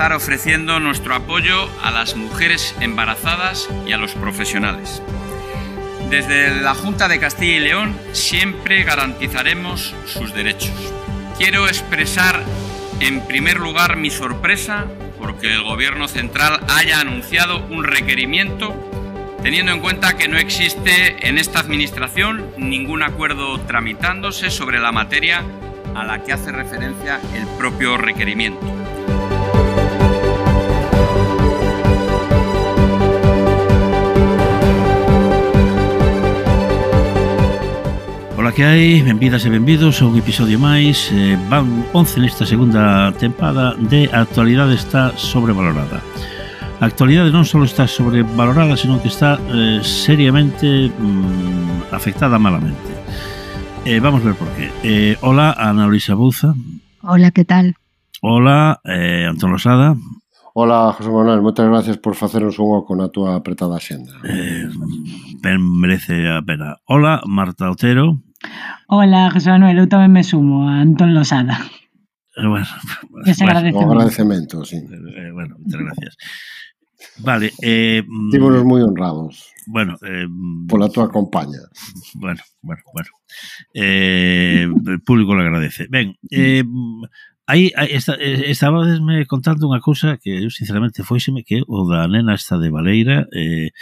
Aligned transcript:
ofreciendo 0.00 0.80
nuestro 0.80 1.14
apoyo 1.14 1.68
a 1.82 1.90
las 1.90 2.16
mujeres 2.16 2.74
embarazadas 2.80 3.68
y 3.86 3.92
a 3.92 3.98
los 3.98 4.12
profesionales. 4.12 5.02
Desde 6.08 6.60
la 6.60 6.74
Junta 6.74 7.08
de 7.08 7.20
Castilla 7.20 7.56
y 7.56 7.60
León 7.60 7.96
siempre 8.12 8.82
garantizaremos 8.84 9.94
sus 10.06 10.34
derechos. 10.34 10.72
Quiero 11.38 11.68
expresar 11.68 12.42
en 13.00 13.26
primer 13.26 13.60
lugar 13.60 13.96
mi 13.96 14.10
sorpresa 14.10 14.86
porque 15.18 15.52
el 15.52 15.62
Gobierno 15.62 16.08
central 16.08 16.60
haya 16.68 16.98
anunciado 16.98 17.64
un 17.66 17.84
requerimiento 17.84 18.74
teniendo 19.42 19.72
en 19.72 19.80
cuenta 19.80 20.16
que 20.16 20.28
no 20.28 20.38
existe 20.38 21.28
en 21.28 21.36
esta 21.36 21.60
Administración 21.60 22.46
ningún 22.56 23.02
acuerdo 23.02 23.60
tramitándose 23.60 24.50
sobre 24.50 24.80
la 24.80 24.90
materia 24.90 25.42
a 25.94 26.04
la 26.04 26.24
que 26.24 26.32
hace 26.32 26.50
referencia 26.50 27.20
el 27.34 27.46
propio 27.58 27.98
requerimiento. 27.98 28.81
Ola 38.52 38.56
que 38.56 38.68
hai, 38.68 39.00
benvidas 39.00 39.46
e 39.46 39.48
benvidos 39.48 40.02
a 40.02 40.04
un 40.04 40.12
episodio 40.20 40.60
máis 40.60 41.08
eh, 41.08 41.40
Van 41.48 41.88
11 41.96 42.20
nesta 42.20 42.44
segunda 42.44 43.08
tempada 43.16 43.72
de 43.80 44.12
actualidade 44.12 44.76
está 44.76 45.16
sobrevalorada 45.16 46.04
A 46.76 46.84
actualidade 46.84 47.32
non 47.32 47.48
só 47.48 47.64
está 47.64 47.88
sobrevalorada 47.88 48.76
Senón 48.76 49.00
que 49.00 49.08
está 49.08 49.40
eh, 49.48 49.80
seriamente 49.80 50.92
mm, 50.92 51.96
afectada 51.96 52.36
malamente 52.36 52.92
eh, 53.88 54.04
Vamos 54.04 54.20
ver 54.20 54.36
por 54.36 54.52
qué 54.52 54.68
eh, 54.84 55.16
Hola, 55.24 55.56
Ana 55.56 55.88
Luisa 55.88 56.12
Bouza 56.12 56.52
Hola, 57.00 57.32
que 57.32 57.48
tal? 57.48 57.80
Hola, 58.20 58.84
eh, 58.84 59.32
Antón 59.32 59.56
Losada 59.56 59.96
Hola, 60.52 60.92
José 60.92 61.08
Manuel, 61.08 61.40
moitas 61.40 61.64
gracias 61.64 61.96
por 61.96 62.20
facernos 62.20 62.60
un 62.60 62.76
oco 62.76 62.92
na 62.92 63.08
túa 63.08 63.40
apretada 63.40 63.80
xenda. 63.80 64.12
Eh, 64.28 64.68
ben 65.40 65.64
merece 65.64 66.28
a 66.28 66.44
pena. 66.44 66.76
Hola, 66.84 67.24
Marta 67.24 67.72
Otero. 67.72 68.20
Ola, 68.88 69.30
José 69.30 69.50
Manuel, 69.50 69.78
eu 69.78 69.88
tamén 69.88 70.12
me 70.12 70.22
sumo 70.26 70.68
a 70.68 70.84
Antón 70.84 71.14
Losada. 71.14 71.58
Eh, 72.36 72.46
bueno, 72.46 72.66
Ese 73.26 73.44
bueno, 73.44 73.58
agradecemento. 73.58 73.92
agradecemento, 73.92 74.56
sí. 74.64 74.76
Eh, 74.76 75.28
eh 75.28 75.30
bueno, 75.32 75.56
muchas 75.58 75.80
gracias. 75.80 76.12
Vale, 77.18 77.52
eh, 77.62 78.02
mm, 78.06 78.30
Tímonos 78.30 78.64
moi 78.64 78.80
honrados. 78.80 79.52
Bueno, 79.66 79.98
eh, 80.02 80.26
mm, 80.26 80.66
pola 80.66 80.88
túa 80.88 81.10
compañía. 81.10 81.66
Bueno, 82.14 82.42
bueno, 82.62 82.82
bueno. 82.92 83.10
Eh, 83.74 84.66
el 84.66 85.00
público 85.02 85.34
lo 85.34 85.42
agradece. 85.42 85.86
Ben, 85.90 86.16
eh, 86.30 86.62
mm, 86.64 87.04
Aí 87.46 87.72
esta, 87.90 88.14
eh, 88.14 88.50
estabadesme 88.54 89.26
contando 89.26 89.66
unha 89.66 89.82
cousa 89.82 90.14
que 90.14 90.46
eu 90.46 90.48
sinceramente 90.48 91.02
foiseme 91.02 91.42
que 91.42 91.66
o 91.66 91.82
da 91.90 92.06
nena 92.06 92.38
esta 92.38 92.54
de 92.54 92.70
Valeira 92.70 93.26
eh, 93.34 93.74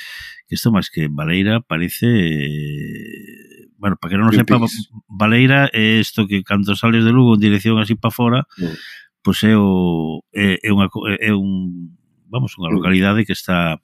que 0.48 0.56
isto 0.56 0.72
máis 0.72 0.88
que 0.88 1.12
Valeira 1.12 1.60
parece 1.60 2.08
eh, 2.08 3.59
bueno, 3.80 3.96
para 3.96 4.12
que 4.12 4.20
non 4.20 4.28
o 4.28 4.36
sepa, 4.36 4.60
Baleira 5.08 5.72
é 5.72 6.04
isto 6.04 6.28
que 6.28 6.44
cando 6.44 6.76
sales 6.76 7.00
de 7.00 7.16
Lugo 7.16 7.34
en 7.34 7.40
dirección 7.40 7.80
así 7.80 7.96
para 7.96 8.12
fora, 8.12 8.40
mm. 8.60 8.76
pois 9.24 9.40
é 9.48 9.56
o 9.56 10.20
é, 10.36 10.60
é 10.60 10.68
unha 10.68 10.92
é 11.16 11.32
un 11.32 11.96
vamos, 12.28 12.60
unha 12.60 12.68
mm. 12.68 12.76
localidade 12.76 13.24
que 13.24 13.32
está 13.32 13.80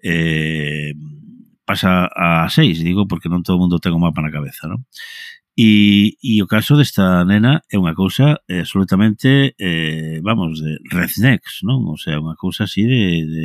eh, 0.00 0.96
pasa 1.68 2.08
a 2.16 2.48
seis, 2.48 2.80
digo, 2.80 3.04
porque 3.04 3.28
non 3.28 3.44
todo 3.44 3.60
o 3.60 3.62
mundo 3.62 3.76
ten 3.76 3.92
o 3.92 4.00
mapa 4.00 4.24
na 4.24 4.32
cabeza, 4.32 4.64
non? 4.66 4.88
E, 5.52 6.16
e 6.24 6.40
o 6.40 6.48
caso 6.48 6.72
desta 6.80 7.20
nena 7.28 7.60
é 7.68 7.76
unha 7.76 7.92
cousa 7.92 8.40
eh, 8.48 8.64
absolutamente, 8.64 9.52
eh, 9.60 10.24
vamos, 10.24 10.64
de 10.64 10.80
rednecks, 10.88 11.60
non? 11.68 11.84
O 11.92 12.00
sea, 12.00 12.16
unha 12.16 12.40
cousa 12.40 12.64
así 12.64 12.88
de... 12.88 13.04
de 13.28 13.36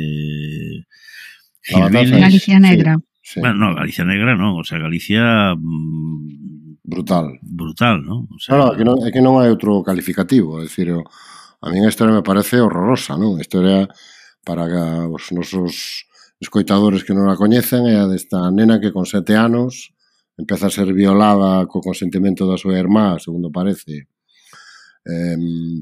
Galicia 2.16 2.56
Negra. 2.56 2.96
Sí. 2.96 3.15
Sí. 3.26 3.40
Bueno, 3.40 3.56
no, 3.56 3.74
Galicia 3.74 4.04
Negra 4.04 4.38
non, 4.38 4.54
o 4.54 4.62
sea, 4.62 4.78
Galicia... 4.78 5.50
Mm, 5.58 6.78
brutal. 6.86 7.42
Brutal, 7.42 7.98
non? 8.06 8.30
O 8.30 8.38
sea, 8.38 8.54
claro, 8.54 8.78
que 8.78 8.86
non, 8.86 9.02
é 9.02 9.10
que 9.10 9.18
non 9.18 9.42
hai 9.42 9.50
outro 9.50 9.82
calificativo, 9.82 10.62
é 10.62 10.70
dicir, 10.70 10.94
a 10.94 11.66
min 11.74 11.82
a 11.82 11.90
historia 11.90 12.14
me 12.14 12.22
parece 12.22 12.62
horrorosa, 12.62 13.18
non? 13.18 13.34
A 13.34 13.42
historia 13.42 13.90
para 14.46 14.70
os 15.10 15.34
nosos 15.34 16.06
escoitadores 16.38 17.02
que 17.02 17.18
non 17.18 17.26
a 17.26 17.34
coñecen 17.34 17.90
é 17.90 17.98
a 17.98 18.06
desta 18.06 18.46
nena 18.54 18.78
que 18.78 18.94
con 18.94 19.10
sete 19.10 19.34
anos 19.34 19.90
empeza 20.38 20.70
a 20.70 20.74
ser 20.78 20.94
violada 20.94 21.66
co 21.66 21.82
consentimento 21.82 22.46
da 22.46 22.54
súa 22.54 22.78
irmá, 22.78 23.18
segundo 23.18 23.50
parece, 23.50 24.06
eh, 25.02 25.38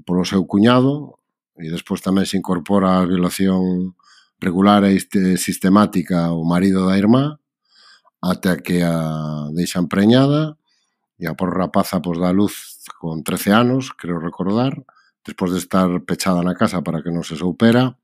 polo 0.09 0.25
seu 0.25 0.49
cuñado, 0.49 1.21
e 1.61 1.69
despois 1.69 2.00
tamén 2.00 2.25
se 2.25 2.41
incorpora 2.41 3.05
a 3.05 3.05
violación 3.05 3.93
regular 4.44 4.84
e 4.84 5.00
sistemática 5.41 6.28
o 6.37 6.44
marido 6.44 6.84
da 6.84 7.00
irmá 7.00 7.41
ata 8.21 8.60
que 8.60 8.84
a 8.84 9.49
deixan 9.56 9.88
preñada 9.88 10.56
e 11.21 11.25
a 11.28 11.32
por 11.37 11.53
rapaza 11.53 12.00
pois, 12.05 12.21
da 12.21 12.32
luz 12.32 12.84
con 13.00 13.25
13 13.25 13.53
anos, 13.53 13.93
creo 13.93 14.21
recordar, 14.21 14.77
despois 15.25 15.53
de 15.53 15.60
estar 15.60 15.88
pechada 16.05 16.44
na 16.44 16.56
casa 16.56 16.84
para 16.84 17.00
que 17.05 17.12
non 17.12 17.25
se 17.25 17.37
soupera, 17.37 17.97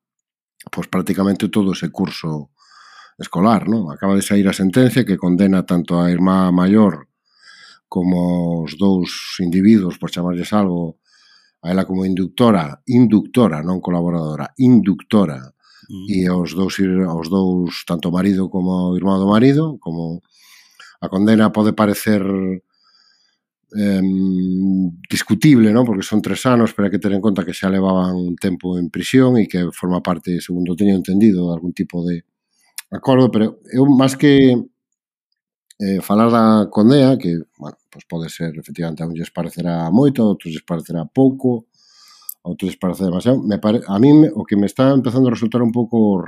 pois 0.69 0.89
prácticamente 0.93 1.49
todo 1.49 1.73
ese 1.73 1.89
curso 1.89 2.53
escolar, 3.17 3.69
non? 3.69 3.89
Acaba 3.93 4.17
de 4.17 4.25
sair 4.25 4.45
a 4.49 4.57
sentencia 4.57 5.05
que 5.05 5.21
condena 5.21 5.65
tanto 5.65 6.01
a 6.01 6.13
irmá 6.13 6.49
maior 6.53 7.09
como 7.89 8.65
os 8.65 8.77
dous 8.77 9.41
individuos, 9.41 9.99
por 9.99 10.13
chamarlles 10.13 10.53
algo, 10.53 11.01
a 11.65 11.73
ela 11.73 11.85
como 11.85 12.05
inductora, 12.05 12.81
inductora, 12.89 13.61
non 13.65 13.81
colaboradora, 13.85 14.53
inductora 14.61 15.53
mm. 15.91 16.07
e 16.07 16.31
aos 16.31 16.55
dous, 16.55 16.79
aos 17.11 17.27
dous, 17.27 17.83
tanto 17.85 18.09
o 18.09 18.15
marido 18.15 18.47
como 18.47 18.95
o 18.95 18.97
irmão 18.97 19.19
do 19.19 19.27
marido, 19.27 19.77
como 19.83 20.23
a 21.03 21.09
condena 21.11 21.51
pode 21.51 21.75
parecer 21.75 22.23
eh, 23.77 24.03
discutible, 25.11 25.73
non? 25.75 25.87
porque 25.87 26.07
son 26.07 26.23
tres 26.23 26.47
anos, 26.47 26.71
pero 26.75 26.87
hai 26.87 26.95
que 26.95 27.03
ter 27.03 27.11
en 27.11 27.23
conta 27.23 27.43
que 27.47 27.57
xa 27.57 27.71
levaban 27.71 28.15
un 28.15 28.35
tempo 28.39 28.79
en 28.79 28.91
prisión 28.91 29.39
e 29.39 29.51
que 29.51 29.71
forma 29.75 30.03
parte, 30.03 30.39
segundo 30.39 30.79
teño 30.79 30.95
entendido, 30.95 31.51
de 31.51 31.55
algún 31.59 31.75
tipo 31.75 32.03
de 32.07 32.23
acordo, 32.91 33.31
pero 33.31 33.63
eu 33.71 33.87
máis 33.87 34.19
que 34.19 34.55
eh, 35.81 36.01
falar 36.03 36.31
da 36.31 36.69
condea, 36.69 37.17
que 37.17 37.39
bueno, 37.59 37.79
pues 37.91 38.05
pode 38.05 38.29
ser, 38.29 38.53
efectivamente, 38.59 39.03
a 39.03 39.07
un 39.07 39.15
lles 39.15 39.31
parecerá 39.31 39.89
moito, 39.91 40.23
a 40.23 40.31
outros 40.35 40.53
lles 40.53 40.67
parecerá 40.67 41.07
pouco, 41.07 41.70
outro 42.43 42.67
les 42.67 42.77
parece 42.77 43.05
demasiado. 43.05 43.43
Me 43.43 43.59
pare, 43.59 43.81
a 43.87 43.99
mí 43.99 44.11
o 44.35 44.45
que 44.45 44.57
me 44.57 44.67
está 44.67 44.91
empezando 44.91 45.29
a 45.29 45.35
resultar 45.37 45.63
un 45.63 45.73
pouco 45.73 46.25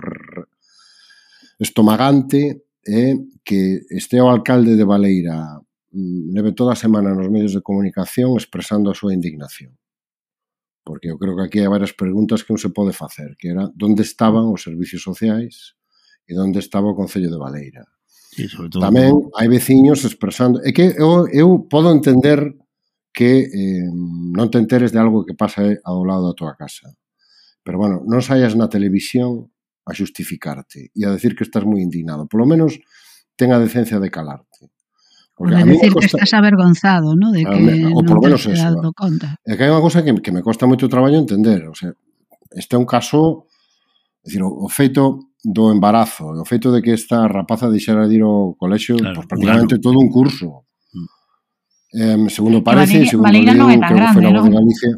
estomagante 1.59 2.65
é 2.85 3.15
que 3.45 3.87
este 3.91 4.21
o 4.21 4.29
alcalde 4.29 4.77
de 4.77 4.85
Baleira 4.85 5.61
mm, 5.93 6.35
leve 6.35 6.53
toda 6.53 6.73
a 6.75 6.81
semana 6.81 7.15
nos 7.15 7.31
medios 7.31 7.55
de 7.55 7.63
comunicación 7.63 8.35
expresando 8.35 8.91
a 8.91 8.99
súa 8.99 9.15
indignación. 9.15 9.79
Porque 10.83 11.15
eu 11.15 11.17
creo 11.19 11.39
que 11.39 11.47
aquí 11.47 11.59
hai 11.63 11.71
varias 11.71 11.95
preguntas 11.95 12.43
que 12.43 12.51
non 12.51 12.59
se 12.59 12.75
pode 12.75 12.91
facer, 12.91 13.39
que 13.39 13.55
era 13.55 13.71
onde 13.71 14.03
estaban 14.03 14.51
os 14.51 14.67
servicios 14.67 15.07
sociais 15.07 15.79
e 16.27 16.35
onde 16.35 16.59
estaba 16.59 16.91
o 16.91 16.99
Concello 16.99 17.31
de 17.31 17.39
Baleira. 17.39 17.87
Sí, 18.35 18.51
sobre 18.51 18.69
todo... 18.69 18.83
Tamén 18.83 19.31
hai 19.39 19.47
veciños 19.47 20.03
expresando... 20.03 20.59
É 20.67 20.75
que 20.75 20.99
eu, 20.99 21.31
eu 21.31 21.63
podo 21.71 21.95
entender 21.95 22.43
que 23.13 23.47
eh, 23.47 23.89
non 24.33 24.49
te 24.49 24.57
enteres 24.59 24.91
de 24.91 24.99
algo 24.99 25.29
que 25.29 25.37
pasa 25.37 25.69
eh, 25.69 25.79
ao 25.85 26.03
lado 26.03 26.33
da 26.33 26.35
tua 26.35 26.57
casa. 26.57 26.91
Pero 27.63 27.79
bueno, 27.79 28.01
non 28.09 28.25
saias 28.25 28.57
na 28.57 28.67
televisión 28.73 29.53
a 29.85 29.93
justificarte 29.93 30.91
e 30.97 31.01
a 31.05 31.13
decir 31.13 31.37
que 31.37 31.45
estás 31.45 31.63
moi 31.69 31.85
indignado. 31.85 32.27
Por 32.27 32.41
lo 32.41 32.47
menos 32.49 32.81
ten 33.37 33.53
a 33.53 33.61
decencia 33.61 34.01
de 34.01 34.09
calarte. 34.09 34.73
Porque 35.37 35.55
de 35.55 35.63
a 35.63 35.67
decir 35.67 35.93
costa... 35.93 36.01
que 36.01 36.07
estás 36.17 36.33
avergonzado, 36.35 37.15
¿no? 37.15 37.31
De 37.31 37.45
que 37.45 37.59
me... 37.61 37.93
o 37.93 38.01
non 38.01 38.07
por 38.09 38.17
lo 38.19 38.33
menos 38.33 38.43
eso. 38.49 38.65
Dado 38.65 38.91
¿eh? 38.91 38.97
conta. 38.97 39.29
É 39.45 39.55
que 39.55 39.69
hai 39.69 39.73
unha 39.73 39.85
cosa 39.85 40.01
que, 40.01 40.17
que 40.25 40.33
me 40.33 40.41
costa 40.41 40.65
moito 40.65 40.89
traballo 40.89 41.21
entender. 41.21 41.69
O 41.69 41.77
sea, 41.77 41.93
este 42.57 42.75
é 42.75 42.79
un 42.81 42.89
caso... 42.89 43.47
É 44.23 44.31
dicir, 44.31 44.43
o, 44.43 44.49
o 44.49 44.69
feito 44.71 45.35
do 45.43 45.75
embarazo, 45.75 46.31
o 46.31 46.47
feito 46.47 46.71
de 46.71 46.79
que 46.79 46.95
esta 46.95 47.27
rapaza 47.27 47.67
deixara 47.67 48.07
de 48.07 48.15
ir 48.15 48.23
ao 48.23 48.55
colexio, 48.55 48.95
claro, 48.95 49.19
pues, 49.19 49.27
prácticamente 49.27 49.75
claro. 49.79 49.83
todo 49.83 49.97
un 49.99 50.11
curso. 50.15 50.71
Eh, 51.93 52.29
segundo 52.31 52.65
parece, 52.65 53.05
Valeria, 53.05 53.11
segundo 53.11 53.29
Valeria 53.29 53.53
Leo, 53.53 53.61
non 53.61 53.69
é 53.69 53.77
tan 53.77 53.93
que 53.93 54.01
grande, 54.01 54.29
non? 54.33 54.49
Galicia, 54.49 54.93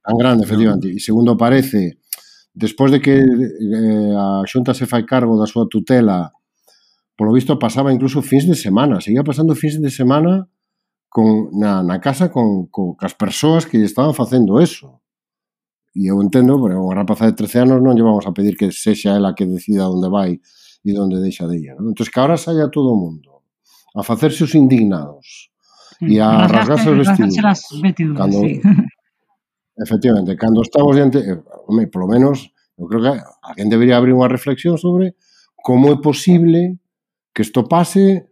tan 0.00 0.16
grande, 0.16 0.40
efectivamente. 0.48 0.88
E 0.88 0.96
segundo 0.96 1.36
parece, 1.36 2.00
despois 2.56 2.88
de 2.88 3.04
que 3.04 3.20
eh, 3.20 4.12
a 4.16 4.40
Xunta 4.48 4.72
se 4.72 4.88
fai 4.88 5.04
cargo 5.04 5.36
da 5.36 5.44
súa 5.44 5.68
tutela, 5.68 6.32
polo 7.12 7.36
visto 7.36 7.60
pasaba 7.60 7.92
incluso 7.92 8.24
fins 8.24 8.48
de 8.48 8.56
semana, 8.56 9.04
seguía 9.04 9.20
pasando 9.20 9.52
fins 9.52 9.76
de 9.76 9.92
semana 9.92 10.48
con, 11.12 11.52
na, 11.52 11.84
na 11.84 12.00
casa 12.00 12.32
con, 12.32 12.72
con 12.72 12.96
as 13.04 13.12
persoas 13.12 13.68
que 13.68 13.76
estaban 13.84 14.16
facendo 14.16 14.64
eso. 14.64 15.04
E 15.94 16.10
eu 16.10 16.18
entendo, 16.24 16.56
porque 16.56 16.80
unha 16.80 16.96
rapaza 16.96 17.28
de 17.28 17.36
13 17.36 17.68
anos 17.68 17.78
non 17.84 17.92
lle 17.92 18.02
vamos 18.02 18.24
a 18.24 18.32
pedir 18.32 18.56
que 18.56 18.72
sexa 18.72 19.14
ela 19.14 19.36
que 19.36 19.44
decida 19.44 19.86
onde 19.86 20.08
vai 20.08 20.40
e 20.80 20.90
onde 20.96 21.20
deixa 21.20 21.44
de 21.44 21.60
ir. 21.60 21.76
Non? 21.76 21.92
Entón, 21.92 22.08
que 22.08 22.18
agora 22.18 22.40
saia 22.40 22.72
todo 22.72 22.96
o 22.96 22.98
mundo 22.98 23.44
a 23.94 24.02
facerse 24.02 24.42
os 24.48 24.56
indignados 24.58 25.53
e 26.00 26.18
a 26.18 26.46
rasgarse, 26.46 26.90
os 26.90 26.98
vestidos. 26.98 27.36
Rasgarse 27.36 27.74
as 27.74 27.80
vestiduras, 27.80 28.18
cando, 28.18 28.38
sí. 28.40 28.60
Efectivamente, 29.76 30.36
cando 30.36 30.62
estamos 30.62 30.94
diante, 30.94 31.18
eh, 31.18 31.42
home, 31.66 31.86
polo 31.88 32.06
menos, 32.06 32.50
eu 32.78 32.86
creo 32.86 33.02
que 33.02 33.12
alguén 33.42 33.68
debería 33.70 33.98
abrir 33.98 34.14
unha 34.14 34.30
reflexión 34.30 34.78
sobre 34.78 35.14
como 35.58 35.90
é 35.90 35.96
posible 35.98 36.78
que 37.34 37.42
isto 37.42 37.66
pase 37.66 38.30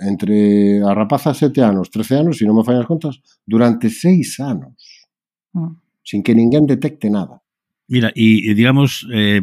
entre 0.00 0.78
a 0.80 0.94
rapaza 0.94 1.34
sete 1.34 1.60
anos, 1.60 1.90
13 1.90 2.22
anos, 2.22 2.34
se 2.38 2.44
si 2.44 2.48
non 2.48 2.56
me 2.56 2.64
fallan 2.64 2.86
as 2.86 2.90
contas, 2.90 3.18
durante 3.44 3.90
seis 3.90 4.38
anos, 4.38 5.08
mm. 5.52 6.02
sin 6.06 6.20
que 6.22 6.32
ninguén 6.32 6.64
detecte 6.64 7.10
nada. 7.10 7.42
Mira, 7.88 8.12
e 8.14 8.54
digamos, 8.54 9.08
eh, 9.10 9.42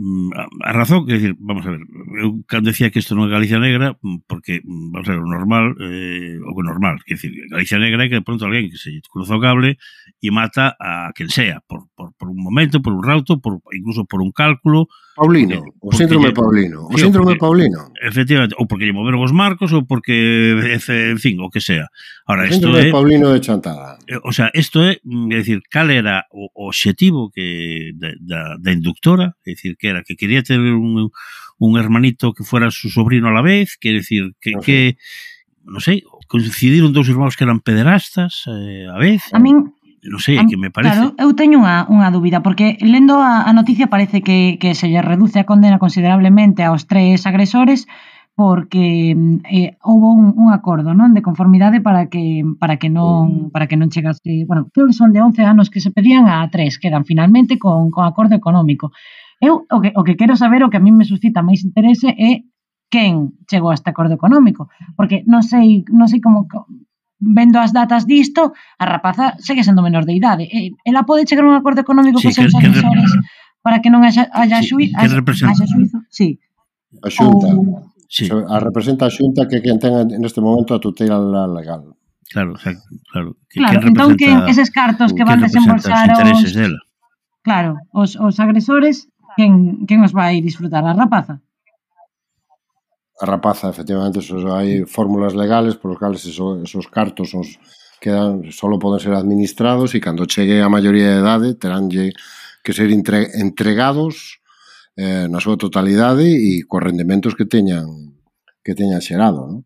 Mm, 0.00 0.30
a 0.62 0.72
razón, 0.72 1.06
que 1.06 1.14
decir, 1.14 1.34
vamos 1.40 1.66
a 1.66 1.70
ver, 1.74 1.80
eu 2.22 2.38
cando 2.46 2.70
decía 2.70 2.86
que 2.94 3.02
isto 3.02 3.18
non 3.18 3.26
é 3.26 3.34
Galicia 3.34 3.58
Negra, 3.58 3.98
mm, 3.98 4.30
porque, 4.30 4.62
mm, 4.62 4.94
vamos 4.94 5.10
a 5.10 5.12
ver, 5.18 5.18
o 5.18 5.26
normal, 5.26 5.74
eh, 5.82 6.38
o 6.38 6.54
que 6.54 6.62
normal, 6.62 7.02
que 7.02 7.18
decir, 7.18 7.34
Galicia 7.50 7.82
Negra 7.82 8.06
é 8.06 8.08
que 8.08 8.14
de 8.14 8.22
pronto 8.22 8.46
alguén 8.46 8.70
que 8.70 8.78
se 8.78 8.94
cruza 9.10 9.34
o 9.34 9.42
cable 9.42 9.74
e 10.22 10.28
mata 10.30 10.78
a 10.78 11.10
quen 11.18 11.26
sea, 11.34 11.66
por, 11.66 11.90
por, 11.98 12.14
por 12.14 12.30
un 12.30 12.38
momento, 12.38 12.78
por 12.78 12.94
un 12.94 13.02
rauto, 13.02 13.42
por, 13.42 13.58
incluso 13.74 14.06
por 14.06 14.22
un 14.22 14.30
cálculo, 14.30 14.86
Paulino, 15.18 15.74
o 15.82 15.90
síndrome 15.90 16.30
Paulino, 16.30 16.86
o 16.86 16.94
síndrome 16.94 17.34
porque, 17.34 17.42
Paulino. 17.42 17.90
Efectivamente, 17.98 18.54
ou 18.54 18.70
porque 18.70 18.86
lle 18.86 18.94
moveron 18.94 19.18
os 19.18 19.34
marcos 19.34 19.74
ou 19.74 19.82
porque 19.82 20.14
en 20.54 21.18
fin, 21.18 21.42
o 21.42 21.50
que 21.50 21.58
sea. 21.58 21.90
Ahora 22.22 22.46
o 22.46 22.54
isto 22.54 22.70
é 22.78 22.94
Paulino 22.94 23.34
de 23.34 23.42
chantada. 23.42 23.98
Eh, 24.06 24.22
o 24.22 24.30
sea, 24.30 24.54
isto 24.54 24.78
é, 24.78 25.02
mm, 25.02 25.34
é 25.34 25.38
dicir, 25.42 25.58
cal 25.66 25.90
era 25.90 26.30
o 26.30 26.46
obxectivo 26.54 27.34
que 27.34 27.90
da, 27.98 28.14
da, 28.22 28.42
da 28.62 28.70
inductora, 28.70 29.34
é 29.42 29.58
dicir, 29.58 29.74
que 29.74 29.90
era 29.90 30.06
que 30.06 30.14
quería 30.14 30.46
ter 30.46 30.62
un, 30.62 31.10
un 31.10 31.72
hermanito 31.74 32.30
que 32.30 32.46
fuera 32.46 32.70
su 32.70 32.86
sobrino 32.86 33.26
a 33.26 33.34
la 33.34 33.42
vez, 33.42 33.74
quer 33.74 33.98
decir, 33.98 34.38
que, 34.38 34.54
no 34.54 34.62
sé. 34.62 34.66
que 34.66 34.78
non 35.68 35.84
sei, 35.84 36.00
coincidiron 36.30 36.96
dous 36.96 37.12
irmãos 37.12 37.36
que 37.36 37.44
eran 37.44 37.60
pederastas 37.60 38.48
eh, 38.48 38.88
a 38.88 38.96
vez. 38.96 39.28
A 39.36 39.42
min 39.42 39.76
non 40.06 40.20
sei, 40.22 40.38
é 40.38 40.46
que 40.46 40.60
me 40.60 40.70
parece. 40.70 40.94
Claro, 40.94 41.14
eu 41.18 41.34
teño 41.34 41.58
unha, 41.58 41.86
unha 41.90 42.08
dúbida, 42.14 42.44
porque 42.44 42.78
lendo 42.78 43.18
a, 43.18 43.42
a 43.46 43.52
noticia 43.56 43.90
parece 43.90 44.22
que, 44.22 44.58
que 44.62 44.78
se 44.78 44.86
lle 44.86 45.02
reduce 45.02 45.42
a 45.42 45.48
condena 45.48 45.82
considerablemente 45.82 46.62
aos 46.62 46.86
tres 46.86 47.26
agresores, 47.26 47.90
porque 48.38 49.18
eh, 49.50 49.76
houve 49.82 50.06
un, 50.06 50.30
un 50.38 50.54
acordo 50.54 50.94
non 50.94 51.10
de 51.10 51.26
conformidade 51.26 51.82
para 51.82 52.06
que 52.06 52.46
para 52.62 52.78
que 52.78 52.86
non 52.86 53.50
mm. 53.50 53.50
para 53.50 53.66
que 53.66 53.74
non 53.74 53.90
chegase, 53.90 54.46
bueno, 54.46 54.70
creo 54.70 54.86
que 54.86 54.94
son 54.94 55.10
de 55.10 55.18
11 55.18 55.42
anos 55.42 55.74
que 55.74 55.82
se 55.82 55.90
pedían 55.90 56.30
a 56.30 56.46
3, 56.46 56.78
quedan 56.78 57.02
finalmente 57.02 57.58
con 57.58 57.90
con 57.90 58.06
acordo 58.06 58.38
económico. 58.38 58.94
Eu 59.42 59.66
o 59.66 59.82
que 59.82 59.90
o 59.90 60.06
que 60.06 60.14
quero 60.14 60.38
saber 60.38 60.62
o 60.62 60.70
que 60.70 60.78
a 60.78 60.84
min 60.84 60.94
me 60.94 61.02
suscita 61.02 61.42
máis 61.42 61.66
interese 61.66 62.14
é 62.14 62.46
quen 62.86 63.34
chegou 63.50 63.70
a 63.70 63.76
este 63.76 63.90
acordo 63.90 64.14
económico, 64.14 64.70
porque 64.94 65.26
non 65.26 65.42
sei 65.42 65.82
non 65.90 66.06
sei 66.06 66.22
como 66.22 66.46
vendo 67.18 67.58
as 67.58 67.74
datas 67.74 68.06
disto, 68.06 68.54
a 68.78 68.84
rapaza 68.86 69.34
segue 69.42 69.66
sendo 69.66 69.82
menor 69.82 70.06
de 70.06 70.14
idade. 70.14 70.44
E, 70.46 70.72
ela 70.86 71.02
pode 71.02 71.26
chegar 71.26 71.44
a 71.44 71.50
un 71.50 71.58
acordo 71.58 71.82
económico 71.82 72.18
sí, 72.22 72.30
cos 72.30 72.34
seus 72.38 72.54
asesores 72.54 73.10
para 73.62 73.82
que 73.82 73.90
non 73.90 74.06
haxa, 74.06 74.30
haxa, 74.30 74.62
sí, 74.62 74.70
xui, 74.70 74.86
haxa, 74.94 75.18
haxa 75.20 75.66
xuizo. 75.66 75.98
Sí. 76.08 76.38
A 77.02 77.10
xunta. 77.10 77.52
O... 77.52 77.92
sí. 78.08 78.30
A 78.30 78.56
representa 78.62 79.06
a 79.06 79.12
xunta 79.12 79.50
que 79.50 79.60
quen 79.60 79.82
ten 79.82 80.14
neste 80.22 80.40
momento 80.40 80.72
a 80.72 80.80
tutela 80.80 81.44
legal. 81.50 81.98
Claro, 82.30 82.52
o 82.54 82.60
sea, 82.60 82.76
claro. 83.10 83.36
Que, 83.48 83.60
claro 83.60 83.80
que 83.80 83.88
entón 83.88 84.16
que 84.16 84.28
eses 84.52 84.70
cartos 84.70 85.12
que 85.16 85.24
van 85.24 85.40
desembolsar 85.40 86.12
os 86.12 86.18
intereses 86.18 86.52
os, 86.52 86.56
dela. 86.56 86.80
Claro, 87.42 87.80
os, 87.92 88.16
os 88.20 88.36
agresores, 88.38 89.08
quen, 89.36 89.84
quen 89.88 90.04
os 90.04 90.12
vai 90.12 90.40
disfrutar 90.44 90.84
a 90.84 90.92
rapaza? 90.92 91.40
a 93.20 93.26
rapaza, 93.26 93.68
efectivamente, 93.68 94.22
so, 94.22 94.38
hai 94.54 94.86
fórmulas 94.86 95.34
legales 95.34 95.74
polos 95.74 95.98
cales 95.98 96.22
eso, 96.22 96.62
esos 96.62 96.86
cartos 96.86 97.34
os 97.34 97.58
quedan 97.98 98.46
solo 98.54 98.78
poden 98.78 99.02
ser 99.02 99.14
administrados 99.18 99.94
e 99.94 99.98
cando 99.98 100.30
chegue 100.30 100.62
a 100.62 100.70
maioría 100.70 101.18
de 101.18 101.18
edade 101.18 101.48
teránlle 101.58 102.14
que 102.62 102.70
ser 102.70 102.94
entre, 102.94 103.26
entregados 103.42 104.38
eh, 104.94 105.26
na 105.26 105.42
súa 105.42 105.58
totalidade 105.58 106.30
e 106.30 106.62
cos 106.62 106.82
rendementos 106.82 107.34
que 107.34 107.46
teñan 107.46 108.14
que 108.62 108.78
teñan 108.78 109.02
xerado, 109.02 109.50
non? 109.50 109.60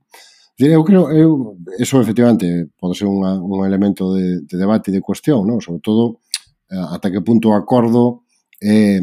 Eu 0.63 0.85
creo, 0.85 1.11
eu, 1.11 1.59
eso 1.81 1.99
efectivamente 1.99 2.71
pode 2.79 2.95
ser 2.95 3.09
unha, 3.11 3.35
un 3.35 3.67
elemento 3.67 4.15
de, 4.15 4.47
de 4.47 4.57
debate 4.57 4.93
e 4.93 4.95
de 4.95 5.03
cuestión, 5.03 5.43
non? 5.45 5.59
sobre 5.59 5.83
todo 5.83 6.23
eh, 6.71 6.79
ata 6.79 7.11
que 7.11 7.21
punto 7.21 7.51
o 7.51 7.57
acordo 7.59 8.25
é, 8.63 9.01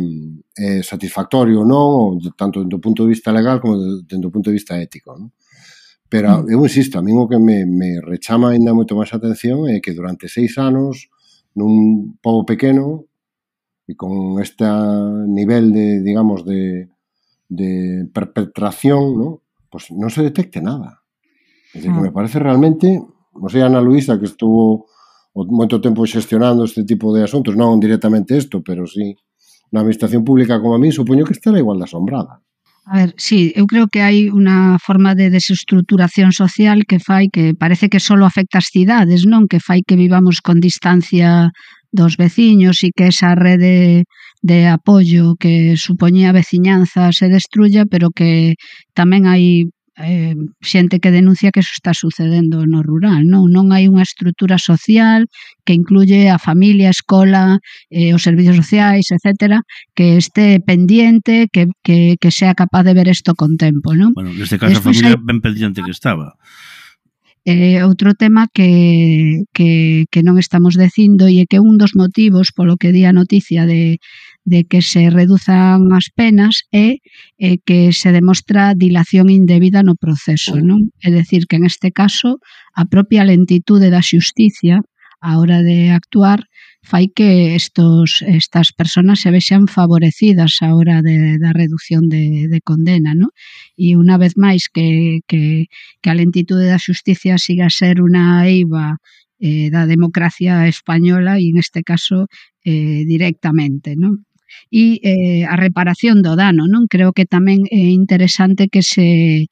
é 0.56 0.84
satisfactorio 0.84 1.68
non, 1.68 2.16
tanto 2.40 2.64
do 2.64 2.80
punto 2.80 3.04
de 3.04 3.12
vista 3.12 3.36
legal 3.36 3.60
como 3.60 3.76
do, 4.08 4.32
punto 4.32 4.50
de 4.50 4.56
vista 4.56 4.80
ético. 4.80 5.20
Non? 5.20 5.36
Pero 6.08 6.42
mm. 6.42 6.56
eu 6.56 6.60
insisto, 6.64 6.98
a 6.98 7.04
mí 7.04 7.12
o 7.12 7.28
que 7.28 7.38
me, 7.38 7.68
me 7.68 8.00
rechama 8.00 8.56
ainda 8.56 8.74
moito 8.74 8.96
máis 8.96 9.12
atención 9.12 9.68
é 9.68 9.84
que 9.84 9.92
durante 9.92 10.32
seis 10.32 10.56
anos, 10.58 11.12
nun 11.60 12.16
pobo 12.24 12.48
pequeno, 12.48 13.06
e 13.84 13.98
con 14.00 14.40
este 14.40 14.64
nivel 15.28 15.74
de, 15.74 16.00
digamos, 16.00 16.46
de, 16.46 16.88
de 17.50 18.06
perpetración, 18.14 19.18
¿no? 19.18 19.30
pues 19.70 19.90
pois 19.90 20.00
non 20.00 20.10
se 20.10 20.24
detecte 20.26 20.64
nada. 20.64 21.04
É 21.74 21.78
decir, 21.78 21.94
que 21.94 22.02
ah. 22.02 22.06
me 22.10 22.16
parece 22.16 22.40
realmente, 22.40 22.98
o 22.98 23.50
sea, 23.50 23.68
Ana 23.68 23.82
Luisa, 23.82 24.18
que 24.18 24.26
estuvo 24.26 24.90
moito 25.34 25.78
tempo 25.82 26.06
xestionando 26.10 26.66
este 26.66 26.84
tipo 26.86 27.14
de 27.14 27.22
asuntos, 27.22 27.54
non 27.54 27.78
directamente 27.78 28.34
isto, 28.34 28.66
pero 28.66 28.90
sí 28.90 29.14
na 29.72 29.82
administración 29.82 30.24
pública 30.24 30.60
como 30.62 30.76
a 30.76 30.82
min, 30.82 30.92
supoño 30.92 31.26
que 31.26 31.34
estará 31.34 31.58
igual 31.60 31.78
de 31.80 31.86
asombrada. 31.86 32.42
A 32.90 33.06
ver, 33.06 33.14
sí, 33.18 33.54
eu 33.56 33.70
creo 33.70 33.86
que 33.86 34.02
hai 34.02 34.34
unha 34.34 34.82
forma 34.82 35.14
de 35.14 35.30
desestructuración 35.30 36.34
social 36.34 36.90
que 36.90 36.98
fai 36.98 37.30
que 37.30 37.54
parece 37.54 37.86
que 37.86 38.02
só 38.02 38.18
afecta 38.26 38.58
as 38.58 38.74
cidades, 38.74 39.30
non? 39.30 39.46
Que 39.46 39.62
fai 39.62 39.86
que 39.86 39.94
vivamos 39.94 40.42
con 40.42 40.58
distancia 40.58 41.54
dos 41.94 42.18
veciños 42.18 42.82
e 42.82 42.90
que 42.90 43.14
esa 43.14 43.38
rede 43.38 44.10
de 44.42 44.60
apoio 44.66 45.38
que 45.38 45.78
supoñía 45.78 46.34
a 46.34 46.38
veciñanza 46.42 47.14
se 47.14 47.30
destruya, 47.30 47.86
pero 47.86 48.10
que 48.10 48.58
tamén 48.98 49.30
hai 49.30 49.70
eh, 50.00 50.36
xente 50.62 51.00
que 51.00 51.12
denuncia 51.12 51.52
que 51.52 51.60
eso 51.60 51.72
está 51.76 51.94
sucedendo 51.94 52.66
no 52.66 52.82
rural, 52.84 53.28
non? 53.28 53.52
Non 53.52 53.76
hai 53.76 53.92
unha 53.92 54.04
estrutura 54.04 54.56
social 54.56 55.28
que 55.68 55.76
incluye 55.76 56.32
a 56.32 56.40
familia, 56.40 56.90
a 56.90 56.96
escola, 56.96 57.60
eh, 57.92 58.16
os 58.16 58.24
servicios 58.24 58.56
sociais, 58.56 59.12
etcétera, 59.12 59.62
que 59.94 60.16
este 60.16 60.64
pendiente, 60.64 61.52
que, 61.52 61.68
que, 61.84 62.16
que 62.16 62.32
sea 62.32 62.56
capaz 62.56 62.84
de 62.88 62.96
ver 62.96 63.08
isto 63.12 63.36
con 63.36 63.60
tempo, 63.60 63.92
non? 63.94 64.16
Bueno, 64.16 64.32
neste 64.32 64.56
caso 64.56 64.72
Después 64.72 64.96
a 64.96 65.00
familia 65.04 65.20
hai... 65.20 65.22
ben 65.22 65.40
pendiente 65.44 65.84
que 65.84 65.92
estaba. 65.92 66.40
Eh, 67.46 67.84
outro 67.84 68.14
tema 68.14 68.48
que, 68.52 69.48
que, 69.56 70.06
que 70.12 70.22
non 70.28 70.36
estamos 70.36 70.76
dicindo 70.76 71.32
e 71.32 71.40
é 71.40 71.46
que 71.48 71.64
un 71.64 71.80
dos 71.80 71.96
motivos 71.96 72.52
polo 72.52 72.76
que 72.76 72.92
di 72.92 73.08
a 73.08 73.16
noticia 73.16 73.64
de, 73.64 74.04
de 74.44 74.68
que 74.68 74.84
se 74.84 75.08
reduzan 75.08 75.88
as 75.96 76.12
penas 76.12 76.68
é 76.76 77.00
eh, 77.40 77.58
que 77.64 77.96
se 77.96 78.12
demostra 78.12 78.76
dilación 78.76 79.32
indebida 79.32 79.88
no 79.88 79.96
proceso. 79.96 80.60
Non? 80.60 80.92
É 81.00 81.10
dicir, 81.16 81.48
que 81.48 81.56
en 81.56 81.64
este 81.64 81.96
caso 81.96 82.44
a 82.76 82.84
propia 82.92 83.24
lentitude 83.24 83.88
da 83.88 84.04
xusticia 84.04 84.84
a 85.24 85.40
hora 85.40 85.64
de 85.64 85.92
actuar 85.96 86.44
fai 86.90 87.14
que 87.14 87.56
estos, 87.56 88.24
estas 88.26 88.74
personas 88.74 89.22
se 89.22 89.30
vexan 89.30 89.68
favorecidas 89.68 90.58
a 90.66 90.74
hora 90.74 91.04
de, 91.06 91.38
da 91.38 91.54
reducción 91.54 92.10
de, 92.10 92.50
de 92.50 92.60
condena, 92.66 93.14
¿no? 93.14 93.30
E 93.78 93.94
unha 93.94 94.18
vez 94.18 94.34
máis 94.34 94.74
que, 94.74 95.22
que, 95.30 95.70
que 96.02 96.10
a 96.10 96.18
lentitude 96.18 96.66
da 96.66 96.82
xusticia 96.82 97.38
siga 97.38 97.70
a 97.70 97.76
ser 97.80 98.02
unha 98.02 98.42
eiva 98.50 98.98
eh, 99.38 99.70
da 99.70 99.86
democracia 99.86 100.66
española 100.66 101.38
e 101.38 101.54
en 101.54 101.62
este 101.62 101.86
caso 101.86 102.26
eh, 102.66 103.06
directamente, 103.06 103.94
¿no? 103.94 104.26
E 104.74 104.98
eh, 105.06 105.46
a 105.46 105.54
reparación 105.62 106.26
do 106.26 106.34
dano, 106.34 106.66
non? 106.66 106.90
Creo 106.90 107.14
que 107.14 107.30
tamén 107.30 107.70
é 107.70 107.94
interesante 107.94 108.66
que 108.66 108.82
se 108.82 109.46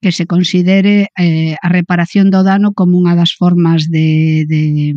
que 0.00 0.12
se 0.12 0.24
considere 0.24 1.08
eh, 1.16 1.56
a 1.60 1.68
reparación 1.68 2.32
do 2.32 2.40
dano 2.40 2.72
como 2.72 2.96
unha 2.96 3.12
das 3.16 3.32
formas 3.36 3.88
de, 3.88 4.44
de 4.48 4.92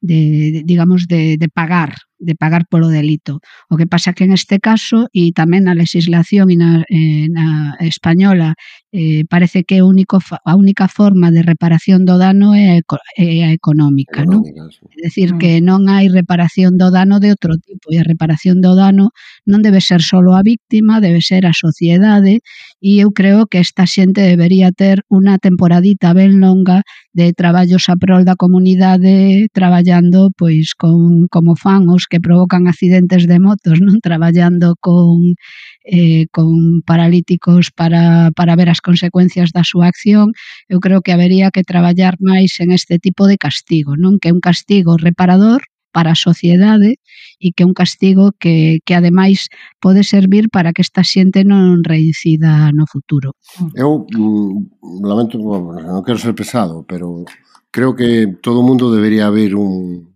de 0.00 0.62
digamos, 0.64 1.06
de, 1.08 1.36
de 1.38 1.48
pagar, 1.48 1.94
de 2.18 2.34
pagar 2.34 2.66
polo 2.68 2.88
delito. 2.88 3.40
O 3.70 3.76
que 3.76 3.86
pasa 3.86 4.12
que 4.12 4.24
en 4.24 4.32
este 4.32 4.58
caso, 4.58 5.08
e 5.14 5.30
tamén 5.34 5.66
na 5.66 5.74
legislación 5.74 6.50
e 6.50 6.56
na, 6.58 6.82
eh, 6.90 7.26
na 7.30 7.78
española, 7.82 8.58
eh, 8.90 9.22
parece 9.30 9.62
que 9.62 9.82
único, 9.82 10.18
a 10.18 10.54
única 10.56 10.88
forma 10.88 11.30
de 11.30 11.42
reparación 11.42 12.02
do 12.04 12.18
dano 12.18 12.54
é, 12.54 12.82
é 13.16 13.28
a 13.46 13.50
económica. 13.54 14.26
non? 14.26 14.42
É 14.42 15.06
dicir, 15.06 15.34
ah. 15.34 15.38
que 15.38 15.62
non 15.62 15.86
hai 15.86 16.10
reparación 16.10 16.74
do 16.74 16.90
dano 16.90 17.22
de 17.22 17.30
outro 17.30 17.54
tipo, 17.62 17.94
e 17.94 18.02
a 18.02 18.06
reparación 18.06 18.58
do 18.58 18.74
dano 18.74 19.14
non 19.46 19.62
debe 19.62 19.78
ser 19.78 20.02
só 20.02 20.18
a 20.18 20.42
víctima, 20.42 20.98
debe 20.98 21.22
ser 21.22 21.46
a 21.46 21.54
sociedade, 21.54 22.42
e 22.82 22.98
eu 22.98 23.14
creo 23.14 23.46
que 23.46 23.62
esta 23.62 23.86
xente 23.86 24.26
debería 24.26 24.74
ter 24.74 25.06
unha 25.06 25.38
temporadita 25.38 26.10
ben 26.14 26.42
longa 26.42 26.82
de 27.18 27.34
traballos 27.34 27.90
a 27.90 27.98
prol 27.98 28.22
da 28.22 28.38
comunidade 28.38 29.50
traballando 29.50 30.30
pois 30.38 30.78
con 30.78 31.26
como 31.34 31.58
fan 31.58 31.90
os 31.90 32.06
que 32.06 32.22
provocan 32.22 32.70
accidentes 32.70 33.26
de 33.26 33.38
motos, 33.42 33.82
non? 33.82 33.98
Traballando 33.98 34.78
con 34.78 35.34
eh, 35.82 36.30
con 36.30 36.80
paralíticos 36.86 37.74
para, 37.74 38.30
para 38.38 38.54
ver 38.54 38.68
as 38.70 38.78
consecuencias 38.78 39.50
da 39.50 39.66
súa 39.66 39.90
acción, 39.90 40.30
eu 40.70 40.78
creo 40.84 41.02
que 41.02 41.10
habería 41.16 41.50
que 41.50 41.66
traballar 41.66 42.14
máis 42.22 42.54
en 42.62 42.70
este 42.78 43.02
tipo 43.02 43.26
de 43.26 43.36
castigo, 43.36 43.98
non? 43.98 44.22
Que 44.22 44.30
é 44.30 44.34
un 44.36 44.44
castigo 44.44 44.94
reparador 44.94 45.60
para 45.92 46.12
a 46.12 46.18
sociedade 46.18 47.00
e 47.40 47.52
que 47.52 47.62
é 47.62 47.66
un 47.66 47.74
castigo 47.74 48.32
que, 48.36 48.80
que 48.84 48.94
ademais 48.94 49.48
pode 49.80 50.04
servir 50.04 50.48
para 50.50 50.72
que 50.72 50.82
esta 50.82 51.02
xente 51.02 51.44
non 51.44 51.80
reincida 51.84 52.70
no 52.74 52.84
futuro. 52.84 53.34
Eu 53.74 54.04
mm, 54.04 55.04
lamento, 55.04 55.38
non 55.38 56.04
quero 56.04 56.18
ser 56.20 56.34
pesado, 56.34 56.84
pero 56.84 57.24
creo 57.70 57.94
que 57.94 58.38
todo 58.42 58.60
o 58.60 58.66
mundo 58.66 58.92
debería 58.92 59.26
haber 59.26 59.54
un 59.54 60.08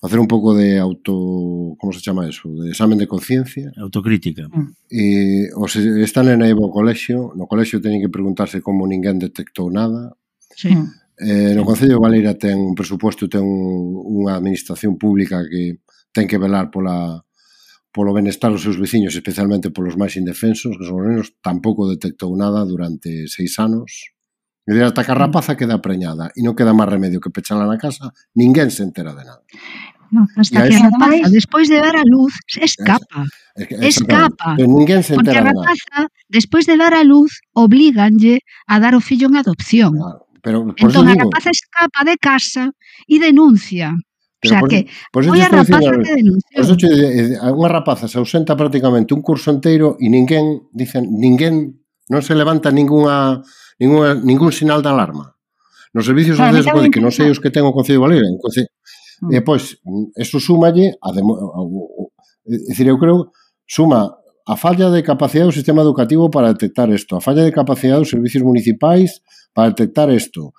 facer 0.00 0.18
un 0.18 0.26
pouco 0.26 0.54
de 0.54 0.78
auto, 0.78 1.76
como 1.78 1.92
se 1.92 2.00
chama 2.00 2.26
eso, 2.26 2.48
de 2.48 2.70
examen 2.70 2.96
de 2.96 3.06
conciencia, 3.06 3.70
autocrítica. 3.76 4.48
Mm. 4.48 4.68
E 4.88 5.04
os 5.52 5.76
están 5.76 6.32
en 6.32 6.40
Evo 6.40 6.72
colexio, 6.72 7.36
no 7.36 7.44
colexio 7.44 7.84
teñen 7.84 8.00
que 8.00 8.08
preguntarse 8.08 8.64
como 8.64 8.88
ninguén 8.88 9.20
detectou 9.20 9.68
nada. 9.68 10.16
Sí. 10.56 10.72
Mm. 10.72 10.99
Eh, 11.20 11.52
no 11.54 11.68
Concello 11.68 12.00
de 12.00 12.00
Valeira 12.00 12.32
ten 12.32 12.56
un 12.56 12.72
presupuesto, 12.72 13.28
ten 13.28 13.44
un, 13.44 13.92
unha 14.24 14.40
administración 14.40 14.96
pública 14.96 15.44
que 15.44 15.84
ten 16.16 16.24
que 16.24 16.40
velar 16.40 16.72
pola 16.72 17.20
polo 17.92 18.14
benestar 18.14 18.48
dos 18.48 18.62
seus 18.62 18.78
veciños, 18.78 19.12
especialmente 19.12 19.68
polos 19.68 20.00
máis 20.00 20.16
indefensos, 20.16 20.78
que 20.78 20.86
son 20.86 21.02
os 21.02 21.06
nenos, 21.10 21.28
tampouco 21.42 21.90
detectou 21.90 22.32
nada 22.38 22.64
durante 22.64 23.28
seis 23.28 23.58
anos. 23.60 24.16
E 24.64 24.72
de 24.72 24.80
ata 24.80 25.04
que 25.04 25.12
a 25.12 25.18
mm. 25.18 25.22
rapaza 25.28 25.58
queda 25.58 25.82
preñada 25.82 26.32
e 26.32 26.40
non 26.40 26.56
queda 26.56 26.72
máis 26.72 26.88
remedio 26.88 27.20
que 27.20 27.34
pechala 27.34 27.68
na 27.68 27.76
casa, 27.76 28.16
ninguén 28.32 28.72
se 28.72 28.86
entera 28.86 29.12
de 29.12 29.28
nada. 29.28 29.44
No, 30.10 30.24
hasta 30.40 30.66
que 30.66 30.74
a 30.74 30.88
rapaza, 30.88 31.28
despois 31.28 31.68
de 31.68 31.78
dar 31.82 32.00
a 32.00 32.06
luz, 32.06 32.32
escapa. 32.56 33.28
Es, 33.54 34.00
escapa. 34.00 34.56
Pero 34.56 34.72
ninguén 34.72 35.04
se 35.04 35.14
entera 35.14 35.20
Porque 35.20 35.38
a 35.38 35.46
rapaza, 35.52 35.98
de 36.06 36.40
despois 36.40 36.64
de 36.64 36.80
dar 36.80 36.94
a 36.94 37.04
luz, 37.04 37.44
oblíganlle 37.52 38.40
a 38.66 38.80
dar 38.80 38.94
o 38.94 39.02
fillo 39.02 39.28
en 39.28 39.36
adopción. 39.36 40.00
Claro. 40.00 40.29
Pero 40.42 40.66
por 40.74 40.90
entón, 40.90 41.08
a 41.08 41.14
rapaza 41.14 41.50
escapa 41.52 42.00
de 42.04 42.16
casa 42.16 42.72
e 43.06 43.16
denuncia. 43.20 43.92
Pero 44.40 44.48
o 44.48 44.52
sea 44.56 44.60
por, 44.60 44.68
que 44.72 44.80
por 45.12 45.22
foi 45.24 45.40
a 45.44 45.52
rapaza 45.52 45.92
que 46.00 46.12
denunciou. 46.16 46.56
Por 46.56 46.64
eso 46.64 46.74
unha 46.76 47.70
eh, 47.70 47.74
rapaza 47.76 48.08
se 48.08 48.16
ausenta 48.16 48.56
prácticamente 48.56 49.12
un 49.12 49.20
curso 49.20 49.52
inteiro 49.52 50.00
e 50.00 50.08
ninguén, 50.08 50.64
dicen, 50.72 51.04
ninguén 51.12 51.80
non 52.08 52.24
se 52.24 52.32
levanta 52.32 52.72
ninguna, 52.72 53.44
ninguna 53.76 54.16
ningún 54.16 54.50
sinal 54.50 54.80
de 54.80 54.90
alarma. 54.90 55.36
Nos 55.92 56.06
servicios 56.06 56.38
claro, 56.40 56.56
sociales 56.56 56.72
pode 56.72 56.88
que 56.88 57.04
non 57.04 57.12
sei 57.12 57.28
os 57.28 57.42
que 57.42 57.52
ten 57.52 57.68
o 57.68 57.74
Concello 57.76 58.00
de 58.00 58.04
Valera. 58.06 58.26
Concello, 58.40 58.70
eh, 58.70 59.26
mm. 59.26 59.32
E 59.36 59.38
pois, 59.44 59.76
eso 60.16 60.40
súmalle 60.40 60.96
a, 61.04 61.10
demo, 61.12 61.36
a, 61.36 61.44
a, 61.44 61.62
a, 61.62 62.68
decir, 62.70 62.88
eu 62.88 62.96
creo 62.96 63.28
suma 63.68 64.16
a 64.46 64.56
falla 64.56 64.90
de 64.90 65.02
capacidade 65.02 65.46
do 65.46 65.54
sistema 65.54 65.82
educativo 65.82 66.30
para 66.30 66.50
detectar 66.50 66.90
isto, 66.90 67.14
a 67.14 67.20
falla 67.20 67.44
de 67.44 67.52
capacidade 67.52 68.02
dos 68.02 68.10
servicios 68.10 68.42
municipais, 68.42 69.22
para 69.54 69.70
detectar 69.70 70.10
isto. 70.10 70.52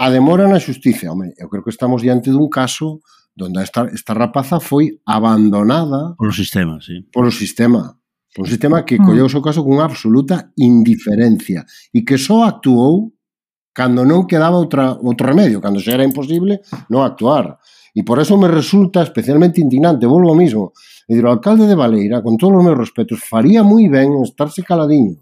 A 0.00 0.08
demora 0.08 0.48
na 0.48 0.56
xustiza, 0.56 1.12
home, 1.12 1.34
eu 1.36 1.48
creo 1.48 1.62
que 1.62 1.74
estamos 1.74 2.00
diante 2.00 2.32
dun 2.32 2.48
caso 2.48 3.04
donde 3.36 3.62
esta, 3.62 3.84
esta 3.92 4.14
rapaza 4.14 4.60
foi 4.60 5.00
abandonada 5.04 6.14
polo 6.16 6.32
sistema, 6.32 6.80
sí. 6.80 7.04
polo 7.12 7.30
sistema. 7.30 7.96
Por 8.34 8.46
un 8.46 8.50
sistema 8.50 8.84
que 8.84 8.94
mm. 8.94 9.04
colleu 9.04 9.26
o 9.26 9.32
seu 9.32 9.42
caso 9.42 9.66
cunha 9.66 9.82
absoluta 9.82 10.54
indiferencia 10.54 11.66
e 11.92 12.06
que 12.06 12.14
só 12.14 12.46
actuou 12.46 13.10
cando 13.74 14.06
non 14.06 14.26
quedaba 14.26 14.54
outra, 14.54 14.94
outro 15.02 15.26
remedio, 15.26 15.58
cando 15.58 15.82
xa 15.82 15.98
era 15.98 16.06
imposible 16.06 16.62
non 16.88 17.02
actuar. 17.02 17.58
E 17.90 18.06
por 18.06 18.22
eso 18.22 18.38
me 18.38 18.46
resulta 18.46 19.02
especialmente 19.02 19.58
indignante, 19.58 20.06
volvo 20.06 20.30
ao 20.30 20.38
mismo, 20.38 20.70
e 21.10 21.18
dir, 21.18 21.26
o 21.26 21.34
alcalde 21.34 21.66
de 21.66 21.74
Valeira, 21.74 22.22
con 22.22 22.38
todos 22.38 22.54
os 22.54 22.62
meus 22.62 22.78
respetos, 22.78 23.18
faría 23.18 23.66
moi 23.66 23.90
ben 23.90 24.14
estarse 24.22 24.62
caladiño 24.62 25.18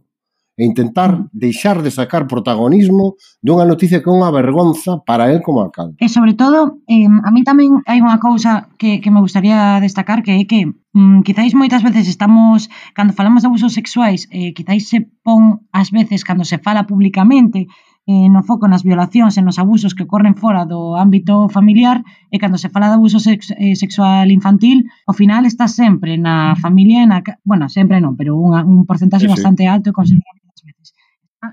e 0.58 0.66
intentar 0.66 1.30
deixar 1.32 1.82
de 1.82 1.94
sacar 1.94 2.26
protagonismo 2.26 3.14
dunha 3.38 3.62
noticia 3.62 4.02
que 4.02 4.10
é 4.10 4.12
unha 4.12 4.34
vergonza 4.34 4.98
para 5.06 5.30
el 5.30 5.38
como 5.38 5.62
alcalde. 5.62 5.94
E 6.02 6.10
sobre 6.10 6.34
todo, 6.34 6.82
eh, 6.90 7.06
a 7.06 7.30
mí 7.30 7.46
tamén 7.46 7.86
hai 7.86 8.02
unha 8.02 8.18
cousa 8.18 8.66
que, 8.74 8.98
que 8.98 9.14
me 9.14 9.22
gustaría 9.22 9.78
destacar 9.78 10.26
que 10.26 10.34
é 10.34 10.42
que 10.50 10.66
mm, 10.66 11.22
quizáis 11.22 11.54
moitas 11.54 11.86
veces 11.86 12.10
estamos, 12.10 12.66
cando 12.90 13.14
falamos 13.14 13.46
de 13.46 13.48
abusos 13.48 13.78
sexuais, 13.78 14.26
eh, 14.34 14.50
quizáis 14.50 14.90
se 14.90 15.06
pon 15.22 15.62
ás 15.70 15.94
veces 15.94 16.26
cando 16.26 16.42
se 16.42 16.58
fala 16.58 16.90
públicamente 16.90 17.70
eh, 18.10 18.26
no 18.26 18.42
foco 18.42 18.66
nas 18.66 18.82
violacións 18.82 19.38
e 19.38 19.44
nos 19.46 19.62
abusos 19.62 19.94
que 19.94 20.10
ocorren 20.10 20.34
fora 20.34 20.66
do 20.66 20.98
ámbito 20.98 21.46
familiar 21.52 22.02
e 22.34 22.42
cando 22.42 22.58
se 22.58 22.72
fala 22.72 22.90
de 22.90 22.98
abuso 22.98 23.22
sex 23.22 23.54
eh, 23.54 23.78
sexual 23.78 24.26
infantil, 24.34 24.90
ao 25.06 25.14
final 25.14 25.46
está 25.46 25.70
sempre 25.70 26.18
na 26.18 26.58
familia, 26.58 27.04
e 27.04 27.06
na, 27.06 27.22
bueno, 27.46 27.70
sempre 27.70 28.02
non, 28.02 28.18
pero 28.18 28.34
unha, 28.34 28.66
un 28.66 28.88
porcentaxe 28.88 29.28
sí, 29.28 29.30
sí. 29.30 29.34
bastante 29.38 29.70
alto 29.70 29.92
e 29.92 29.94
considerable 29.94 30.47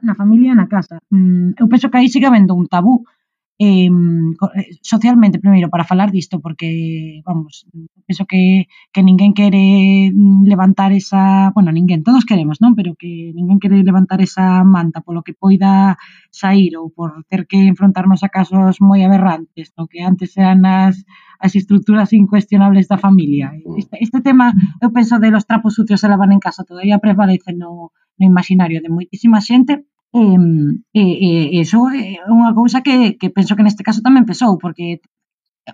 na 0.01 0.15
familia 0.15 0.51
e 0.51 0.56
na 0.56 0.68
casa. 0.68 1.00
Mm, 1.12 1.54
eu 1.60 1.68
penso 1.68 1.89
que 1.89 1.98
aí 1.98 2.10
sigue 2.10 2.25
habendo 2.25 2.56
un 2.56 2.68
tabú 2.68 3.06
eh, 3.57 3.89
socialmente, 4.81 5.39
primeiro, 5.39 5.69
para 5.69 5.85
falar 5.85 6.12
disto, 6.12 6.41
porque, 6.41 7.21
vamos, 7.25 7.65
penso 8.05 8.25
que, 8.25 8.67
que 8.91 9.03
ninguén 9.03 9.33
quere 9.33 10.12
levantar 10.43 10.91
esa, 10.91 11.51
bueno, 11.55 11.71
ninguén, 11.71 12.03
todos 12.03 12.25
queremos, 12.25 12.59
non? 12.59 12.75
Pero 12.75 12.95
que 13.00 13.31
ninguén 13.31 13.59
quere 13.63 13.79
levantar 13.79 14.19
esa 14.19 14.63
manta 14.67 15.00
polo 15.00 15.24
que 15.24 15.31
poida 15.31 15.95
sair 16.35 16.75
ou 16.75 16.91
por 16.91 17.24
ter 17.31 17.47
que 17.47 17.63
enfrontarnos 17.71 18.27
a 18.27 18.29
casos 18.29 18.83
moi 18.83 19.00
aberrantes, 19.07 19.71
no 19.79 19.88
que 19.88 20.03
antes 20.03 20.35
eran 20.35 20.67
as, 20.67 21.07
as 21.39 21.55
estructuras 21.55 22.12
incuestionables 22.12 22.91
da 22.91 23.00
familia. 23.00 23.55
Mm. 23.55 23.79
Este, 23.79 23.95
este 24.03 24.19
tema, 24.19 24.51
eu 24.83 24.91
penso, 24.91 25.15
de 25.15 25.31
los 25.31 25.47
trapos 25.47 25.79
sucios 25.79 26.03
se 26.03 26.12
lavan 26.12 26.35
en 26.35 26.43
casa, 26.43 26.67
todavía 26.67 27.00
prevalece 27.00 27.55
no, 27.55 27.95
no 28.19 28.24
imaginario 28.27 28.83
de 28.83 28.91
moitísima 28.91 29.39
xente, 29.39 29.88
E, 30.13 30.21
e, 30.93 31.03
e 31.24 31.59
iso 31.59 31.89
é 31.91 32.21
unha 32.29 32.51
cousa 32.55 32.79
que, 32.85 33.19
que 33.19 33.33
penso 33.33 33.55
que 33.55 33.65
neste 33.65 33.83
caso 33.83 34.05
tamén 34.05 34.27
pesou, 34.29 34.55
porque 34.62 35.01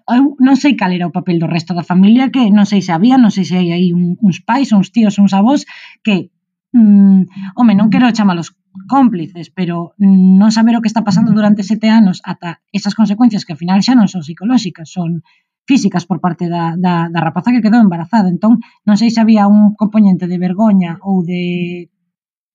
eu 0.07 0.23
non 0.39 0.55
sei 0.55 0.73
cal 0.79 0.91
era 0.95 1.09
o 1.09 1.15
papel 1.15 1.37
do 1.37 1.51
resto 1.51 1.75
da 1.75 1.85
familia, 1.85 2.31
que 2.33 2.49
non 2.49 2.65
sei 2.65 2.81
se 2.81 2.95
había, 2.95 3.19
non 3.19 3.29
sei 3.29 3.45
se 3.45 3.55
hai 3.59 3.69
aí 3.75 3.87
un, 3.91 4.15
uns 4.23 4.39
pais, 4.41 4.71
uns 4.71 4.89
tíos, 4.95 5.19
uns 5.19 5.35
avós, 5.35 5.67
que, 6.05 6.31
mm, 6.73 7.53
home, 7.59 7.73
non 7.75 7.91
quero 7.91 8.09
chamalos 8.15 8.55
cómplices, 8.87 9.51
pero 9.51 9.93
non 9.99 10.49
saber 10.55 10.79
o 10.79 10.81
que 10.81 10.87
está 10.87 11.03
pasando 11.03 11.35
durante 11.35 11.67
sete 11.67 11.91
anos 11.91 12.23
ata 12.23 12.63
esas 12.71 12.95
consecuencias 12.95 13.43
que 13.43 13.53
ao 13.53 13.61
final 13.61 13.83
xa 13.83 13.93
non 13.99 14.07
son 14.07 14.23
psicolóxicas, 14.23 14.87
son 14.87 15.21
físicas 15.67 16.07
por 16.09 16.19
parte 16.23 16.47
da, 16.47 16.73
da, 16.79 17.11
da 17.11 17.19
rapaza 17.19 17.51
que 17.53 17.63
quedou 17.63 17.83
embarazada. 17.83 18.31
Entón, 18.31 18.63
non 18.87 18.95
sei 18.95 19.11
se 19.11 19.21
había 19.21 19.45
un 19.45 19.75
componente 19.75 20.25
de 20.25 20.39
vergoña 20.39 20.97
ou 21.03 21.21
de 21.21 21.91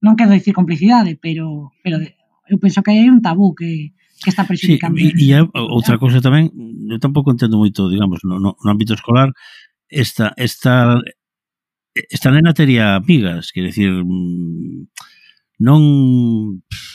non 0.01 0.17
quero 0.17 0.33
dicir 0.33 0.53
complicidade, 0.53 1.17
pero 1.17 1.73
pero 1.81 2.01
eu 2.49 2.57
penso 2.61 2.83
que 2.83 2.93
hai 2.93 3.09
un 3.09 3.23
tabú 3.23 3.55
que 3.55 3.97
que 4.23 4.31
está 4.31 4.47
prejudicando. 4.47 4.97
Sí, 4.99 5.33
e, 5.33 5.37
e 5.37 5.41
outra 5.53 5.99
cousa 5.99 6.25
tamén, 6.25 6.49
eu 6.89 6.99
tampouco 6.99 7.33
entendo 7.33 7.61
moito, 7.61 7.89
digamos, 7.93 8.25
no, 8.25 8.41
no, 8.41 8.57
no 8.57 8.69
ámbito 8.71 8.97
escolar, 8.97 9.33
esta 9.89 10.33
esta 10.37 11.01
esta 11.93 12.29
nena 12.31 12.53
tería 12.53 12.97
amigas, 12.97 13.53
quer 13.53 13.65
decir, 13.73 13.93
mm, 13.93 14.89
non 15.61 15.81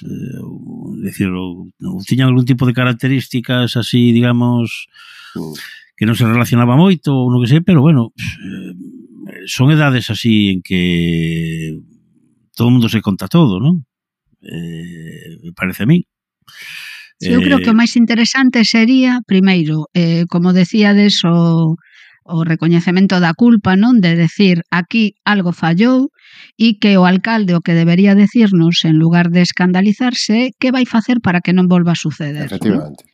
eh, 0.06 0.42
decir, 1.02 1.30
tiñan 2.06 2.30
algún 2.30 2.46
tipo 2.46 2.66
de 2.66 2.74
características 2.74 3.78
así, 3.78 4.12
digamos, 4.14 4.90
mm. 5.34 5.54
que 5.98 6.06
non 6.06 6.18
se 6.18 6.26
relacionaba 6.26 6.78
moito 6.78 7.14
ou 7.14 7.30
non 7.34 7.42
que 7.42 7.50
sei, 7.50 7.62
pero 7.66 7.82
bueno, 7.82 8.14
eh, 8.18 8.74
son 9.50 9.74
edades 9.74 10.10
así 10.14 10.54
en 10.54 10.60
que 10.62 11.78
todo 12.56 12.68
o 12.68 12.72
mundo 12.72 12.90
se 12.90 13.02
conta 13.02 13.28
todo, 13.28 13.60
non? 13.60 13.86
Eh, 14.42 15.52
parece 15.56 15.84
a 15.84 15.90
mí. 15.90 16.04
Sí, 17.22 17.30
eu 17.30 17.42
creo 17.46 17.62
eh, 17.62 17.64
que 17.64 17.70
o 17.70 17.78
máis 17.78 17.94
interesante 17.94 18.66
sería, 18.66 19.22
primeiro, 19.26 19.86
eh, 19.94 20.26
como 20.26 20.58
decíades, 20.58 21.22
o, 21.22 21.78
o 22.26 22.38
recoñecemento 22.44 23.22
da 23.22 23.38
culpa, 23.38 23.78
non? 23.78 24.02
De 24.02 24.18
decir, 24.18 24.66
aquí 24.74 25.14
algo 25.22 25.54
fallou 25.54 26.10
e 26.58 26.82
que 26.82 26.98
o 26.98 27.06
alcalde 27.06 27.54
o 27.54 27.62
que 27.62 27.78
debería 27.78 28.18
decirnos, 28.18 28.82
en 28.86 28.98
lugar 28.98 29.30
de 29.30 29.46
escandalizarse, 29.46 30.54
que 30.58 30.74
vai 30.74 30.90
facer 30.90 31.22
para 31.22 31.42
que 31.46 31.54
non 31.54 31.70
volva 31.70 31.94
a 31.94 32.00
suceder. 32.00 32.50
Efectivamente. 32.50 33.06
Non? 33.06 33.11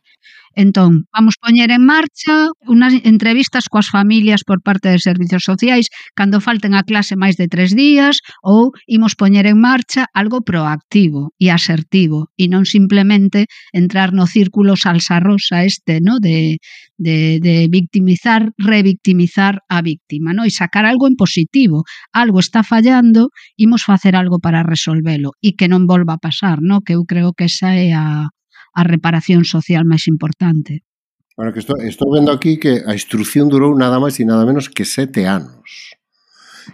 Entón, 0.64 1.06
vamos 1.14 1.36
poñer 1.38 1.70
en 1.70 1.86
marcha 1.86 2.50
unhas 2.66 2.90
entrevistas 3.06 3.70
coas 3.70 3.86
familias 3.94 4.42
por 4.42 4.58
parte 4.58 4.90
de 4.90 4.98
servizos 4.98 5.46
sociais 5.46 5.86
cando 6.18 6.42
falten 6.42 6.74
a 6.74 6.82
clase 6.82 7.14
máis 7.14 7.38
de 7.38 7.46
tres 7.46 7.78
días 7.78 8.18
ou 8.42 8.74
imos 8.90 9.14
poñer 9.14 9.46
en 9.46 9.62
marcha 9.62 10.10
algo 10.10 10.42
proactivo 10.42 11.30
e 11.38 11.54
asertivo 11.54 12.34
e 12.34 12.50
non 12.50 12.66
simplemente 12.66 13.46
entrar 13.70 14.10
no 14.10 14.26
círculo 14.26 14.74
salsa 14.74 15.22
rosa 15.22 15.62
este, 15.62 16.02
no? 16.02 16.18
De, 16.18 16.58
de, 16.98 17.38
de 17.38 17.70
victimizar, 17.70 18.50
revictimizar 18.58 19.62
a 19.70 19.78
víctima, 19.78 20.34
no? 20.34 20.42
E 20.42 20.50
sacar 20.50 20.90
algo 20.90 21.06
en 21.06 21.14
positivo. 21.14 21.86
Algo 22.10 22.42
está 22.42 22.66
fallando, 22.66 23.30
imos 23.54 23.86
facer 23.86 24.18
algo 24.18 24.42
para 24.42 24.66
resolvelo 24.66 25.38
e 25.38 25.54
que 25.54 25.70
non 25.70 25.86
volva 25.86 26.18
a 26.18 26.22
pasar, 26.26 26.58
no? 26.58 26.82
Que 26.82 26.98
eu 26.98 27.06
creo 27.06 27.30
que 27.30 27.46
esa 27.46 27.78
é 27.78 27.94
a, 27.94 28.34
a 28.78 28.86
reparación 28.86 29.42
social 29.42 29.82
máis 29.82 30.06
importante. 30.06 30.86
Bueno, 31.34 31.50
que 31.50 31.58
estou, 31.58 31.78
estou 31.82 32.14
vendo 32.14 32.30
aquí 32.30 32.62
que 32.62 32.86
a 32.86 32.94
instrucción 32.94 33.50
durou 33.50 33.74
nada 33.74 33.98
máis 33.98 34.22
e 34.22 34.24
nada 34.26 34.46
menos 34.46 34.70
que 34.70 34.86
sete 34.86 35.26
anos. 35.26 35.98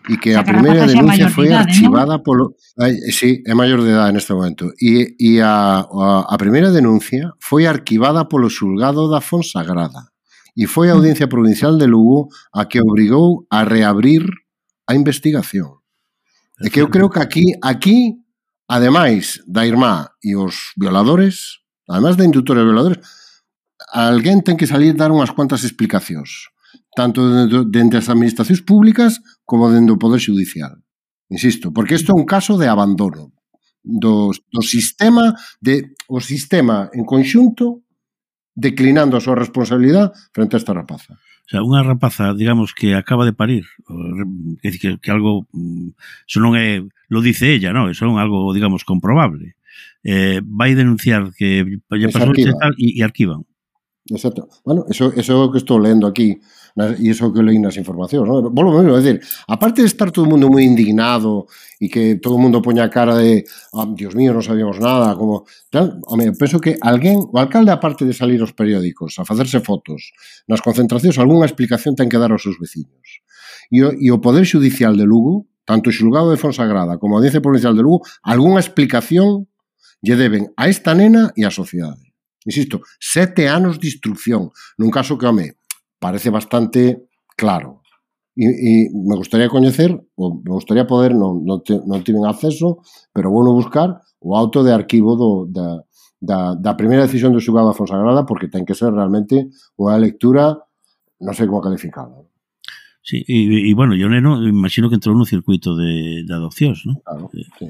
E 0.08 0.20
que 0.20 0.36
a, 0.36 0.40
a 0.40 0.44
primeira 0.44 0.84
denuncia 0.84 1.32
foi 1.32 1.48
de 1.48 1.56
¿eh, 1.56 1.64
archivada 1.64 2.20
¿no? 2.20 2.24
polo 2.24 2.44
Ay, 2.76 2.98
sí, 3.14 3.40
é 3.46 3.54
maior 3.54 3.80
de 3.80 3.94
edade 3.94 4.12
neste 4.12 4.34
momento. 4.36 4.68
E, 4.76 5.16
e 5.16 5.40
a, 5.40 5.80
a, 5.80 6.26
a 6.28 6.36
primeira 6.36 6.68
denuncia 6.68 7.32
foi 7.40 7.64
arquivada 7.64 8.28
polo 8.28 8.52
xulgado 8.52 9.08
da 9.08 9.24
Fonsagrada 9.24 10.12
e 10.56 10.66
foi 10.66 10.90
a 10.90 10.94
mm. 10.94 10.96
Audiencia 10.98 11.28
Provincial 11.28 11.78
de 11.78 11.86
Lugo 11.86 12.28
a 12.52 12.66
que 12.68 12.82
obrigou 12.82 13.46
a 13.48 13.64
reabrir 13.64 14.26
a 14.88 14.92
investigación. 14.92 15.80
E 16.60 16.68
que 16.68 16.80
eu 16.82 16.90
creo 16.90 17.08
que 17.08 17.22
aquí 17.22 17.54
aquí 17.62 18.20
ademais 18.68 19.40
da 19.46 19.66
irmá 19.66 20.10
e 20.22 20.36
os 20.36 20.74
violadores 20.76 21.63
además 21.88 22.16
de 22.16 22.24
indutores 22.24 22.62
e 22.62 22.68
violadores, 22.68 22.98
alguén 23.92 24.42
ten 24.42 24.56
que 24.56 24.70
salir 24.70 24.96
dar 24.96 25.12
unhas 25.12 25.32
cuantas 25.32 25.62
explicacións, 25.62 26.50
tanto 26.96 27.24
dentro, 27.28 27.64
dentro 27.64 28.00
das 28.00 28.08
administracións 28.08 28.62
públicas 28.62 29.20
como 29.44 29.68
dentro 29.68 29.96
do 29.96 30.02
Poder 30.02 30.20
Judicial. 30.22 30.80
Insisto, 31.28 31.72
porque 31.72 31.96
isto 31.96 32.12
é 32.12 32.16
un 32.16 32.28
caso 32.28 32.56
de 32.56 32.68
abandono 32.68 33.32
do, 33.84 34.32
do 34.32 34.62
sistema, 34.62 35.36
de, 35.60 35.92
o 36.08 36.20
sistema 36.20 36.88
en 36.92 37.04
conxunto 37.04 37.84
declinando 38.54 39.18
a 39.18 39.24
súa 39.24 39.34
responsabilidade 39.34 40.14
frente 40.30 40.56
a 40.56 40.60
esta 40.62 40.72
rapaza. 40.72 41.18
O 41.44 41.48
sea, 41.50 41.60
unha 41.60 41.84
rapaza, 41.84 42.32
digamos, 42.32 42.72
que 42.72 42.96
acaba 42.96 43.28
de 43.28 43.36
parir, 43.36 43.68
que, 44.64 44.70
que, 44.80 44.88
que 44.96 45.10
algo, 45.12 45.44
mm, 45.52 45.92
eso 46.24 46.38
non 46.40 46.56
é, 46.56 46.80
lo 47.12 47.20
dice 47.20 47.52
ella, 47.52 47.74
non, 47.76 47.92
eso 47.92 48.08
é 48.08 48.10
algo, 48.16 48.48
digamos, 48.56 48.86
comprobable 48.88 49.52
eh, 50.04 50.40
vai 50.44 50.74
denunciar 50.74 51.32
que 51.32 51.64
lle 51.64 52.08
pasou 52.12 52.36
e 52.36 52.52
tal 52.52 52.72
e, 52.78 53.00
e 53.00 53.02
arquivan. 53.02 53.42
Exacto. 54.10 54.48
Bueno, 54.64 54.84
eso, 54.88 55.12
eso 55.16 55.50
que 55.50 55.58
estou 55.58 55.80
lendo 55.80 56.06
aquí 56.06 56.36
e 56.76 57.08
iso 57.08 57.32
que 57.32 57.40
leí 57.40 57.56
nas 57.62 57.78
informacións, 57.78 58.26
¿no? 58.26 58.50
Volvo 58.50 58.82
mesmo, 58.82 58.98
é 58.98 59.00
decir, 59.00 59.22
aparte 59.46 59.80
de 59.80 59.86
estar 59.86 60.10
todo 60.10 60.26
o 60.26 60.30
mundo 60.30 60.50
moi 60.50 60.66
indignado 60.66 61.46
e 61.80 61.86
que 61.86 62.18
todo 62.18 62.34
o 62.34 62.42
mundo 62.42 62.58
poña 62.60 62.90
cara 62.90 63.14
de 63.14 63.46
oh, 63.72 63.86
Dios 63.94 64.18
mío, 64.18 64.34
non 64.34 64.42
sabíamos 64.42 64.82
nada, 64.82 65.14
como 65.14 65.46
tal, 65.70 66.02
home, 66.04 66.34
penso 66.34 66.58
que 66.58 66.74
alguén, 66.82 67.22
o 67.30 67.38
alcalde 67.38 67.70
aparte 67.70 68.02
de 68.02 68.12
salir 68.12 68.42
aos 68.42 68.52
periódicos 68.52 69.16
a 69.16 69.24
facerse 69.24 69.62
fotos 69.62 70.10
nas 70.50 70.60
concentracións, 70.60 71.16
algunha 71.16 71.46
explicación 71.46 71.94
ten 71.94 72.10
que 72.10 72.18
dar 72.18 72.34
aos 72.34 72.42
seus 72.42 72.58
veciños. 72.58 73.22
E 73.70 73.80
o, 73.80 73.94
e 73.94 74.10
o 74.10 74.18
Poder 74.18 74.44
Judicial 74.44 74.98
de 74.98 75.06
Lugo, 75.06 75.46
tanto 75.62 75.88
o 75.88 75.94
Xulgado 75.94 76.28
de 76.34 76.42
Fonsagrada 76.42 76.98
como 77.00 77.16
a 77.16 77.22
Audiencia 77.22 77.40
Provincial 77.40 77.72
de 77.72 77.86
Lugo, 77.86 78.02
algunha 78.20 78.60
explicación 78.60 79.46
lle 80.04 80.20
deben 80.20 80.52
a 80.60 80.68
esta 80.68 80.92
nena 80.92 81.32
e 81.32 81.48
a 81.48 81.50
sociedade. 81.50 82.12
Insisto, 82.44 82.84
sete 83.00 83.48
anos 83.48 83.80
de 83.80 83.88
instrucción, 83.88 84.52
nun 84.76 84.92
caso 84.92 85.16
que 85.16 85.24
a 85.24 85.32
me 85.32 85.56
parece 85.96 86.28
bastante 86.28 87.08
claro. 87.40 87.80
E, 88.36 88.44
e 88.44 88.72
me 88.92 89.16
gustaría 89.16 89.48
coñecer, 89.48 89.96
ou 90.20 90.44
me 90.44 90.52
gustaría 90.52 90.84
poder, 90.84 91.16
non, 91.16 91.40
non, 91.48 91.64
te, 91.64 91.80
non 91.88 92.04
tiven 92.04 92.28
acceso, 92.28 92.84
pero 93.16 93.32
vou 93.32 93.40
no 93.40 93.56
buscar 93.56 94.04
o 94.20 94.36
auto 94.36 94.60
de 94.60 94.76
arquivo 94.76 95.16
do, 95.16 95.48
da, 95.48 95.80
da, 96.20 96.52
da 96.52 96.76
primeira 96.76 97.08
decisión 97.08 97.32
do 97.32 97.40
xugado 97.40 97.72
da 97.72 97.78
Fonsagrada 97.78 98.28
porque 98.28 98.52
ten 98.52 98.68
que 98.68 98.76
ser 98.76 98.92
realmente 98.92 99.48
unha 99.80 99.96
lectura 99.96 100.60
non 101.24 101.32
sei 101.32 101.48
como 101.48 101.64
calificada. 101.64 102.20
Sí, 103.00 103.24
e, 103.24 103.68
e 103.68 103.72
bueno, 103.72 103.96
yo 103.96 104.08
neno, 104.08 104.40
imagino 104.44 104.88
que 104.92 104.96
entrou 104.96 105.16
no 105.16 105.28
circuito 105.28 105.76
de, 105.76 106.24
de 106.28 106.32
adopcións, 106.32 106.84
non? 106.84 107.00
Claro, 107.00 107.30
eh, 107.32 107.48
sí. 107.56 107.68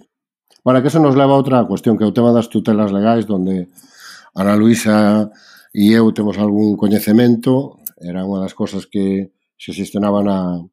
Ora, 0.64 0.80
que 0.80 0.88
eso 0.88 0.98
nos 0.98 1.12
leva 1.14 1.36
a 1.36 1.40
outra 1.40 1.60
cuestión, 1.68 2.00
que 2.00 2.04
é 2.04 2.08
o 2.08 2.16
tema 2.16 2.32
das 2.32 2.48
tutelas 2.48 2.88
legais, 2.88 3.28
onde 3.28 3.68
Ana 4.32 4.56
Luisa 4.56 5.28
e 5.76 5.92
eu 5.92 6.08
temos 6.16 6.40
algún 6.40 6.80
coñecemento, 6.80 7.84
era 8.00 8.24
unha 8.24 8.40
das 8.40 8.56
cosas 8.56 8.88
que 8.88 9.36
se 9.60 9.76
xestionaba 9.76 10.24
na, 10.24 10.64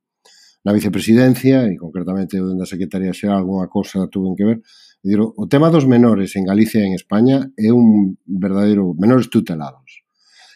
na 0.63 0.71
vicepresidencia 0.71 1.67
e 1.67 1.75
concretamente 1.75 2.39
eu 2.39 2.55
da 2.55 2.63
Secretaría 2.63 3.11
Xeral 3.11 3.43
algunha 3.43 3.67
cosa 3.67 4.07
tuve 4.07 4.31
que 4.39 4.47
ver. 4.47 4.57
E 5.03 5.11
diro, 5.11 5.35
o 5.35 5.51
tema 5.51 5.67
dos 5.67 5.83
menores 5.83 6.39
en 6.39 6.47
Galicia 6.47 6.79
e 6.79 6.87
en 6.87 6.95
España 6.95 7.51
é 7.59 7.75
un 7.75 8.15
verdadeiro 8.23 8.95
menores 8.95 9.27
tutelados. 9.27 10.07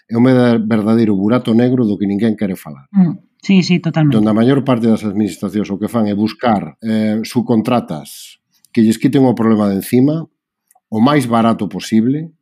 É 0.08 0.16
un 0.16 0.24
verdadeiro 0.64 1.12
burato 1.20 1.52
negro 1.52 1.84
do 1.84 2.00
que 2.00 2.08
ninguén 2.08 2.40
quere 2.40 2.56
falar. 2.56 2.88
Mm. 2.96 3.20
Sí, 3.44 3.62
sí, 3.62 3.84
totalmente. 3.84 4.16
Donde 4.16 4.32
a 4.32 4.40
maior 4.40 4.64
parte 4.64 4.88
das 4.88 5.04
administracións 5.04 5.70
o 5.70 5.78
que 5.78 5.92
fan 5.92 6.08
é 6.08 6.16
buscar 6.16 6.80
eh, 6.80 7.20
subcontratas 7.28 8.40
que 8.76 8.84
lles 8.84 9.00
quiten 9.00 9.24
o 9.24 9.32
problema 9.32 9.72
de 9.72 9.80
encima 9.80 10.28
o 10.92 11.00
máis 11.00 11.32
barato 11.32 11.72
posible, 11.72 12.36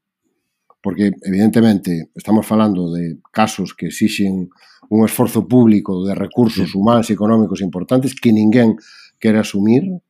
porque 0.82 1.14
evidentemente 1.22 2.10
estamos 2.18 2.50
falando 2.50 2.90
de 2.90 3.22
casos 3.30 3.78
que 3.78 3.94
exixen 3.94 4.50
un 4.90 5.06
esforzo 5.06 5.46
público 5.46 6.02
de 6.02 6.18
recursos 6.18 6.74
sí. 6.74 6.74
humanos 6.74 7.14
e 7.14 7.14
económicos 7.14 7.62
importantes 7.62 8.18
que 8.18 8.34
ninguén 8.34 8.82
quere 9.22 9.38
asumir 9.38 9.86
e 9.86 10.02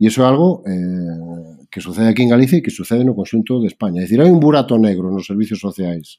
iso 0.00 0.24
é 0.24 0.26
algo 0.32 0.64
eh, 0.64 1.68
que 1.68 1.84
sucede 1.84 2.08
aquí 2.08 2.24
en 2.24 2.32
Galicia 2.32 2.56
e 2.56 2.64
que 2.64 2.72
sucede 2.72 3.04
no 3.04 3.12
conxunto 3.12 3.60
de 3.60 3.68
España. 3.68 4.00
É 4.00 4.08
dicir, 4.08 4.24
hai 4.24 4.32
un 4.32 4.40
burato 4.40 4.80
negro 4.80 5.12
nos 5.12 5.28
servicios 5.28 5.60
sociais 5.60 6.16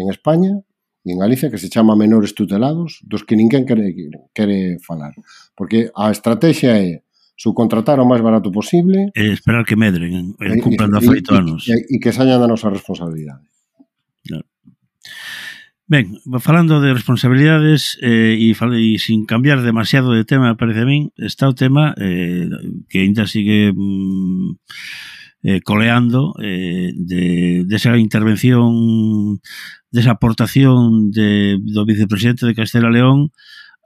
en 0.00 0.08
España 0.08 0.64
e 1.04 1.12
en 1.12 1.20
Galicia 1.20 1.52
que 1.52 1.60
se 1.60 1.68
chama 1.68 1.92
menores 1.92 2.32
tutelados 2.32 3.04
dos 3.04 3.20
que 3.20 3.36
ninguén 3.36 3.68
quere, 3.68 3.92
quere 4.32 4.80
falar. 4.80 5.12
Porque 5.52 5.92
a 5.92 6.08
estrategia 6.08 6.80
é 6.80 7.03
subcontratar 7.36 7.98
o 7.98 8.06
máis 8.06 8.22
barato 8.22 8.54
posible. 8.54 9.10
E 9.14 9.34
esperar 9.34 9.66
que 9.66 9.74
medren, 9.74 10.38
e, 10.38 10.46
cumplan 10.62 10.90
da 10.90 11.02
feito 11.02 11.34
anos. 11.34 11.66
E, 11.66 11.74
e, 11.74 11.96
e 11.96 12.02
que 12.02 12.14
sañan 12.14 12.38
da 12.38 12.50
nosa 12.50 12.70
responsabilidade. 12.70 13.42
Claro. 14.22 14.46
Ben, 15.86 16.16
falando 16.40 16.80
de 16.80 16.94
responsabilidades 16.94 17.98
eh, 18.00 18.38
e, 18.40 18.56
e 18.56 18.98
sin 18.98 19.26
cambiar 19.26 19.60
demasiado 19.60 20.16
de 20.16 20.24
tema, 20.24 20.56
parece 20.56 20.80
a 20.80 20.88
min, 20.88 21.12
está 21.20 21.44
o 21.44 21.58
tema 21.58 21.92
eh, 22.00 22.48
que 22.88 23.04
ainda 23.04 23.28
sigue 23.28 23.68
mm, 23.74 24.56
eh, 25.44 25.60
coleando 25.60 26.32
eh, 26.40 26.88
de, 26.96 27.68
de 27.68 27.76
esa 27.76 27.98
intervención, 28.00 29.44
desa 29.92 30.16
aportación 30.16 31.12
de, 31.12 31.60
do 31.60 31.84
vicepresidente 31.84 32.48
de 32.48 32.56
Castela 32.56 32.88
León 32.88 33.28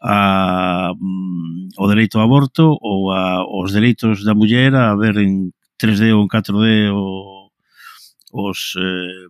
a, 0.03 0.93
mm, 0.95 1.75
o 1.77 1.85
dereito 1.89 2.19
ao 2.19 2.25
aborto 2.25 2.79
ou 2.81 3.11
a, 3.13 3.43
os 3.45 3.73
dereitos 3.73 4.25
da 4.25 4.35
muller 4.35 4.75
a 4.75 4.95
ver 4.95 5.19
en 5.19 5.51
3D 5.79 6.15
ou 6.15 6.23
en 6.23 6.29
4D 6.29 6.91
o, 6.95 7.51
os, 8.33 8.75
eh, 8.79 9.27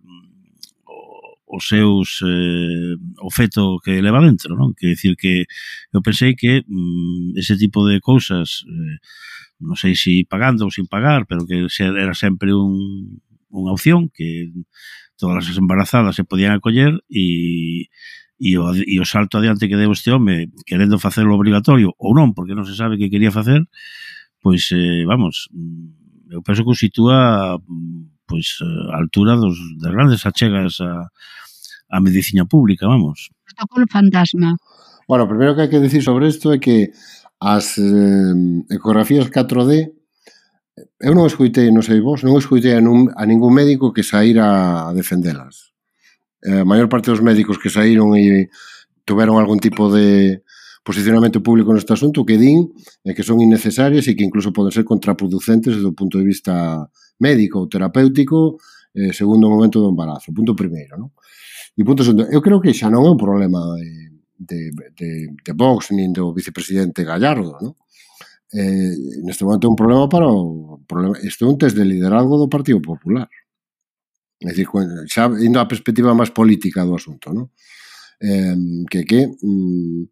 os 1.49 1.67
seus 1.67 2.21
eh, 2.25 2.95
o 3.21 3.29
feto 3.31 3.79
que 3.83 4.01
leva 4.01 4.21
dentro, 4.21 4.53
non? 4.53 4.73
Que 4.77 4.93
decir 4.93 5.17
que 5.17 5.49
eu 5.93 6.01
pensei 6.05 6.37
que 6.37 6.61
mm, 6.67 7.33
ese 7.37 7.57
tipo 7.57 7.85
de 7.89 7.97
cousas 8.01 8.61
eh, 8.69 8.97
non 9.59 9.75
sei 9.75 9.97
se 9.97 10.23
si 10.23 10.29
pagando 10.29 10.69
ou 10.69 10.71
sin 10.71 10.85
pagar, 10.85 11.25
pero 11.25 11.43
que 11.49 11.65
era 11.81 12.13
sempre 12.13 12.53
un, 12.53 13.19
unha 13.49 13.73
opción 13.73 14.07
que 14.13 14.53
todas 15.19 15.49
as 15.49 15.57
embarazadas 15.57 16.15
se 16.15 16.23
podían 16.23 16.55
acoller 16.55 17.01
e 17.09 17.89
e 18.39 18.57
o, 18.57 18.71
e 18.73 18.99
o 18.99 19.05
salto 19.05 19.37
adiante 19.37 19.67
que 19.67 19.75
deu 19.75 19.91
este 19.91 20.11
home 20.11 20.47
querendo 20.65 20.97
facelo 20.97 21.35
obligatorio 21.35 21.91
ou 21.99 22.15
non, 22.15 22.31
porque 22.31 22.55
non 22.55 22.63
se 22.63 22.73
sabe 22.73 22.95
que 22.95 23.11
quería 23.11 23.35
facer, 23.35 23.67
pois, 24.39 24.71
eh, 24.71 25.03
vamos, 25.03 25.51
mm, 25.51 26.39
eu 26.39 26.41
penso 26.41 26.63
que 26.63 26.71
o 26.71 26.79
sitúa 26.79 27.59
mm, 27.59 28.23
pois, 28.23 28.63
eh, 28.63 28.95
a 28.95 28.97
altura 29.03 29.35
dos, 29.35 29.59
das 29.83 29.91
grandes 29.91 30.23
achegas 30.23 30.79
a, 30.79 31.11
a 31.91 31.97
medicina 31.99 32.47
pública, 32.47 32.87
vamos. 32.87 33.27
Protocolo 33.43 33.85
fantasma. 33.91 34.55
Bueno, 35.03 35.27
o 35.27 35.31
primeiro 35.31 35.53
que 35.53 35.67
hai 35.67 35.71
que 35.71 35.83
decir 35.83 35.99
sobre 35.99 36.31
isto 36.31 36.55
é 36.55 36.63
que 36.63 36.95
as 37.43 37.75
eh, 37.75 38.33
ecografías 38.71 39.27
4D 39.27 39.91
eu 41.03 41.11
non 41.11 41.27
escoitei, 41.27 41.67
non 41.75 41.83
sei 41.83 41.99
vos, 41.99 42.23
non 42.23 42.39
escoitei 42.39 42.71
a, 42.71 42.79
nun, 42.79 43.11
a 43.11 43.27
ningún 43.27 43.51
médico 43.51 43.91
que 43.91 43.99
saíra 43.99 44.87
a 44.87 44.95
defendelas 44.95 45.68
eh, 46.43 46.61
a 46.61 46.67
maior 46.67 46.87
parte 46.87 47.11
dos 47.11 47.21
médicos 47.21 47.57
que 47.57 47.71
saíron 47.71 48.15
e 48.15 48.49
tuveron 49.03 49.39
algún 49.39 49.59
tipo 49.59 49.89
de 49.91 50.41
posicionamento 50.83 51.43
público 51.43 51.73
neste 51.73 51.93
asunto 51.93 52.25
que 52.25 52.39
din 52.39 52.71
é 53.03 53.11
que 53.13 53.25
son 53.25 53.43
innecesarias 53.43 54.07
e 54.07 54.15
que 54.15 54.25
incluso 54.25 54.55
poden 54.55 54.71
ser 54.71 54.87
contraproducentes 54.87 55.75
desde 55.75 55.89
o 55.89 55.97
punto 55.97 56.17
de 56.17 56.25
vista 56.25 56.87
médico 57.19 57.59
ou 57.59 57.69
terapéutico 57.69 58.57
eh, 58.95 59.13
segundo 59.13 59.47
o 59.47 59.53
momento 59.53 59.83
do 59.83 59.91
embarazo, 59.91 60.33
punto 60.33 60.55
primeiro, 60.55 60.97
non? 60.97 61.11
E 61.77 61.83
punto 61.85 62.01
segundo, 62.03 62.25
eu 62.31 62.41
creo 62.41 62.59
que 62.59 62.73
xa 62.73 62.89
non 62.89 63.05
é 63.05 63.11
un 63.11 63.19
problema 63.19 63.59
de, 63.77 64.19
de, 64.39 64.59
de, 64.97 65.09
de 65.35 65.51
Vox 65.53 65.91
nin 65.93 66.15
do 66.15 66.33
vicepresidente 66.33 67.05
Gallardo, 67.05 67.59
non? 67.59 67.75
eh, 68.53 69.21
neste 69.23 69.43
momento 69.45 69.67
é 69.67 69.69
un 69.69 69.77
problema 69.77 70.09
para 70.09 70.25
o 70.25 70.81
problema, 70.87 71.15
este 71.21 71.45
é 71.45 71.47
un 71.47 71.57
test 71.57 71.75
de 71.77 71.85
liderazgo 71.85 72.37
do 72.37 72.49
Partido 72.49 72.81
Popular. 72.81 73.29
É 74.39 74.47
dicir, 74.47 74.67
xa 75.11 75.27
indo 75.43 75.59
á 75.59 75.67
perspectiva 75.67 76.15
máis 76.15 76.31
política 76.31 76.87
do 76.87 76.95
asunto, 76.95 77.35
non? 77.35 77.51
Eh, 78.23 78.87
que 78.87 79.03
que 79.03 79.19
mm, 79.27 80.07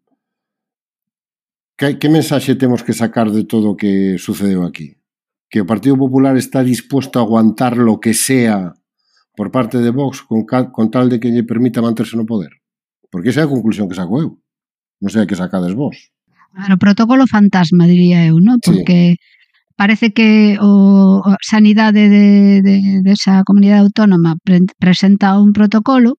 que, 1.78 1.96
que 1.96 2.08
mensaxe 2.08 2.58
temos 2.58 2.82
que 2.82 2.92
sacar 2.92 3.30
de 3.30 3.44
todo 3.44 3.72
o 3.72 3.78
que 3.78 4.18
sucedeu 4.18 4.66
aquí? 4.66 4.98
Que 5.48 5.64
o 5.64 5.68
Partido 5.70 5.96
Popular 5.96 6.36
está 6.36 6.60
disposto 6.60 7.16
a 7.16 7.24
aguantar 7.24 7.78
lo 7.78 8.02
que 8.02 8.12
sea 8.12 8.74
por 9.32 9.54
parte 9.54 9.78
de 9.78 9.94
Vox 9.94 10.20
con, 10.26 10.44
con 10.44 10.90
tal 10.90 11.08
de 11.08 11.22
que 11.22 11.30
lle 11.30 11.46
permita 11.46 11.80
manterse 11.80 12.18
no 12.18 12.26
poder. 12.26 12.58
Porque 13.08 13.30
esa 13.30 13.40
é 13.40 13.44
a 13.46 13.52
conclusión 13.54 13.88
que 13.88 13.96
saco 13.96 14.18
eu. 14.20 14.42
Non 14.98 15.08
sei 15.08 15.24
a 15.24 15.28
que 15.30 15.38
sacades 15.38 15.72
vos. 15.72 16.10
Claro, 16.52 16.76
protocolo 16.76 17.24
fantasma, 17.30 17.86
diría 17.86 18.26
eu, 18.26 18.42
non? 18.42 18.58
Porque 18.58 19.14
sí 19.14 19.37
parece 19.78 20.10
que 20.10 20.58
o, 20.58 21.22
a 21.22 21.38
sanidade 21.38 22.10
de, 22.10 22.26
de, 22.66 22.76
de 23.06 23.12
esa 23.14 23.46
comunidade 23.46 23.86
autónoma 23.86 24.34
pre, 24.42 24.66
presenta 24.82 25.38
un 25.38 25.54
protocolo 25.54 26.18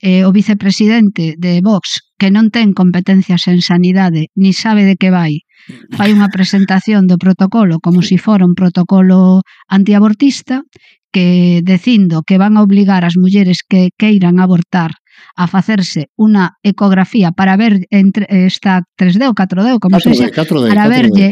eh, 0.00 0.24
o 0.24 0.32
vicepresidente 0.32 1.36
de 1.36 1.60
Vox 1.60 2.16
que 2.16 2.32
non 2.32 2.48
ten 2.48 2.72
competencias 2.72 3.52
en 3.52 3.60
sanidade 3.60 4.32
ni 4.32 4.56
sabe 4.56 4.88
de 4.88 4.96
que 4.96 5.12
vai 5.12 5.44
fai 5.92 6.16
unha 6.16 6.32
presentación 6.32 7.04
do 7.04 7.20
protocolo 7.20 7.84
como 7.84 8.00
se 8.00 8.16
si 8.16 8.16
fora 8.16 8.48
un 8.48 8.56
protocolo 8.56 9.44
antiabortista 9.68 10.64
que 11.12 11.60
decindo 11.64 12.24
que 12.24 12.40
van 12.40 12.56
a 12.56 12.64
obligar 12.64 13.04
as 13.04 13.20
mulleres 13.20 13.60
que 13.60 13.92
queiran 14.00 14.40
abortar 14.40 14.96
a 15.36 15.44
facerse 15.48 16.12
unha 16.16 16.56
ecografía 16.64 17.32
para 17.32 17.56
ver 17.60 17.84
entre 17.92 18.24
esta 18.28 18.84
3D 18.96 19.28
ou 19.28 19.36
4D, 19.36 19.80
como 19.80 19.96
4D, 19.96 20.04
se 20.04 20.12
xa, 20.16 20.28
4D, 20.32 20.72
para 20.72 20.88
4D. 20.88 20.92
verlle 20.92 21.28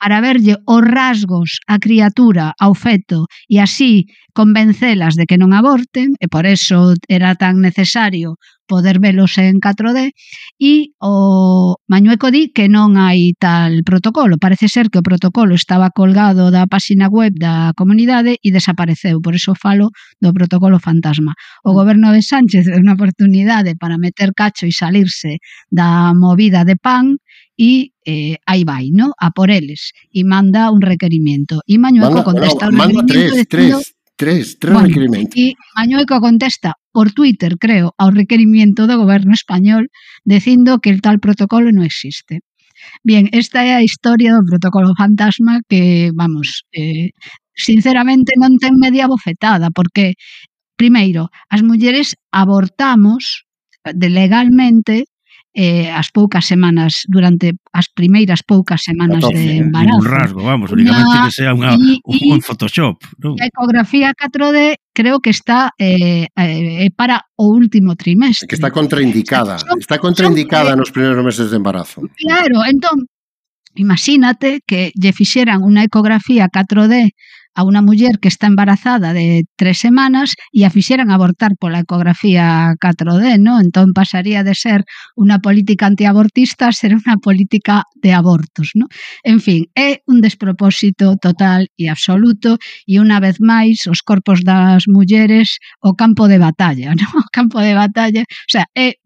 para 0.00 0.22
verlle 0.22 0.54
os 0.64 0.82
rasgos 0.82 1.58
á 1.66 1.78
criatura, 1.82 2.54
ao 2.58 2.74
feto, 2.74 3.26
e 3.50 3.58
así 3.58 4.06
convencelas 4.32 5.18
de 5.18 5.26
que 5.26 5.40
non 5.40 5.50
aborten, 5.50 6.14
e 6.22 6.26
por 6.30 6.46
eso 6.46 6.94
era 7.10 7.34
tan 7.34 7.58
necesario 7.58 8.38
poder 8.68 9.00
velos 9.00 9.34
en 9.40 9.58
4D, 9.58 10.12
e 10.60 10.92
o 11.00 11.80
Mañueco 11.88 12.30
di 12.30 12.52
que 12.52 12.68
non 12.68 13.00
hai 13.00 13.32
tal 13.40 13.82
protocolo. 13.82 14.36
Parece 14.36 14.68
ser 14.68 14.92
que 14.92 15.00
o 15.00 15.06
protocolo 15.06 15.56
estaba 15.56 15.88
colgado 15.90 16.52
da 16.52 16.68
páxina 16.68 17.08
web 17.08 17.34
da 17.40 17.72
comunidade 17.74 18.36
e 18.38 18.48
desapareceu, 18.52 19.18
por 19.24 19.34
eso 19.34 19.56
falo 19.56 19.90
do 20.20 20.30
protocolo 20.36 20.78
fantasma. 20.78 21.32
O 21.64 21.72
goberno 21.72 22.12
de 22.12 22.22
Sánchez 22.22 22.68
é 22.68 22.76
unha 22.76 22.94
oportunidade 22.94 23.74
para 23.74 23.98
meter 23.98 24.36
cacho 24.36 24.68
e 24.68 24.72
salirse 24.76 25.40
da 25.72 26.12
movida 26.12 26.62
de 26.62 26.76
pan, 26.76 27.16
e 27.58 27.90
eh, 28.06 28.38
aí 28.46 28.62
vai, 28.62 28.94
no? 28.94 29.10
a 29.18 29.34
por 29.34 29.50
eles, 29.50 29.90
e 30.14 30.22
manda 30.22 30.70
un 30.70 30.80
requerimento. 30.80 31.60
E 31.66 31.74
Mañueco 31.76 32.22
contesta 32.22 32.70
no, 32.70 32.72
un 32.72 32.76
manda 32.78 33.02
requerimento 33.02 33.10
tres, 33.10 33.34
dicindo, 33.34 33.82
tres. 33.82 33.98
Tres, 34.18 34.58
tres 34.58 34.72
bueno, 34.74 34.88
requerimentos. 34.88 35.34
E 35.34 35.58
Mañueco 35.74 36.22
contesta 36.22 36.78
por 36.94 37.10
Twitter, 37.10 37.58
creo, 37.58 37.94
ao 37.98 38.14
requerimento 38.14 38.86
do 38.86 38.94
goberno 38.94 39.34
español 39.34 39.90
dicindo 40.22 40.78
que 40.78 40.90
el 40.94 41.02
tal 41.02 41.18
protocolo 41.18 41.74
non 41.74 41.82
existe. 41.82 42.46
Bien, 43.02 43.26
esta 43.34 43.66
é 43.66 43.74
a 43.74 43.82
historia 43.82 44.34
do 44.38 44.46
protocolo 44.46 44.94
fantasma 44.94 45.58
que, 45.66 46.14
vamos, 46.14 46.62
eh, 46.70 47.10
sinceramente 47.58 48.38
non 48.38 48.54
ten 48.62 48.78
media 48.78 49.10
bofetada, 49.10 49.74
porque, 49.74 50.14
primeiro, 50.78 51.30
as 51.50 51.66
mulleres 51.66 52.14
abortamos 52.30 53.42
eh, 53.82 53.94
de 53.94 54.08
legalmente 54.14 55.10
eh, 55.58 55.90
as 55.90 56.14
poucas 56.14 56.46
semanas, 56.46 57.02
durante 57.10 57.58
as 57.74 57.90
primeiras 57.90 58.46
poucas 58.46 58.86
semanas 58.86 59.18
14, 59.18 59.34
de 59.34 59.50
eh, 59.50 59.58
embarazo. 59.58 59.98
Un 59.98 60.06
rasgo, 60.06 60.40
vamos, 60.46 60.70
únicamente 60.70 61.18
que 61.26 61.34
sea 61.34 61.50
unha, 61.50 61.74
y, 61.74 61.98
un, 62.06 62.38
un 62.38 62.40
Photoshop. 62.46 63.02
¿no? 63.18 63.34
A 63.42 63.44
ecografía 63.50 64.14
4D 64.14 64.78
creo 64.94 65.18
que 65.18 65.34
está 65.34 65.74
eh, 65.74 66.30
eh, 66.30 66.90
para 66.94 67.26
o 67.34 67.50
último 67.50 67.98
trimestre. 67.98 68.46
Que 68.46 68.54
está 68.54 68.70
contraindicada, 68.70 69.58
está 69.58 69.98
contraindicada 69.98 70.78
nos 70.78 70.94
primeiros 70.94 71.18
meses 71.26 71.50
de 71.50 71.58
embarazo. 71.58 72.06
Claro, 72.14 72.62
entón, 72.62 73.10
imagínate 73.74 74.62
que 74.62 74.94
lle 74.94 75.10
fixeran 75.10 75.66
unha 75.66 75.82
ecografía 75.82 76.46
4D 76.46 77.18
a 77.54 77.64
unha 77.64 77.84
muller 77.84 78.18
que 78.20 78.28
está 78.28 78.46
embarazada 78.46 79.12
de 79.12 79.44
tres 79.56 79.78
semanas 79.80 80.34
e 80.52 80.64
a 80.66 80.70
fixeran 80.70 81.10
abortar 81.10 81.54
pola 81.56 81.82
ecografía 81.82 82.74
4D, 82.78 83.38
¿no? 83.38 83.60
Entón 83.60 83.92
pasaría 83.92 84.42
de 84.44 84.54
ser 84.54 84.84
unha 85.16 85.38
política 85.38 85.86
antiabortista 85.88 86.68
a 86.68 86.76
ser 86.76 86.94
unha 86.94 87.16
política 87.18 87.86
de 87.98 88.14
abortos, 88.14 88.74
¿no? 88.78 88.86
En 89.24 89.38
fin, 89.40 89.66
é 89.74 90.04
un 90.06 90.20
despropósito 90.20 91.16
total 91.18 91.70
e 91.74 91.88
absoluto 91.88 92.58
e 92.86 93.00
unha 93.00 93.18
vez 93.18 93.38
máis 93.40 93.86
os 93.90 94.00
corpos 94.04 94.42
das 94.46 94.86
mulleres 94.86 95.58
o 95.82 95.94
campo 95.94 96.28
de 96.28 96.38
batalla, 96.38 96.94
¿no? 96.98 97.06
O 97.18 97.28
campo 97.32 97.58
de 97.60 97.74
batalla, 97.74 98.22
o 98.22 98.50
sea, 98.50 98.66
é 98.74 98.98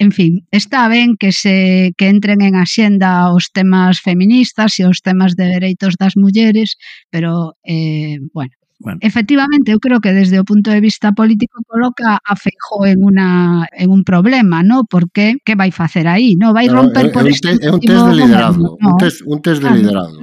En 0.00 0.12
fin, 0.12 0.48
está 0.50 0.88
ben 0.88 1.20
que 1.20 1.30
se 1.30 1.92
que 1.98 2.08
entren 2.08 2.40
en 2.40 2.56
axenda 2.56 3.28
os 3.36 3.52
temas 3.52 4.00
feministas 4.00 4.80
e 4.80 4.88
os 4.88 5.04
temas 5.04 5.36
de 5.36 5.44
dereitos 5.44 6.00
das 6.00 6.16
mulleres, 6.16 6.80
pero 7.12 7.60
eh, 7.68 8.16
bueno, 8.32 8.56
Bueno. 8.80 8.96
Efectivamente, 9.04 9.76
eu 9.76 9.78
creo 9.78 10.00
que 10.00 10.16
desde 10.16 10.40
o 10.40 10.48
punto 10.48 10.72
de 10.72 10.80
vista 10.80 11.12
político 11.12 11.60
coloca 11.68 12.16
a 12.16 12.32
Feijó 12.32 12.88
en 12.88 13.04
una 13.04 13.68
en 13.76 13.92
un 13.92 14.08
problema, 14.08 14.64
¿no? 14.64 14.88
Porque 14.88 15.36
que 15.44 15.52
vai 15.52 15.68
facer 15.68 16.08
aí, 16.08 16.32
¿no? 16.40 16.56
Vai 16.56 16.64
romper 16.64 17.12
por 17.12 17.28
é, 17.28 17.36
este 17.36 17.60
É 17.60 17.68
un 17.68 17.84
test 17.84 18.00
de 18.08 18.14
liderazgo, 18.16 18.80
no? 18.80 18.88
un 18.88 18.96
test 18.96 19.20
un 19.28 19.38
test 19.44 19.60
de 19.60 19.68
claro, 19.68 19.76
liderazgo. 19.76 20.20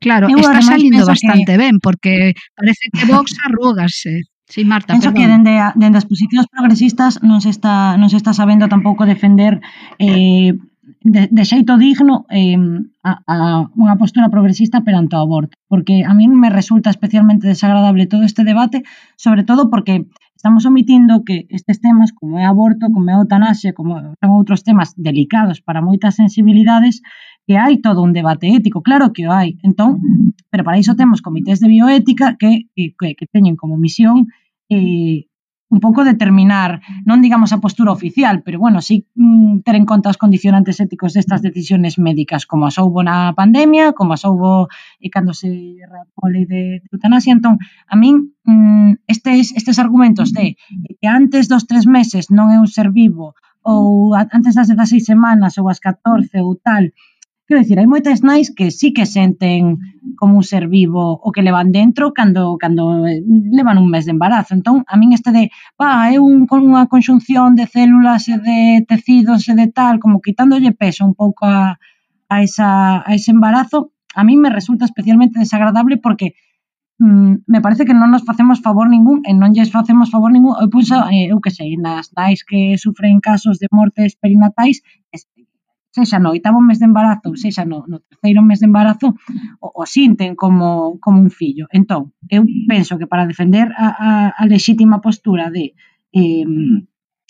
Claro, 0.00 0.26
claro 0.32 0.40
está 0.40 0.60
salindo 0.72 1.04
bastante 1.04 1.52
que... 1.52 1.60
ben 1.60 1.76
porque 1.84 2.32
parece 2.56 2.88
que 2.96 3.04
Vox 3.12 3.36
arrogase. 3.44 4.24
Sí, 4.48 4.64
Marta, 4.64 4.94
Penso 4.94 5.10
perdón. 5.10 5.22
que 5.22 5.32
dende, 5.32 5.54
dende 5.74 5.98
as 5.98 6.06
posicións 6.06 6.46
progresistas 6.46 7.18
non 7.26 7.42
se 7.42 7.50
está, 7.50 7.98
non 7.98 8.06
se 8.06 8.18
está 8.18 8.30
sabendo 8.30 8.70
tampouco 8.70 9.02
defender 9.02 9.58
eh, 9.98 10.54
de, 11.06 11.28
de 11.30 11.44
xeito 11.44 11.78
digno 11.78 12.26
eh, 12.30 12.58
a, 13.06 13.12
a 13.30 13.36
unha 13.78 13.94
postura 13.94 14.26
progresista 14.26 14.82
perante 14.82 15.14
o 15.14 15.22
aborto, 15.22 15.54
porque 15.70 16.02
a 16.02 16.12
min 16.18 16.34
me 16.34 16.50
resulta 16.50 16.90
especialmente 16.90 17.46
desagradable 17.46 18.10
todo 18.10 18.26
este 18.26 18.42
debate, 18.42 18.82
sobre 19.14 19.46
todo 19.46 19.70
porque 19.70 20.10
estamos 20.34 20.66
omitindo 20.66 21.22
que 21.22 21.46
estes 21.48 21.78
temas 21.78 22.10
como 22.10 22.42
é 22.42 22.44
aborto, 22.44 22.90
como 22.90 23.06
é 23.06 23.14
eutanasia, 23.14 23.70
como 23.70 24.18
son 24.18 24.30
outros 24.34 24.66
temas 24.66 24.98
delicados 24.98 25.62
para 25.62 25.78
moitas 25.78 26.18
sensibilidades, 26.18 27.06
que 27.46 27.54
hai 27.54 27.78
todo 27.78 28.02
un 28.02 28.10
debate 28.10 28.50
ético, 28.50 28.82
claro 28.82 29.14
que 29.14 29.30
o 29.30 29.32
hai. 29.32 29.62
Entón, 29.62 30.02
pero 30.50 30.66
para 30.66 30.82
iso 30.82 30.98
temos 30.98 31.22
comités 31.22 31.62
de 31.62 31.70
bioética 31.70 32.34
que, 32.34 32.66
que, 32.74 33.14
que 33.14 33.26
teñen 33.30 33.54
como 33.54 33.78
misión 33.78 34.26
eh, 34.66 35.30
un 35.68 35.80
pouco 35.82 36.06
determinar, 36.06 36.78
non 37.02 37.18
digamos 37.18 37.50
a 37.50 37.58
postura 37.58 37.90
oficial, 37.90 38.46
pero 38.46 38.62
bueno, 38.62 38.78
sí 38.78 39.10
mm, 39.18 39.66
ter 39.66 39.74
en 39.74 39.82
conta 39.82 40.14
os 40.14 40.20
condicionantes 40.20 40.78
éticos 40.78 41.10
destas 41.10 41.42
decisiones 41.42 41.98
médicas, 41.98 42.46
como 42.46 42.70
as 42.70 42.78
houbo 42.78 43.02
na 43.02 43.34
pandemia, 43.34 43.90
como 43.90 44.14
as 44.14 44.22
houbo 44.22 44.70
e 45.02 45.10
cando 45.10 45.34
se 45.34 45.82
rapole 45.82 46.22
a 46.22 46.30
lei 46.30 46.44
de, 46.46 46.62
de 46.86 46.88
eutanasia. 46.94 47.34
Entón, 47.34 47.58
a 47.90 47.94
min 47.98 48.30
mm, 48.46 49.10
estes, 49.10 49.50
estes 49.58 49.82
argumentos 49.82 50.30
de 50.30 50.54
eh, 50.54 50.94
que 51.02 51.08
antes 51.10 51.50
dos 51.50 51.66
tres 51.66 51.90
meses 51.90 52.30
non 52.30 52.54
é 52.54 52.62
un 52.62 52.70
ser 52.70 52.94
vivo 52.94 53.34
ou 53.66 54.14
antes 54.14 54.54
das 54.54 54.70
16 54.70 55.02
semanas 55.02 55.58
ou 55.58 55.66
as 55.66 55.82
14 55.82 56.30
ou 56.46 56.54
tal, 56.54 56.94
Quero 57.48 57.60
dicir, 57.62 57.78
hai 57.78 57.86
moitas 57.86 58.26
nais 58.26 58.50
que 58.50 58.74
sí 58.74 58.90
que 58.90 59.06
senten 59.06 59.78
como 60.18 60.34
un 60.34 60.42
ser 60.42 60.66
vivo 60.66 61.14
o 61.26 61.30
que 61.30 61.46
levan 61.46 61.70
dentro 61.70 62.10
cando 62.10 62.58
cando 62.58 63.06
eh, 63.06 63.22
levan 63.58 63.78
un 63.78 63.86
mes 63.86 64.04
de 64.04 64.10
embarazo. 64.18 64.50
Entón, 64.58 64.82
a 64.82 64.98
min 64.98 65.14
este 65.14 65.30
de, 65.30 65.44
pa, 65.78 66.10
é 66.10 66.18
un, 66.18 66.50
con 66.50 66.66
unha 66.66 66.90
conxunción 66.90 67.54
de 67.54 67.70
células 67.70 68.26
e 68.26 68.42
de 68.42 68.82
tecidos 68.90 69.46
e 69.46 69.54
de 69.54 69.70
tal, 69.70 70.02
como 70.02 70.18
quitándolle 70.18 70.74
peso 70.74 71.06
un 71.06 71.14
pouco 71.14 71.46
a, 71.46 71.78
a, 72.34 72.36
esa, 72.42 73.06
a 73.06 73.10
ese 73.14 73.30
embarazo, 73.30 73.94
a 74.18 74.26
min 74.26 74.42
me 74.42 74.50
resulta 74.50 74.82
especialmente 74.82 75.38
desagradable 75.38 76.02
porque 76.02 76.34
mm, 76.98 77.46
me 77.46 77.60
parece 77.62 77.86
que 77.86 77.94
non 77.94 78.10
nos 78.10 78.26
facemos 78.26 78.58
favor 78.58 78.90
ningún 78.90 79.22
eh, 79.22 79.30
e 79.30 79.38
non 79.38 79.54
lles 79.54 79.70
facemos 79.70 80.10
favor 80.10 80.34
ningún 80.34 80.58
eu, 80.58 80.66
penso, 80.66 80.98
eh, 81.14 81.30
eu 81.30 81.38
eh, 81.38 81.42
que 81.46 81.54
sei, 81.54 81.78
nas 81.78 82.10
nais 82.10 82.42
que 82.42 82.74
sufren 82.74 83.22
casos 83.22 83.62
de 83.62 83.70
mortes 83.70 84.18
perinatais 84.18 84.82
sexa 85.96 86.20
no 86.20 86.36
oitavo 86.36 86.60
mes 86.60 86.78
de 86.78 86.86
embarazo, 86.90 87.32
sexa 87.40 87.64
no, 87.64 87.88
no 87.88 88.04
terceiro 88.04 88.44
mes 88.44 88.60
de 88.60 88.68
embarazo, 88.68 89.16
o, 89.64 89.68
o 89.80 89.84
sinten 89.88 90.36
como, 90.36 91.00
como 91.00 91.24
un 91.24 91.32
fillo. 91.32 91.64
Entón, 91.72 92.12
eu 92.28 92.44
penso 92.68 93.00
que 93.00 93.08
para 93.08 93.24
defender 93.24 93.72
a, 93.72 93.88
a, 93.96 94.10
a 94.36 94.42
lexítima 94.44 95.00
postura 95.00 95.48
de 95.48 95.72
eh, 96.12 96.44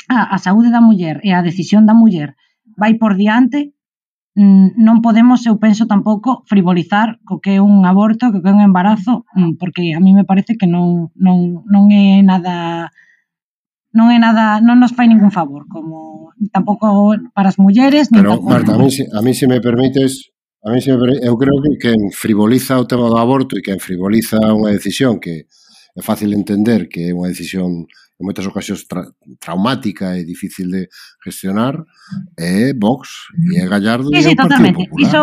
a, 0.08 0.18
a 0.34 0.38
saúde 0.42 0.74
da 0.74 0.82
muller 0.82 1.22
e 1.22 1.30
a 1.30 1.46
decisión 1.46 1.86
da 1.86 1.94
muller 1.94 2.34
vai 2.74 2.98
por 2.98 3.14
diante, 3.14 3.70
mm, 4.34 4.82
non 4.82 4.98
podemos, 4.98 5.46
eu 5.46 5.56
penso 5.62 5.86
tampouco, 5.86 6.42
frivolizar 6.50 7.22
co 7.22 7.38
que 7.38 7.56
é 7.56 7.60
un 7.62 7.86
aborto, 7.86 8.34
co 8.34 8.42
que 8.42 8.50
é 8.50 8.54
un 8.54 8.62
embarazo, 8.66 9.24
mm, 9.38 9.62
porque 9.62 9.94
a 9.94 10.00
mí 10.02 10.10
me 10.10 10.26
parece 10.26 10.58
que 10.58 10.66
non, 10.66 11.14
non, 11.14 11.62
non 11.70 11.84
é 11.94 12.20
nada 12.26 12.90
non 13.96 14.12
é 14.12 14.20
nada, 14.20 14.60
non 14.60 14.76
nos 14.76 14.92
fai 14.92 15.08
ningún 15.08 15.32
favor, 15.32 15.64
como 15.72 16.28
tampouco 16.52 17.16
para 17.32 17.48
as 17.48 17.56
mulleres, 17.56 18.12
Pero. 18.12 18.36
Marta, 18.44 18.76
a 18.76 18.78
mí, 18.78 18.92
a 18.92 19.20
mí 19.24 19.32
se 19.32 19.48
me 19.48 19.64
permites, 19.64 20.28
a 20.60 20.68
mí 20.68 20.84
se 20.84 20.92
me 20.92 21.00
permites, 21.00 21.24
eu 21.24 21.34
creo 21.40 21.56
que 21.64 21.80
quen 21.80 22.12
frivoliza 22.12 22.76
o 22.76 22.84
tema 22.84 23.08
do 23.08 23.16
aborto 23.16 23.56
e 23.56 23.64
quen 23.64 23.80
frivoliza 23.80 24.36
unha 24.52 24.68
decisión 24.76 25.16
que 25.16 25.48
é 25.96 26.02
fácil 26.04 26.36
entender 26.36 26.92
que 26.92 27.08
é 27.08 27.16
unha 27.16 27.32
decisión 27.32 27.88
en 27.88 28.24
moitas 28.24 28.44
ocasións 28.44 28.84
tra 28.84 29.08
traumática 29.40 30.16
e 30.16 30.24
difícil 30.24 30.68
de 30.68 30.92
gestionar, 31.24 31.80
é 32.36 32.76
Vox 32.76 33.32
e 33.52 33.60
é 33.60 33.64
Gallardo 33.64 34.12
sí, 34.12 34.20
sí, 34.20 34.28
e 34.28 34.36
é 34.36 34.36
o 34.36 34.44
Partido 34.44 34.72
Popular. 34.76 35.08
Iso, 35.08 35.22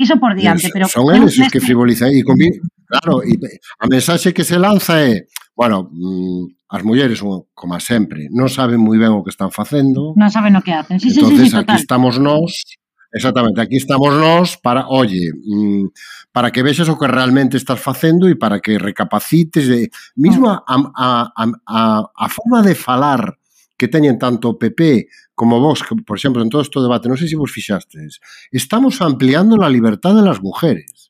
iso 0.00 0.14
por 0.20 0.32
diante, 0.36 0.68
pero... 0.68 0.88
Son 0.88 1.08
eles 1.12 1.36
os 1.36 1.48
que 1.48 1.60
frivolizan 1.60 2.12
e 2.12 2.24
convi... 2.24 2.48
Claro, 2.92 3.24
e 3.24 3.40
a 3.80 3.88
mensaxe 3.88 4.36
que 4.36 4.44
se 4.44 4.60
lanza 4.60 5.00
é 5.00 5.24
bueno, 5.54 5.90
mm, 5.92 6.46
as 6.68 6.82
mulleres 6.84 7.18
son 7.18 7.44
como 7.52 7.78
sempre, 7.80 8.28
non 8.32 8.48
saben 8.48 8.80
moi 8.80 8.96
ben 8.96 9.12
o 9.12 9.20
que 9.20 9.32
están 9.32 9.52
facendo. 9.52 10.16
Non 10.16 10.32
saben 10.32 10.56
o 10.56 10.64
que 10.64 10.72
hacen. 10.72 10.96
Sí, 10.96 11.12
entonces, 11.12 11.36
sí, 11.36 11.44
sí, 11.44 11.50
sí, 11.52 11.56
aquí 11.56 11.76
total. 11.76 11.84
estamos 11.84 12.14
nós, 12.16 12.52
exactamente, 13.12 13.60
aquí 13.60 13.76
estamos 13.76 14.16
nós 14.16 14.56
para, 14.56 14.88
oye, 14.88 15.32
mm, 15.36 15.92
para 16.32 16.48
que 16.48 16.64
vexas 16.64 16.88
o 16.88 16.96
que 16.96 17.04
realmente 17.04 17.60
estás 17.60 17.76
facendo 17.76 18.24
e 18.24 18.40
para 18.40 18.64
que 18.64 18.80
recapacites 18.80 19.68
de 19.68 19.92
mismo 20.16 20.48
a, 20.48 20.64
a, 20.64 20.76
a, 20.96 21.44
a, 21.68 21.80
a 22.08 22.26
forma 22.32 22.64
de 22.64 22.72
falar 22.72 23.36
que 23.76 23.90
teñen 23.90 24.16
tanto 24.16 24.54
o 24.54 24.56
PP 24.56 25.10
como 25.34 25.58
vos, 25.58 25.82
que, 25.82 25.96
por 26.06 26.16
exemplo, 26.16 26.40
en 26.40 26.48
todo 26.48 26.62
este 26.62 26.78
debate, 26.78 27.10
non 27.10 27.18
sei 27.18 27.26
se 27.26 27.34
vos 27.34 27.50
fixastes, 27.50 28.22
estamos 28.54 29.02
ampliando 29.02 29.58
la 29.58 29.66
libertad 29.66 30.14
de 30.14 30.22
las 30.22 30.38
mujeres. 30.38 31.01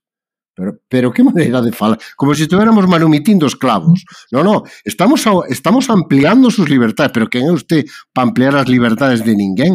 Pero, 0.63 0.79
pero 0.89 1.13
que 1.13 1.25
maneira 1.27 1.61
de 1.61 1.73
falar, 1.73 1.99
como 2.15 2.35
se 2.35 2.39
si 2.39 2.43
estuviéramos 2.45 2.87
manumitindo 2.87 3.47
os 3.47 3.57
clavos. 3.57 4.07
No, 4.31 4.45
no, 4.45 4.63
estamos, 4.85 5.27
estamos 5.49 5.91
ampliando 5.91 6.51
sus 6.51 6.71
libertades, 6.71 7.11
pero 7.11 7.27
quen 7.27 7.51
é 7.51 7.53
usted 7.53 7.83
para 8.15 8.31
ampliar 8.31 8.55
as 8.55 8.71
libertades 8.71 9.27
de 9.27 9.35
ninguén? 9.35 9.75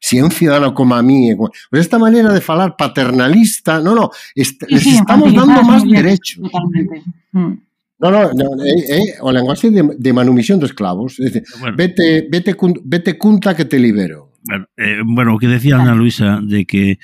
Si 0.00 0.20
é 0.20 0.24
un 0.24 0.30
ciudadano 0.30 0.76
como 0.76 0.94
a 0.94 1.02
mí, 1.02 1.32
pues 1.36 1.80
esta 1.80 1.96
maneira 1.96 2.32
de 2.32 2.40
falar 2.40 2.76
paternalista, 2.76 3.80
no, 3.80 3.94
no, 3.94 4.10
est 4.36 4.60
sí, 4.60 4.68
les 4.68 4.82
sí, 4.82 4.92
estamos 4.96 5.32
dando 5.32 5.64
máis 5.64 5.84
derechos. 5.88 6.44
Totalmente. 6.44 7.00
Mm. 7.32 7.54
No, 8.00 8.08
no, 8.08 8.20
no 8.32 8.44
é, 8.64 8.76
é 8.96 9.00
o 9.20 9.32
lenguaxe 9.32 9.72
de, 9.72 9.84
de 9.96 10.12
manumisión 10.12 10.60
dos 10.60 10.72
clavos. 10.72 11.16
É 11.20 11.28
decir, 11.28 11.44
bueno, 11.60 11.76
vete, 11.76 12.28
vete, 12.28 12.56
vete 12.84 13.16
cunta 13.16 13.56
que 13.56 13.64
te 13.64 13.80
libero. 13.80 14.32
Bueno, 14.44 14.64
eh, 14.76 15.00
bueno, 15.04 15.34
o 15.34 15.38
que 15.38 15.48
decía 15.48 15.76
Ana 15.76 15.94
Luisa 15.94 16.40
de 16.40 16.64
que 16.64 16.98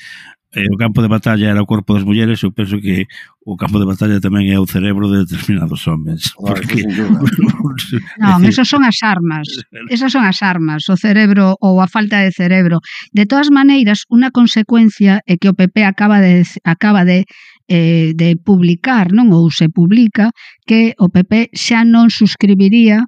e 0.54 0.64
o 0.72 0.76
campo 0.78 1.02
de 1.02 1.09
batalla 1.09 1.50
era 1.50 1.62
o 1.62 1.66
corpo 1.66 1.94
das 1.94 2.04
mulleres, 2.04 2.42
eu 2.42 2.52
penso 2.52 2.78
que 2.80 3.06
o 3.44 3.56
campo 3.56 3.78
de 3.78 3.87
batalla 3.87 4.22
tamén 4.22 4.48
é 4.48 4.56
o 4.56 4.64
cerebro 4.64 5.11
de 5.11 5.26
determinados 5.26 5.85
homens. 5.90 6.32
Claro, 6.37 6.62
porque... 6.62 6.87
non, 8.22 8.40
decir... 8.40 8.52
esas 8.54 8.68
son 8.70 8.82
as 8.87 8.98
armas. 9.02 9.46
Esas 9.92 10.11
son 10.14 10.24
as 10.24 10.40
armas, 10.40 10.87
o 10.88 10.96
cerebro 10.96 11.59
ou 11.61 11.82
a 11.82 11.90
falta 11.90 12.22
de 12.22 12.32
cerebro. 12.32 12.80
De 13.12 13.26
todas 13.26 13.52
maneiras, 13.52 14.06
unha 14.09 14.32
consecuencia 14.32 15.20
é 15.26 15.37
que 15.37 15.50
o 15.50 15.56
PP 15.59 15.85
acaba 15.85 16.22
de 16.22 16.46
acaba 16.64 17.04
de 17.04 17.26
eh, 17.68 18.14
de 18.14 18.38
publicar, 18.38 19.11
non 19.12 19.35
ou 19.35 19.50
se 19.50 19.66
publica, 19.68 20.30
que 20.64 20.94
o 21.02 21.11
PP 21.11 21.52
xa 21.52 21.82
non 21.82 22.09
suscribiría 22.09 23.04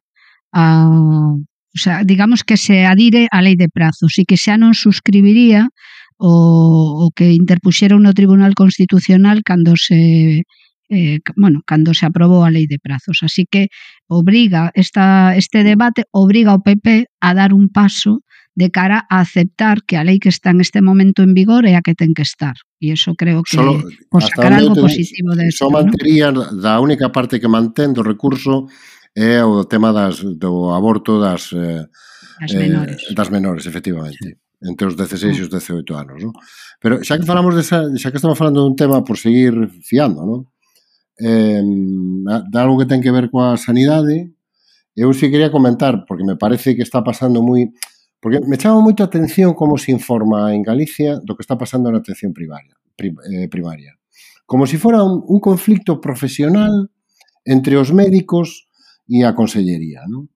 a, 0.53 0.85
o 1.79 1.81
sea, 1.81 2.03
digamos 2.03 2.43
que 2.43 2.57
se 2.57 2.85
adire 2.85 3.29
a 3.31 3.38
lei 3.38 3.55
de 3.55 3.71
prazos 3.71 4.19
e 4.19 4.27
que 4.27 4.35
xa 4.35 4.59
non 4.59 4.75
suscribiría 4.75 5.71
o, 6.19 7.07
o 7.07 7.14
que 7.14 7.31
interpuxera 7.31 7.95
no 8.03 8.11
Tribunal 8.11 8.59
Constitucional 8.59 9.47
cando 9.47 9.79
se 9.79 10.43
eh, 10.91 11.19
bueno, 11.38 11.62
cando 11.62 11.95
se 11.95 12.03
aprobou 12.03 12.43
a 12.43 12.51
lei 12.51 12.67
de 12.67 12.83
prazos. 12.83 13.23
Así 13.23 13.47
que 13.47 13.71
obriga 14.11 14.75
esta, 14.75 15.38
este 15.38 15.62
debate, 15.62 16.11
obriga 16.11 16.51
ao 16.51 16.64
PP 16.67 17.07
a 17.23 17.31
dar 17.38 17.55
un 17.55 17.71
paso 17.71 18.27
de 18.59 18.75
cara 18.75 19.07
a 19.07 19.23
aceptar 19.23 19.87
que 19.87 19.95
a 19.95 20.03
lei 20.03 20.19
que 20.19 20.35
está 20.35 20.51
en 20.51 20.59
este 20.59 20.83
momento 20.83 21.23
en 21.23 21.31
vigor 21.31 21.62
é 21.62 21.79
a 21.79 21.85
que 21.87 21.95
ten 21.95 22.11
que 22.11 22.27
estar. 22.27 22.59
E 22.83 22.91
iso 22.91 23.14
creo 23.14 23.47
que 23.47 23.55
Solo, 23.55 23.87
por 24.11 24.27
sacar 24.27 24.51
algo 24.51 24.75
ten, 24.75 24.83
positivo 24.83 25.38
de 25.38 25.47
isto. 25.47 25.62
Só 25.62 25.71
mantería 25.71 26.35
¿no? 26.35 26.43
da 26.43 26.83
única 26.83 27.14
parte 27.14 27.38
que 27.38 27.47
mantén 27.47 27.95
do 27.95 28.03
recurso 28.03 28.67
é 29.18 29.42
o 29.42 29.66
tema 29.66 29.90
das, 29.90 30.22
do 30.22 30.70
aborto 30.70 31.18
das, 31.18 31.50
eh, 31.50 31.83
das, 32.38 32.54
eh, 32.54 32.62
menores. 32.62 33.02
das 33.11 33.28
menores, 33.35 33.64
efectivamente. 33.66 34.22
Sí 34.22 34.48
entre 34.62 34.88
os 34.88 34.96
16 34.96 35.38
e 35.38 35.42
os 35.42 35.48
mm. 35.48 35.54
18 35.54 35.94
anos, 35.94 36.18
non? 36.18 36.35
Pero 36.83 36.98
xa 37.07 37.18
que 37.18 37.26
falamos 37.26 37.54
desa, 37.54 37.87
xa 37.94 38.11
que 38.11 38.18
estamos 38.18 38.38
falando 38.38 38.62
dun 38.66 38.74
tema 38.74 39.07
por 39.07 39.14
seguir 39.14 39.54
fiando, 39.87 40.26
non? 40.26 40.40
Eh, 41.18 41.62
de 41.62 42.59
algo 42.59 42.78
que 42.78 42.90
ten 42.90 43.02
que 43.02 43.14
ver 43.14 43.31
coa 43.31 43.54
sanidade, 43.54 44.35
eu 44.98 45.14
si 45.14 45.31
quería 45.31 45.54
comentar, 45.54 46.02
porque 46.07 46.26
me 46.26 46.35
parece 46.35 46.74
que 46.74 46.83
está 46.83 47.02
pasando 47.07 47.42
moi... 47.42 47.70
Porque 48.18 48.42
me 48.42 48.59
chama 48.59 48.83
moito 48.83 49.07
a 49.07 49.07
atención 49.07 49.54
como 49.54 49.78
se 49.78 49.94
informa 49.94 50.50
en 50.50 50.66
Galicia 50.66 51.22
do 51.22 51.38
que 51.38 51.46
está 51.46 51.54
pasando 51.54 51.87
na 51.87 52.02
atención 52.02 52.35
primaria. 52.35 52.74
Prim, 52.98 53.14
eh, 53.31 53.46
primaria. 53.46 53.94
Como 54.42 54.66
se 54.66 54.74
si 54.74 54.83
fora 54.83 55.07
un, 55.07 55.22
un 55.22 55.38
conflicto 55.38 56.02
profesional 56.02 56.90
entre 57.46 57.78
os 57.78 57.94
médicos 57.94 58.66
e 59.09 59.25
a 59.25 59.33
Consellería, 59.33 60.05
non? 60.07 60.29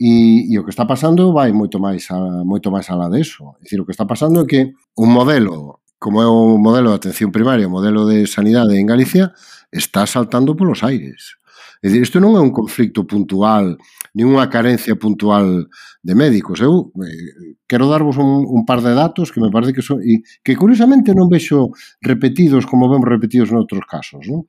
E, 0.00 0.48
e 0.48 0.54
o 0.56 0.64
que 0.64 0.72
está 0.72 0.88
pasando 0.88 1.32
vai 1.32 1.52
moito 1.52 1.76
máis 1.76 2.08
a, 2.08 2.44
moito 2.44 2.72
máis 2.72 2.88
alá 2.88 3.08
deso. 3.08 3.56
De 3.60 3.60
é 3.60 3.62
dicir, 3.64 3.78
o 3.80 3.84
que 3.84 3.92
está 3.92 4.08
pasando 4.08 4.40
é 4.40 4.46
que 4.48 4.72
un 4.96 5.08
modelo, 5.12 5.84
como 6.00 6.24
é 6.24 6.28
o 6.28 6.56
modelo 6.56 6.88
de 6.92 6.96
atención 6.96 7.28
primaria, 7.28 7.68
o 7.68 7.76
modelo 7.76 8.08
de 8.08 8.24
sanidade 8.24 8.80
en 8.80 8.88
Galicia, 8.88 9.32
está 9.68 10.08
saltando 10.08 10.56
polos 10.56 10.80
aires. 10.80 11.40
É 11.82 11.88
dicir, 11.88 12.00
isto 12.00 12.20
non 12.20 12.36
é 12.36 12.40
un 12.40 12.52
conflicto 12.52 13.04
puntual, 13.04 13.76
nin 14.16 14.28
unha 14.28 14.48
carencia 14.48 14.96
puntual 14.96 15.68
de 16.04 16.14
médicos. 16.16 16.64
Eu 16.64 16.92
eh, 17.04 17.60
quero 17.68 17.88
darvos 17.88 18.16
un, 18.16 18.44
un 18.44 18.64
par 18.64 18.80
de 18.80 18.96
datos 18.96 19.28
que 19.28 19.40
me 19.40 19.52
parece 19.52 19.76
que 19.76 19.84
son, 19.84 20.00
e, 20.00 20.24
que 20.40 20.56
curiosamente 20.56 21.12
non 21.12 21.28
vexo 21.28 21.72
repetidos 22.00 22.64
como 22.64 22.88
vemos 22.88 23.08
repetidos 23.08 23.52
noutros 23.52 23.84
casos. 23.84 24.24
Non? 24.28 24.48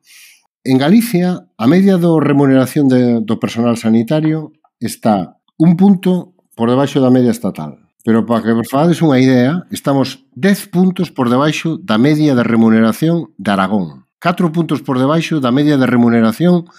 En 0.64 0.78
Galicia, 0.78 1.48
a 1.58 1.66
media 1.66 1.98
do 1.98 2.22
remuneración 2.22 2.86
de, 2.86 3.18
do 3.26 3.42
personal 3.42 3.82
sanitario 3.82 4.54
está 4.78 5.42
un 5.58 5.74
punto 5.74 6.38
por 6.54 6.70
debaixo 6.70 7.02
da 7.02 7.10
media 7.10 7.34
estatal. 7.34 7.82
Pero 8.06 8.30
para 8.30 8.46
que 8.46 8.54
vos 8.54 8.70
fades 8.70 9.02
unha 9.02 9.18
idea, 9.18 9.66
estamos 9.74 10.22
10 10.38 10.70
puntos 10.70 11.10
por 11.10 11.34
debaixo 11.34 11.82
da 11.82 11.98
media 11.98 12.38
de 12.38 12.46
remuneración 12.46 13.34
de 13.42 13.50
Aragón, 13.50 14.06
4 14.22 14.54
puntos 14.54 14.86
por 14.86 15.02
debaixo 15.02 15.42
da 15.42 15.50
media 15.50 15.82
de 15.82 15.90
remuneración 15.90 16.70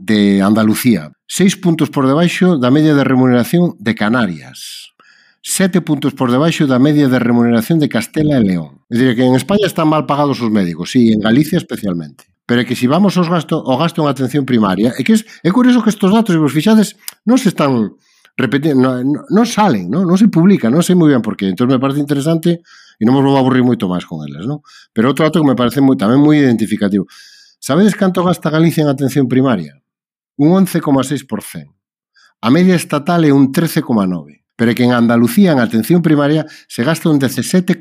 de 0.00 0.40
Andalucía, 0.40 1.12
6 1.28 1.60
puntos 1.60 1.92
por 1.92 2.08
debaixo 2.08 2.56
da 2.56 2.72
media 2.72 2.96
de 2.96 3.04
remuneración 3.04 3.76
de 3.76 3.92
Canarias, 3.92 4.96
7 5.44 5.84
puntos 5.84 6.16
por 6.16 6.32
debaixo 6.32 6.64
da 6.64 6.80
media 6.80 7.12
de 7.12 7.20
remuneración 7.20 7.76
de 7.84 7.92
Castela 7.92 8.40
e 8.40 8.44
León. 8.48 8.80
É 8.88 8.96
dicir, 8.96 9.12
que 9.12 9.28
en 9.28 9.36
España 9.36 9.68
están 9.68 9.92
mal 9.92 10.08
pagados 10.08 10.40
os 10.40 10.48
médicos, 10.48 10.88
sí, 10.96 11.12
en 11.12 11.20
Galicia 11.20 11.60
especialmente. 11.60 12.32
Pero 12.46 12.62
é 12.62 12.64
que 12.64 12.78
se 12.78 12.86
si 12.86 12.86
vamos 12.86 13.18
aos 13.18 13.26
gasto, 13.26 13.58
ao 13.58 13.74
gasto 13.76 14.00
en 14.00 14.08
atención 14.08 14.46
primaria, 14.46 14.94
é 14.94 15.02
que 15.02 15.18
es, 15.18 15.26
é 15.42 15.50
curioso 15.50 15.82
que 15.82 15.90
estes 15.90 16.10
datos, 16.14 16.30
se 16.30 16.38
vos 16.38 16.54
fixades, 16.54 16.94
non 17.26 17.42
se 17.42 17.50
están 17.50 17.98
repetindo, 18.38 18.78
non, 18.78 19.02
non 19.34 19.46
salen, 19.50 19.90
non, 19.90 20.06
non 20.06 20.14
se 20.14 20.30
publica, 20.30 20.70
non 20.70 20.86
sei 20.86 20.94
moi 20.94 21.10
ben 21.10 21.26
por 21.26 21.34
que. 21.34 21.50
Entón 21.50 21.66
me 21.66 21.82
parece 21.82 21.98
interesante 21.98 22.62
e 22.62 23.02
non 23.02 23.18
vos 23.18 23.26
vou 23.26 23.34
aburrir 23.34 23.66
moito 23.66 23.90
máis 23.90 24.06
con 24.06 24.22
eles, 24.22 24.46
non? 24.46 24.62
Pero 24.94 25.10
outro 25.10 25.26
dato 25.26 25.42
que 25.42 25.48
me 25.50 25.58
parece 25.58 25.82
moi, 25.82 25.98
tamén 25.98 26.22
moi 26.22 26.38
identificativo. 26.38 27.10
Sabedes 27.58 27.98
canto 27.98 28.22
gasta 28.22 28.46
Galicia 28.46 28.86
en 28.86 28.94
atención 28.94 29.26
primaria? 29.26 29.82
Un 30.38 30.54
11,6%. 30.54 31.26
A 32.46 32.48
media 32.54 32.78
estatal 32.78 33.26
é 33.26 33.34
un 33.34 33.50
13,9%. 33.50 34.46
Pero 34.56 34.72
é 34.72 34.74
que 34.74 34.88
en 34.88 34.96
Andalucía, 34.96 35.52
en 35.52 35.60
atención 35.60 36.00
primaria, 36.00 36.48
se 36.68 36.80
gasta 36.80 37.12
un 37.12 37.20
17,7%. 37.20 37.74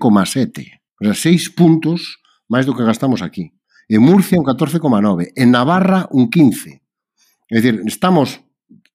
O 1.00 1.04
sea, 1.06 1.14
6 1.14 1.56
puntos 1.56 2.20
máis 2.52 2.68
do 2.68 2.76
que 2.76 2.84
gastamos 2.84 3.24
aquí 3.24 3.55
en 3.88 4.02
Murcia 4.02 4.40
un 4.40 4.46
14,9, 4.46 5.34
en 5.36 5.52
Navarra 5.52 6.08
un 6.12 6.30
15. 6.30 6.82
É 7.50 7.62
dicir, 7.62 7.82
estamos, 7.86 8.42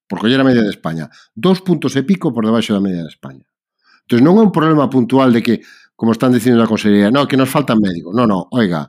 por 0.07 0.19
coller 0.19 0.41
a 0.41 0.47
media 0.47 0.61
de 0.61 0.69
España, 0.69 1.07
dos 1.31 1.63
puntos 1.63 1.95
e 1.95 2.03
pico 2.03 2.35
por 2.35 2.43
debaixo 2.43 2.75
da 2.75 2.83
media 2.83 3.07
de 3.07 3.11
España. 3.11 3.47
Entón, 4.03 4.27
non 4.27 4.35
é 4.39 4.43
un 4.43 4.51
problema 4.51 4.91
puntual 4.91 5.31
de 5.31 5.39
que, 5.39 5.55
como 5.95 6.11
están 6.11 6.35
dicindo 6.35 6.59
na 6.59 6.67
Consellería, 6.67 7.07
no, 7.07 7.23
que 7.31 7.39
nos 7.39 7.47
faltan 7.47 7.79
médicos. 7.79 8.11
Non, 8.11 8.27
non, 8.27 8.43
oiga, 8.51 8.83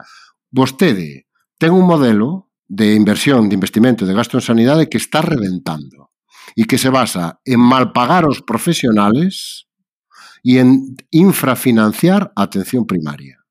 vostede 0.51 1.31
ten 1.62 1.71
un 1.71 1.87
modelo 1.87 2.51
de 2.67 2.99
inversión, 2.99 3.47
de 3.47 3.55
investimento, 3.55 4.03
de 4.03 4.19
gasto 4.19 4.35
en 4.35 4.43
sanidade 4.43 4.91
que 4.91 4.99
está 4.99 5.23
reventando 5.23 6.11
e 6.59 6.67
que 6.67 6.81
se 6.81 6.91
basa 6.91 7.38
en 7.47 7.62
malpagar 7.62 8.27
os 8.27 8.43
profesionales 8.43 9.71
e 10.43 10.59
en 10.59 10.99
infrafinanciar 11.15 12.35
a 12.35 12.43
atención 12.49 12.83
primaria 12.83 13.41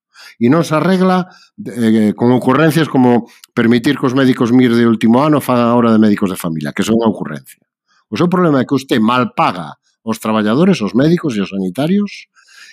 e 0.41 0.49
non 0.49 0.65
se 0.65 0.73
arregla 0.73 1.29
eh, 1.61 2.17
con 2.17 2.33
ocurrencias 2.33 2.89
como 2.89 3.29
permitir 3.53 4.01
que 4.01 4.09
os 4.09 4.17
médicos 4.17 4.49
MIR 4.49 4.73
de 4.73 4.89
último 4.89 5.21
ano 5.21 5.37
fan 5.37 5.61
a 5.61 5.77
hora 5.77 5.93
de 5.93 6.01
médicos 6.01 6.33
de 6.33 6.41
familia, 6.41 6.73
que 6.73 6.81
son 6.81 6.97
unha 6.97 7.13
ocurrencia. 7.13 7.61
O 8.09 8.17
seu 8.17 8.25
problema 8.25 8.57
é 8.57 8.65
que 8.65 8.73
usted 8.73 8.97
mal 8.97 9.37
paga 9.37 9.77
os 10.01 10.17
traballadores, 10.17 10.81
os 10.81 10.97
médicos 10.97 11.37
e 11.37 11.45
os 11.45 11.53
sanitarios 11.53 12.25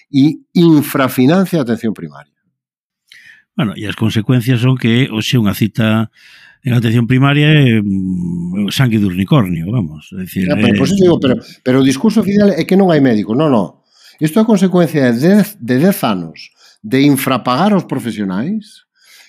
e 0.08 0.40
infrafinancia 0.56 1.60
a 1.60 1.68
atención 1.68 1.92
primaria. 1.92 2.32
Bueno, 3.52 3.76
e 3.76 3.84
as 3.84 4.00
consecuencias 4.00 4.64
son 4.64 4.80
que 4.80 5.12
hoxe 5.12 5.36
unha 5.36 5.52
cita 5.52 6.08
en 6.64 6.72
atención 6.72 7.04
primaria 7.04 7.52
é 7.52 7.84
mm, 7.84 8.72
sangue 8.72 8.96
de 8.96 9.12
unicornio, 9.12 9.68
vamos. 9.68 10.08
É 10.16 10.24
dicir, 10.24 10.48
ya, 10.48 10.56
pero, 10.56 10.72
eh, 10.72 10.78
pues, 10.80 10.96
pois, 10.96 11.00
digo, 11.04 11.20
pero, 11.20 11.36
pero 11.60 11.76
o 11.82 11.86
discurso 11.86 12.24
final 12.24 12.48
é 12.56 12.64
que 12.64 12.80
non 12.80 12.88
hai 12.88 13.04
médicos, 13.04 13.36
non, 13.36 13.52
non. 13.52 13.84
Isto 14.24 14.40
é 14.40 14.48
consecuencia 14.48 15.12
de 15.12 15.20
10 15.20 15.60
de 15.60 15.76
10 15.84 16.08
anos 16.08 16.56
de 16.82 17.02
infrapagar 17.02 17.74
os 17.74 17.84
profesionais 17.84 18.86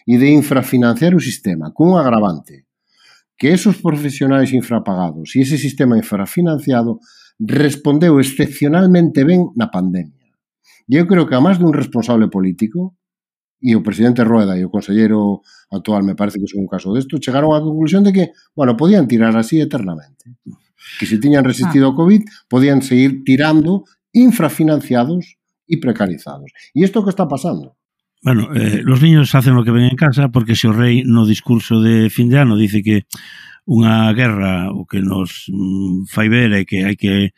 e 0.08 0.18
de 0.18 0.30
infrafinanciar 0.30 1.14
o 1.14 1.22
sistema, 1.22 1.72
cun 1.74 1.98
agravante, 1.98 2.70
que 3.38 3.50
esos 3.50 3.80
profesionais 3.80 4.52
infrapagados 4.54 5.36
e 5.36 5.42
ese 5.42 5.58
sistema 5.58 5.98
infrafinanciado 5.98 7.00
respondeu 7.40 8.20
excepcionalmente 8.20 9.24
ben 9.24 9.56
na 9.56 9.72
pandemia. 9.72 10.36
E 10.90 10.98
eu 10.98 11.08
creo 11.08 11.30
que 11.30 11.38
a 11.38 11.42
máis 11.42 11.58
dun 11.62 11.72
responsable 11.72 12.28
político, 12.28 13.00
e 13.62 13.76
o 13.76 13.84
presidente 13.84 14.24
Rueda 14.24 14.58
e 14.58 14.64
o 14.64 14.72
consellero 14.72 15.42
actual, 15.72 16.04
me 16.04 16.16
parece 16.16 16.40
que 16.40 16.48
son 16.48 16.64
un 16.64 16.72
caso 16.72 16.92
desto, 16.96 17.20
chegaron 17.20 17.56
á 17.56 17.60
conclusión 17.60 18.04
de 18.04 18.12
que, 18.12 18.26
bueno, 18.56 18.76
podían 18.76 19.08
tirar 19.08 19.36
así 19.36 19.60
eternamente. 19.60 20.36
Que 21.00 21.06
se 21.06 21.20
tiñan 21.20 21.44
resistido 21.44 21.88
ah. 21.88 21.90
ao 21.92 21.98
COVID, 22.00 22.24
podían 22.48 22.80
seguir 22.84 23.24
tirando 23.28 23.84
infrafinanciados 24.16 25.39
y 25.70 25.78
precarizados. 25.78 26.52
E 26.74 26.84
isto 26.84 27.06
que 27.06 27.14
está 27.14 27.30
pasando? 27.30 27.78
Bueno, 28.22 28.54
eh, 28.54 28.82
los 28.84 29.02
niños 29.02 29.34
hacen 29.36 29.56
lo 29.56 29.64
que 29.64 29.72
ven 29.72 29.86
en 29.86 29.96
casa 29.96 30.28
porque 30.28 30.56
se 30.56 30.68
o 30.68 30.74
rei 30.74 31.08
no 31.08 31.24
discurso 31.24 31.80
de 31.80 32.10
fin 32.10 32.28
de 32.28 32.42
ano 32.42 32.60
dice 32.60 32.84
que 32.84 33.08
unha 33.70 34.10
guerra 34.18 34.74
o 34.74 34.84
que 34.90 35.00
nos 35.00 35.46
mm, 35.48 36.10
fai 36.10 36.28
ver 36.28 36.52
é 36.58 36.66
que 36.66 36.84
hai 36.84 36.98
que 36.98 37.32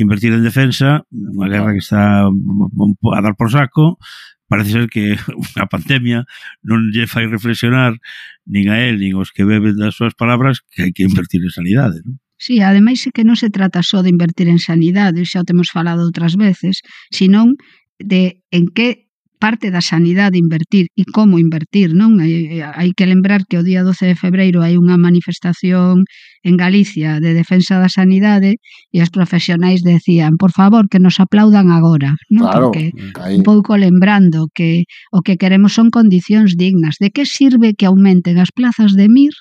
invertir 0.00 0.32
en 0.32 0.42
defensa, 0.42 1.04
unha 1.12 1.46
guerra 1.46 1.76
que 1.76 1.84
está 1.84 2.26
a 2.26 3.20
dar 3.20 3.36
por 3.36 3.52
saco, 3.52 4.00
parece 4.48 4.72
ser 4.72 4.86
que 4.88 5.14
a 5.60 5.68
pandemia 5.68 6.24
non 6.64 6.88
lle 6.88 7.04
fai 7.06 7.28
reflexionar 7.28 8.00
nin 8.48 8.72
a 8.72 8.80
él, 8.80 8.98
nin 8.98 9.14
os 9.20 9.28
que 9.30 9.44
beben 9.44 9.76
das 9.76 9.94
súas 9.94 10.16
palabras 10.16 10.64
que 10.72 10.88
hai 10.88 10.92
que 10.96 11.04
invertir 11.04 11.44
en 11.44 11.52
sanidade, 11.52 12.00
non? 12.02 12.23
Sí, 12.44 12.60
ademais 12.60 13.00
é 13.08 13.10
que 13.16 13.24
non 13.24 13.40
se 13.40 13.48
trata 13.48 13.80
só 13.80 14.04
de 14.04 14.12
invertir 14.12 14.52
en 14.52 14.60
sanidade, 14.60 15.24
xa 15.24 15.40
o 15.40 15.48
temos 15.48 15.72
falado 15.72 16.04
outras 16.04 16.36
veces, 16.36 16.84
senón 17.08 17.56
de 17.96 18.44
en 18.52 18.68
que 18.68 19.04
parte 19.44 19.72
da 19.72 19.80
sanidade 19.80 20.36
invertir 20.36 20.92
e 20.92 21.04
como 21.08 21.40
invertir, 21.40 21.96
non? 21.96 22.20
Hai, 22.20 22.60
hai 22.60 22.90
que 22.92 23.08
lembrar 23.08 23.48
que 23.48 23.56
o 23.56 23.64
día 23.64 23.80
12 23.80 24.12
de 24.12 24.16
febreiro 24.16 24.60
hai 24.60 24.76
unha 24.76 25.00
manifestación 25.00 26.04
en 26.44 26.54
Galicia 26.60 27.16
de 27.16 27.32
defensa 27.32 27.80
da 27.80 27.88
sanidade 27.88 28.60
e 28.92 28.98
os 29.00 29.08
profesionais 29.08 29.80
decían, 29.80 30.36
por 30.36 30.52
favor, 30.52 30.84
que 30.92 31.00
nos 31.00 31.20
aplaudan 31.24 31.72
agora, 31.72 32.12
non? 32.28 32.44
Claro, 32.44 32.72
Porque 32.72 32.92
aí... 33.24 33.40
un 33.40 33.42
pouco 33.44 33.80
lembrando 33.80 34.52
que 34.52 34.84
o 35.16 35.24
que 35.24 35.40
queremos 35.40 35.72
son 35.72 35.88
condicións 35.88 36.60
dignas. 36.60 37.00
De 37.00 37.08
que 37.08 37.24
sirve 37.24 37.72
que 37.72 37.88
aumenten 37.88 38.36
as 38.36 38.52
plazas 38.52 38.92
de 38.92 39.08
MIR 39.08 39.32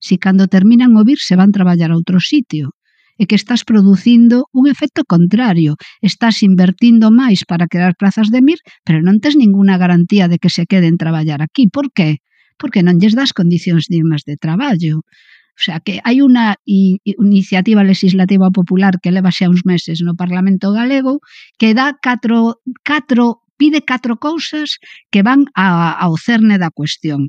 si 0.00 0.16
cando 0.16 0.48
terminan 0.48 0.96
o 0.96 1.04
vir 1.04 1.20
se 1.20 1.36
van 1.36 1.52
traballar 1.52 1.92
a 1.92 1.98
outro 2.00 2.18
sitio, 2.18 2.72
e 3.20 3.28
que 3.28 3.36
estás 3.36 3.68
producindo 3.68 4.48
un 4.56 4.64
efecto 4.64 5.04
contrario. 5.04 5.76
Estás 6.00 6.40
invertindo 6.40 7.12
máis 7.12 7.44
para 7.44 7.68
crear 7.68 7.92
plazas 7.92 8.32
de 8.32 8.40
MIR, 8.40 8.56
pero 8.80 9.04
non 9.04 9.20
tes 9.20 9.36
ninguna 9.36 9.76
garantía 9.76 10.24
de 10.24 10.40
que 10.40 10.48
se 10.48 10.64
queden 10.64 10.96
traballar 10.96 11.44
aquí. 11.44 11.68
Por 11.68 11.92
qué? 11.92 12.24
Porque 12.56 12.80
non 12.80 12.96
lles 12.96 13.12
das 13.12 13.36
condicións 13.36 13.92
dignas 13.92 14.24
de 14.24 14.40
traballo. 14.40 15.04
O 15.04 15.60
sea, 15.60 15.84
que 15.84 16.00
hai 16.00 16.24
unha 16.24 16.56
iniciativa 16.64 17.84
legislativa 17.84 18.48
popular 18.48 18.96
que 19.04 19.12
leva 19.12 19.28
xa 19.28 19.52
uns 19.52 19.68
meses 19.68 20.00
no 20.00 20.16
Parlamento 20.16 20.72
Galego 20.72 21.20
que 21.60 21.76
dá 21.76 22.00
catro, 22.00 22.64
catro 22.80 23.44
pide 23.60 23.84
catro 23.84 24.16
cousas 24.16 24.80
que 25.12 25.20
van 25.20 25.44
a, 25.52 25.92
ao 25.92 26.16
cerne 26.16 26.56
da 26.56 26.72
cuestión. 26.72 27.28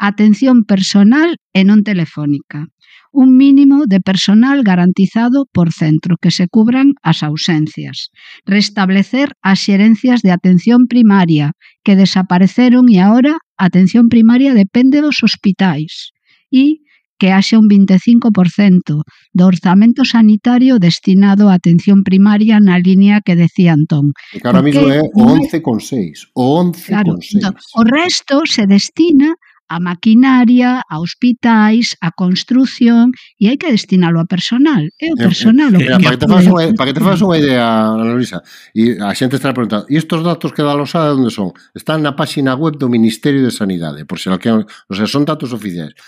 Atención 0.00 0.64
personal 0.64 1.36
e 1.52 1.60
non 1.68 1.84
telefónica. 1.84 2.72
Un 3.12 3.36
mínimo 3.36 3.84
de 3.84 4.00
personal 4.00 4.64
garantizado 4.64 5.44
por 5.52 5.72
centro 5.72 6.16
que 6.16 6.32
se 6.32 6.48
cubran 6.48 6.96
as 7.04 7.20
ausencias. 7.20 8.08
Restablecer 8.48 9.36
as 9.44 9.60
xerencias 9.60 10.24
de 10.24 10.32
atención 10.32 10.88
primaria 10.88 11.52
que 11.84 11.96
desapareceron 11.96 12.88
e 12.88 12.96
agora 13.04 13.36
a 13.60 13.68
atención 13.68 14.08
primaria 14.08 14.56
depende 14.56 15.04
dos 15.04 15.20
hospitais. 15.20 16.16
E 16.48 16.85
que 17.18 17.32
haxe 17.32 17.56
un 17.56 17.68
25% 17.68 19.02
do 19.32 19.44
orzamento 19.46 20.04
sanitario 20.04 20.78
destinado 20.78 21.48
á 21.48 21.56
atención 21.56 22.04
primaria 22.04 22.60
na 22.60 22.76
liña 22.78 23.24
que 23.24 23.34
decía 23.34 23.72
Antón. 23.72 24.12
Que 24.32 24.44
ahora 24.44 24.62
mismo 24.62 24.86
é 24.88 25.00
o 25.00 25.22
11,6. 25.36 26.32
O 26.36 26.60
11,6. 26.60 26.92
Claro, 26.92 27.12
entón, 27.16 27.54
o 27.76 27.82
resto 27.84 28.44
se 28.44 28.68
destina 28.68 29.34
a 29.68 29.80
maquinaria, 29.80 30.82
a 30.88 31.00
hospitais, 31.00 31.96
a 32.00 32.14
construción 32.14 33.10
e 33.40 33.50
hai 33.50 33.58
que 33.58 33.66
destinalo 33.66 34.22
a 34.22 34.26
personal. 34.26 34.86
É 35.02 35.10
o 35.10 35.18
personal 35.18 35.74
eh, 35.74 35.82
eh, 35.82 35.94
o 35.94 35.98
que... 35.98 36.06
Para 36.06 36.14
que 36.14 36.22
te 36.22 36.26
unha, 36.30 36.64
para 36.78 36.86
que 36.86 36.96
te 36.96 37.02
fas 37.02 37.20
unha 37.22 37.38
idea, 37.38 37.66
Ana 37.98 38.14
Luisa, 38.14 38.46
e 38.78 38.94
a 39.02 39.10
xente 39.18 39.36
está 39.36 39.50
preguntando, 39.50 39.90
e 39.90 39.98
estes 39.98 40.22
datos 40.22 40.54
que 40.54 40.62
da 40.62 40.78
Losada 40.78 41.18
onde 41.18 41.34
son? 41.34 41.50
Están 41.74 42.06
na 42.06 42.14
páxina 42.14 42.54
web 42.54 42.78
do 42.78 42.86
Ministerio 42.86 43.42
de 43.42 43.50
Sanidade, 43.50 44.06
por 44.06 44.22
se 44.22 44.30
que, 44.38 44.50
o 44.54 44.94
sea, 44.94 45.10
son 45.10 45.26
datos 45.26 45.50
oficiais. 45.50 45.98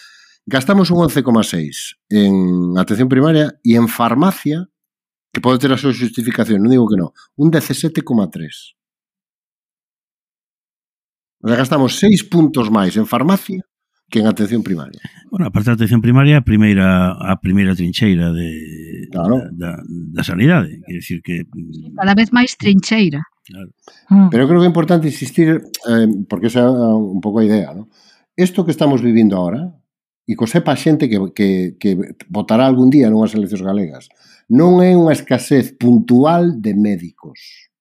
Gastamos 0.48 0.90
un 0.90 1.04
11,6 1.04 1.98
en 2.08 2.78
atención 2.78 3.12
primaria 3.12 3.60
e 3.60 3.76
en 3.76 3.84
farmacia, 3.84 4.64
que 5.28 5.44
pode 5.44 5.60
ter 5.60 5.68
a 5.68 5.76
súa 5.76 5.92
justificación, 5.92 6.64
non 6.64 6.72
digo 6.72 6.88
que 6.88 6.96
non, 6.96 7.12
un 7.36 7.52
17,3. 7.52 8.00
O 11.44 11.46
sea, 11.52 11.56
gastamos 11.60 12.00
6 12.00 12.32
puntos 12.32 12.72
máis 12.72 12.96
en 12.96 13.04
farmacia 13.04 13.60
que 14.08 14.24
en 14.24 14.26
atención 14.26 14.64
primaria. 14.64 15.04
Bueno, 15.28 15.44
a 15.44 15.52
da 15.52 15.76
atención 15.76 16.00
primaria, 16.00 16.40
a 16.40 16.44
primeira 16.48 17.12
a 17.12 17.36
primeira 17.44 17.76
trincheira 17.76 18.32
de 18.32 19.04
claro. 19.12 19.52
da, 19.52 19.76
da 19.84 20.24
sanidade, 20.24 20.80
quer 20.80 20.96
decir 20.96 21.20
que 21.20 21.44
cada 21.92 22.16
vez 22.16 22.32
máis 22.32 22.56
trincheira. 22.56 23.20
Claro. 23.44 23.68
Ah. 24.08 24.32
Pero 24.32 24.48
creo 24.48 24.64
que 24.64 24.68
é 24.68 24.72
importante 24.72 25.12
insistir 25.12 25.60
eh, 25.60 26.08
porque 26.24 26.48
esa 26.48 26.64
é 26.64 26.72
un 26.72 27.20
pouco 27.20 27.40
a 27.40 27.44
idea, 27.44 27.76
¿no? 27.76 27.92
Isto 28.32 28.64
que 28.64 28.72
estamos 28.72 29.04
vivindo 29.04 29.36
agora, 29.36 29.76
e 30.28 30.36
que 30.36 30.44
sepa 30.44 30.76
a 30.76 30.80
xente 30.80 31.08
que, 31.08 31.16
que, 31.32 31.48
que 31.80 31.90
votará 32.28 32.68
algún 32.68 32.92
día 32.92 33.08
nunhas 33.08 33.32
eleccións 33.32 33.64
galegas. 33.64 34.12
Non 34.52 34.84
é 34.84 34.92
unha 34.92 35.16
escasez 35.16 35.72
puntual 35.72 36.60
de 36.60 36.76
médicos. 36.76 37.72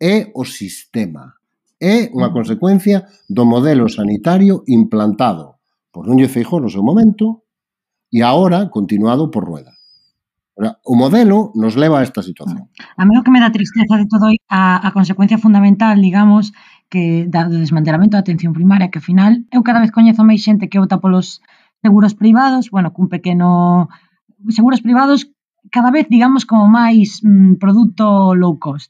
É 0.00 0.32
o 0.32 0.48
sistema. 0.48 1.36
É 1.76 2.08
unha 2.08 2.32
mm. 2.32 2.34
consecuencia 2.34 3.04
do 3.28 3.44
modelo 3.44 3.84
sanitario 3.92 4.64
implantado 4.64 5.60
por 5.92 6.08
Núñez 6.08 6.32
Feijó 6.32 6.56
no 6.56 6.72
seu 6.72 6.80
momento 6.80 7.44
e 8.08 8.24
agora 8.24 8.72
continuado 8.72 9.28
por 9.28 9.44
Rueda. 9.44 9.76
O 10.86 10.94
modelo 10.94 11.52
nos 11.52 11.76
leva 11.76 12.00
a 12.00 12.06
esta 12.06 12.22
situación. 12.24 12.70
A 12.96 13.04
mí 13.04 13.12
o 13.18 13.26
que 13.26 13.34
me 13.34 13.42
dá 13.42 13.52
tristeza 13.52 14.00
de 14.00 14.06
todo 14.08 14.32
a, 14.48 14.80
a 14.80 14.90
consecuencia 14.96 15.36
fundamental, 15.36 16.00
digamos, 16.00 16.54
que 16.88 17.26
da, 17.26 17.50
do 17.50 17.58
desmantelamento 17.58 18.14
da 18.14 18.24
atención 18.24 18.54
primaria, 18.54 18.88
que 18.88 19.02
ao 19.02 19.04
final 19.04 19.42
eu 19.50 19.66
cada 19.66 19.82
vez 19.82 19.90
coñezo 19.90 20.22
máis 20.22 20.40
xente 20.46 20.70
que 20.70 20.78
vota 20.78 21.02
polos 21.02 21.42
seguros 21.84 22.14
privados, 22.16 22.70
bueno, 22.72 22.96
cun 22.96 23.12
pequeno 23.12 23.88
seguros 24.48 24.80
privados 24.80 25.28
cada 25.70 25.90
vez, 25.90 26.08
digamos, 26.08 26.48
como 26.48 26.64
máis 26.68 27.20
mm, 27.20 27.60
produto 27.60 28.32
low 28.32 28.56
cost. 28.56 28.88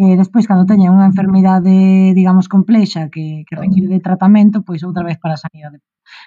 E 0.00 0.16
despois, 0.16 0.48
cando 0.48 0.64
teñen 0.64 0.94
unha 0.96 1.10
enfermidade, 1.10 2.14
digamos, 2.16 2.46
complexa 2.48 3.12
que, 3.12 3.44
que 3.44 3.58
require 3.58 3.90
de 3.90 4.00
tratamento, 4.00 4.62
pois 4.64 4.80
outra 4.86 5.04
vez 5.04 5.18
para 5.20 5.34
a 5.36 5.42
sanidade. 5.44 5.82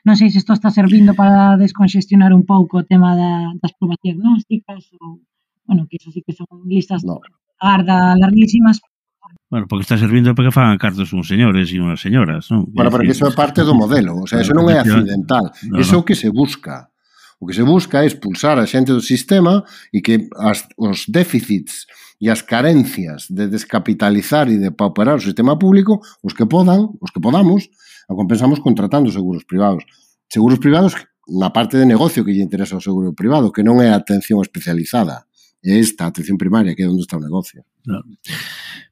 Non 0.06 0.20
sei 0.20 0.30
se 0.30 0.40
isto 0.44 0.54
está 0.54 0.70
servindo 0.70 1.12
para 1.18 1.58
descongestionar 1.58 2.32
un 2.36 2.46
pouco 2.46 2.84
o 2.84 2.88
tema 2.92 3.16
da, 3.18 3.34
das 3.58 3.74
probas 3.80 4.00
diagnósticas 4.04 4.92
ou, 5.02 5.24
bueno, 5.66 5.88
que 5.88 5.98
iso 5.98 6.12
sí 6.14 6.22
que 6.22 6.38
son 6.38 6.48
listas 6.68 7.02
no. 7.08 7.24
agarda 7.64 8.20
larguísimas, 8.20 8.84
Bueno, 9.54 9.68
porque 9.68 9.84
está 9.84 10.00
servindo 10.00 10.34
para 10.34 10.48
que 10.48 10.52
fagan 10.52 10.80
cartos 10.80 11.14
uns 11.14 11.30
señores 11.30 11.70
e 11.70 11.78
eh, 11.78 11.86
unhas 11.86 12.02
señoras, 12.02 12.50
non? 12.50 12.66
Bueno, 12.74 12.90
porque 12.90 13.14
iso 13.14 13.30
é 13.30 13.34
parte 13.38 13.62
do 13.62 13.78
modelo, 13.78 14.18
o 14.18 14.26
sea, 14.26 14.42
eso 14.42 14.50
non 14.50 14.66
é 14.66 14.82
accidental, 14.82 15.54
iso 15.78 15.94
é 15.94 15.98
o 16.02 16.08
que 16.10 16.18
se 16.18 16.34
busca. 16.34 16.90
O 17.38 17.46
que 17.46 17.54
se 17.54 17.62
busca 17.62 18.02
é 18.02 18.10
expulsar 18.10 18.58
a 18.58 18.66
xente 18.66 18.90
do 18.90 18.98
sistema 18.98 19.62
e 19.94 20.02
que 20.02 20.26
as, 20.42 20.66
os 20.74 21.06
déficits 21.06 21.86
e 22.18 22.34
as 22.34 22.42
carencias 22.42 23.30
de 23.30 23.46
descapitalizar 23.46 24.50
e 24.50 24.58
de 24.58 24.74
pauperar 24.74 25.22
o 25.22 25.22
sistema 25.22 25.54
público, 25.54 26.02
os 26.26 26.34
que 26.34 26.50
podan, 26.50 26.90
os 26.98 27.14
que 27.14 27.22
podamos, 27.22 27.70
a 28.10 28.18
compensamos 28.18 28.58
contratando 28.58 29.14
seguros 29.14 29.46
privados. 29.46 29.86
Seguros 30.34 30.58
privados 30.58 30.98
na 31.30 31.54
parte 31.54 31.78
de 31.78 31.86
negocio 31.86 32.26
que 32.26 32.34
lle 32.34 32.42
interesa 32.42 32.74
o 32.74 32.82
seguro 32.82 33.14
privado, 33.14 33.54
que 33.54 33.62
non 33.62 33.78
é 33.86 33.94
a 33.94 34.02
atención 34.02 34.42
especializada 34.42 35.30
é 35.64 35.80
esta 35.80 36.06
atención 36.06 36.38
primaria, 36.38 36.76
que 36.76 36.84
é 36.84 36.88
onde 36.88 37.02
está 37.02 37.16
o 37.16 37.24
negocio. 37.24 37.64
Claro. 37.84 38.04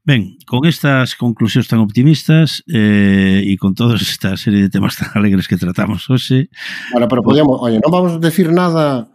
Ben, 0.08 0.40
con 0.48 0.66
estas 0.66 1.14
conclusións 1.20 1.68
tan 1.68 1.84
optimistas 1.84 2.64
eh, 2.66 3.44
e 3.44 3.54
con 3.60 3.76
toda 3.76 4.00
esta 4.00 4.40
serie 4.40 4.66
de 4.66 4.72
temas 4.72 4.96
tan 4.96 5.12
alegres 5.14 5.52
que 5.52 5.60
tratamos 5.60 6.08
hoxe... 6.08 6.50
Bueno, 6.96 7.12
pero 7.12 7.22
podíamos... 7.22 7.60
Oye, 7.60 7.84
non 7.84 7.92
vamos 7.92 8.18
a 8.18 8.24
decir 8.24 8.50
nada 8.50 9.12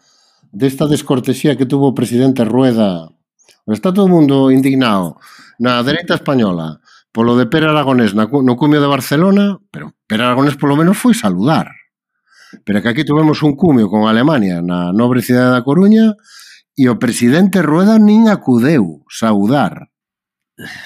desta 0.52 0.86
descortesía 0.86 1.56
que 1.56 1.66
tuvo 1.66 1.90
o 1.90 1.96
presidente 1.96 2.44
Rueda. 2.44 3.10
Está 3.66 3.90
todo 3.90 4.06
o 4.06 4.12
mundo 4.12 4.52
indignado 4.52 5.18
na 5.58 5.80
dereita 5.82 6.14
española 6.14 6.78
polo 7.10 7.34
de 7.34 7.48
Pere 7.48 7.66
Aragonés 7.66 8.12
na, 8.12 8.28
no 8.28 8.54
cumio 8.60 8.78
de 8.78 8.92
Barcelona, 8.92 9.56
pero 9.72 9.96
Pere 10.04 10.28
Aragonés 10.28 10.60
polo 10.60 10.76
menos 10.76 11.00
foi 11.00 11.16
saludar. 11.16 11.72
Pero 12.62 12.84
que 12.84 12.92
aquí 12.92 13.02
tuvemos 13.02 13.42
un 13.42 13.56
cumio 13.56 13.88
con 13.88 14.06
Alemania 14.06 14.60
na 14.60 14.92
nobre 14.92 15.24
cidade 15.24 15.56
da 15.56 15.64
Coruña 15.64 16.14
E 16.76 16.92
o 16.92 17.00
presidente 17.00 17.64
Rueda 17.64 17.96
nin 17.96 18.28
acudeu 18.28 19.00
saudar. 19.08 19.88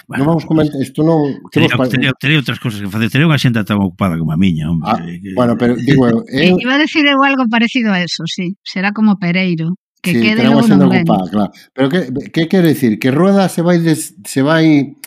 Bueno, 0.07 0.23
non 0.23 0.31
vamos 0.35 0.47
comentar, 0.47 0.79
isto 0.83 1.03
non... 1.07 1.47
Tería, 1.51 1.71
tería, 1.87 2.11
tería 2.19 2.39
outras 2.43 2.59
cousas 2.59 2.83
que 2.83 2.91
facer, 2.91 3.11
tería 3.11 3.27
unha 3.27 3.39
xenta 3.39 3.63
tan 3.63 3.79
ocupada 3.79 4.19
como 4.19 4.35
a 4.35 4.39
miña, 4.39 4.71
hombre. 4.71 4.91
Ah, 4.91 4.99
que... 4.99 5.31
bueno, 5.35 5.55
pero 5.55 5.79
digo... 5.79 6.11
Eu... 6.27 6.59
Iba 6.59 6.75
a 6.75 6.83
decir 6.83 7.07
eu 7.07 7.23
algo 7.23 7.47
parecido 7.47 7.95
a 7.95 8.03
eso, 8.03 8.27
sí. 8.27 8.59
Será 8.67 8.91
como 8.91 9.19
Pereiro, 9.19 9.79
que 10.03 10.15
sí, 10.15 10.23
quede 10.23 10.43
logo 10.47 10.67
non 10.67 10.91
ocupada, 10.91 11.27
claro. 11.31 11.51
Pero 11.71 11.87
que, 11.87 12.01
que 12.35 12.51
quere 12.51 12.75
decir? 12.75 12.99
Que 12.99 13.15
Rueda 13.15 13.47
se 13.47 13.63
vai... 13.63 13.79
Des, 13.79 14.15
se 14.27 14.43
vai... 14.43 14.99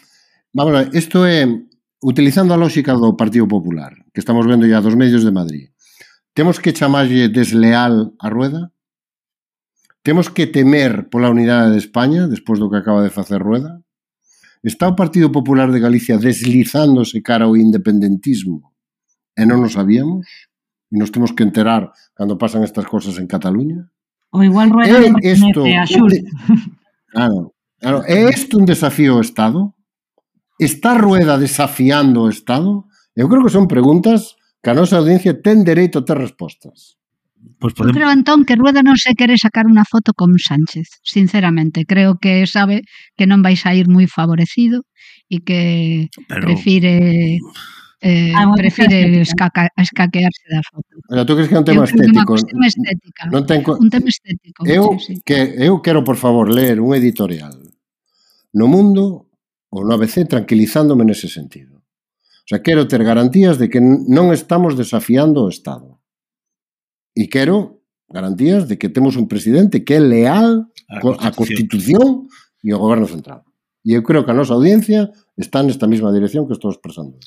Vamos 0.56 0.72
a 0.76 0.88
ver, 0.88 0.96
isto 0.96 1.28
é 1.28 1.44
utilizando 2.04 2.56
a 2.56 2.60
lógica 2.60 2.96
do 2.96 3.16
Partido 3.20 3.48
Popular, 3.48 3.92
que 4.16 4.24
estamos 4.24 4.48
vendo 4.48 4.64
ya 4.64 4.80
dos 4.80 4.96
medios 4.96 5.24
de 5.24 5.32
Madrid. 5.32 5.76
Temos 6.36 6.64
que 6.64 6.72
chamarlle 6.72 7.28
desleal 7.28 8.16
a 8.16 8.28
Rueda? 8.32 8.72
Temos 10.04 10.28
que 10.28 10.52
temer 10.52 11.08
pola 11.08 11.32
unidade 11.32 11.72
de 11.72 11.80
España 11.80 12.28
despois 12.28 12.60
do 12.60 12.68
que 12.68 12.76
acaba 12.76 13.00
de 13.00 13.16
facer 13.16 13.40
Rueda? 13.40 13.80
Está 14.60 14.92
o 14.92 15.00
Partido 15.00 15.32
Popular 15.32 15.72
de 15.72 15.80
Galicia 15.80 16.20
deslizándose 16.20 17.24
cara 17.24 17.48
ao 17.48 17.56
independentismo 17.56 18.76
e 19.40 19.48
non 19.48 19.64
nos 19.64 19.80
sabíamos? 19.80 20.28
E 20.92 21.00
nos 21.00 21.08
temos 21.08 21.32
que 21.32 21.48
enterar 21.48 21.96
cando 22.20 22.36
pasan 22.36 22.68
estas 22.68 22.84
cosas 22.84 23.16
en 23.16 23.32
Cataluña? 23.32 23.88
O 24.36 24.44
igual 24.44 24.76
Rueda 24.76 25.08
é 25.08 25.32
isto, 25.32 25.64
a 25.64 25.88
Xul. 25.88 26.12
Claro, 27.08 27.56
claro, 27.80 28.04
é 28.04 28.28
isto 28.28 28.60
un 28.60 28.68
desafío 28.68 29.16
ao 29.16 29.24
Estado? 29.24 29.72
Está 30.60 31.00
Rueda 31.00 31.40
desafiando 31.40 32.28
o 32.28 32.32
Estado? 32.32 32.92
Eu 33.16 33.32
creo 33.32 33.48
que 33.48 33.56
son 33.56 33.72
preguntas 33.72 34.36
que 34.60 34.68
a 34.68 34.76
nosa 34.76 35.00
audiencia 35.00 35.32
ten 35.32 35.64
dereito 35.64 36.04
a 36.04 36.06
ter 36.08 36.20
respostas. 36.20 37.00
Pois 37.60 37.74
podemos... 37.74 37.96
Creo, 37.96 38.10
Antón, 38.10 38.46
que 38.46 38.56
Rueda 38.56 38.84
non 38.84 39.00
se 39.00 39.16
quere 39.16 39.40
sacar 39.40 39.68
unha 39.68 39.88
foto 39.88 40.12
con 40.12 40.36
Sánchez, 40.36 41.00
sinceramente. 41.04 41.88
Creo 41.88 42.20
que 42.20 42.44
sabe 42.48 42.84
que 43.16 43.26
non 43.28 43.44
vai 43.44 43.56
ir 43.56 43.88
moi 43.88 44.08
favorecido 44.08 44.84
e 45.32 45.40
que 45.44 45.62
Pero... 46.28 46.44
prefire 46.44 47.40
eh, 48.04 48.34
ah, 48.36 48.52
prefire 48.52 49.22
escaca, 49.24 49.72
escaquearse 49.80 50.44
da 50.52 50.62
foto. 50.68 51.00
Pero 51.08 51.26
tú 51.26 51.40
crees 51.40 51.48
que 51.48 51.56
é 51.56 51.60
un 51.60 51.68
tema 51.68 51.84
eu 51.84 51.88
estético? 51.88 52.36
tema 52.44 52.68
estética. 52.68 53.24
Non 53.32 53.44
ten... 53.48 53.64
Un 53.64 53.90
tema 53.90 54.10
estético. 54.12 54.60
Eu, 54.68 55.00
sí. 55.00 55.24
que, 55.24 55.56
eu 55.56 55.80
quero, 55.80 56.04
por 56.04 56.20
favor, 56.20 56.52
ler 56.52 56.84
un 56.84 56.92
editorial 56.92 57.56
no 58.52 58.68
mundo 58.68 59.32
ou 59.72 59.82
no 59.88 59.96
ABC 59.96 60.28
tranquilizándome 60.28 61.08
nese 61.08 61.32
sentido. 61.32 61.80
O 62.44 62.48
sea, 62.52 62.60
quero 62.60 62.92
ter 62.92 63.08
garantías 63.08 63.56
de 63.56 63.72
que 63.72 63.80
non 63.80 64.36
estamos 64.36 64.76
desafiando 64.76 65.48
o 65.48 65.50
Estado. 65.50 65.93
E 67.14 67.30
quero 67.30 67.86
garantías 68.10 68.68
de 68.68 68.78
que 68.78 68.90
temos 68.90 69.18
un 69.18 69.30
presidente 69.30 69.86
que 69.86 69.98
é 69.98 70.02
leal 70.02 70.70
á 70.90 71.02
Constitución. 71.02 71.34
Constitución 71.34 72.10
e 72.62 72.70
ao 72.74 72.82
Goberno 72.82 73.10
Central. 73.10 73.46
E 73.84 74.00
eu 74.00 74.02
creo 74.02 74.24
que 74.24 74.32
a 74.32 74.38
nosa 74.38 74.56
audiencia 74.56 75.12
está 75.36 75.60
nesta 75.60 75.92
mesma 75.92 76.08
dirección 76.16 76.48
que 76.48 76.56
estou 76.56 76.72
expresando. 76.72 77.20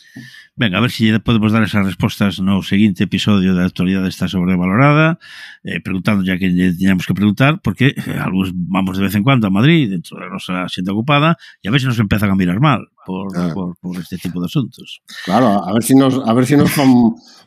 Ben, 0.57 0.73
a 0.73 0.81
ver 0.81 0.89
se 0.89 1.13
si 1.13 1.19
podemos 1.21 1.53
dar 1.53 1.61
esas 1.61 1.85
respostas 1.85 2.41
no 2.41 2.65
seguinte 2.65 3.05
episodio 3.05 3.53
da 3.53 3.69
actualidade 3.69 4.09
está 4.09 4.25
sobrevalorada, 4.25 5.21
eh, 5.69 5.85
preguntando 5.85 6.25
ya 6.25 6.41
que 6.41 6.49
lle 6.49 6.73
tiñamos 6.73 7.05
que 7.05 7.13
preguntar, 7.13 7.61
porque 7.61 7.93
eh, 7.93 8.17
algúns 8.17 8.57
vamos 8.57 8.97
de 8.97 9.05
vez 9.05 9.13
en 9.13 9.23
cuando 9.27 9.45
a 9.45 9.53
Madrid, 9.53 9.93
dentro 9.93 10.17
da 10.17 10.33
nosa 10.33 10.65
xente 10.73 10.89
ocupada, 10.89 11.37
e 11.61 11.69
a 11.69 11.73
ver 11.75 11.85
se 11.85 11.93
nos 11.93 12.01
empezan 12.01 12.33
a 12.33 12.39
mirar 12.41 12.57
mal 12.57 12.89
por, 13.07 13.29
ah. 13.39 13.51
por, 13.55 13.77
por 13.79 13.97
este 13.97 14.19
tipo 14.19 14.41
de 14.41 14.47
asuntos. 14.47 15.01
Claro, 15.25 15.65
a 15.65 15.73
ver 15.73 15.83
si 15.83 15.95
nos 15.95 16.19
a 16.19 16.33
ver 16.35 16.45
si 16.45 16.57
nos 16.57 16.71
fan, 16.71 16.91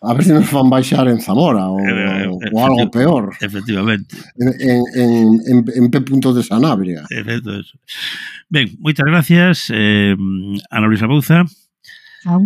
a 0.02 0.14
ver 0.14 0.24
si 0.24 0.32
nos 0.32 0.50
van 0.52 0.70
baixar 0.70 1.08
en 1.10 1.20
Zamora 1.20 1.68
o, 1.68 1.78
eh, 1.80 2.24
eh 2.24 2.52
o 2.54 2.66
algo 2.66 2.90
peor. 2.90 3.36
Efectivamente. 3.42 4.16
En, 4.38 4.48
en, 4.96 5.20
en, 5.46 5.58
en 5.76 5.92
P. 5.92 6.00
de 6.00 6.44
Sanabria. 6.44 7.04
Efecto 7.10 7.60
eso. 7.60 7.78
Ben, 8.48 8.72
moitas 8.80 9.06
gracias 9.06 9.70
eh, 9.70 10.16
Ana 10.72 10.88
Luisa 10.88 11.06
Bouza. 11.06 11.44
Au. 12.26 12.42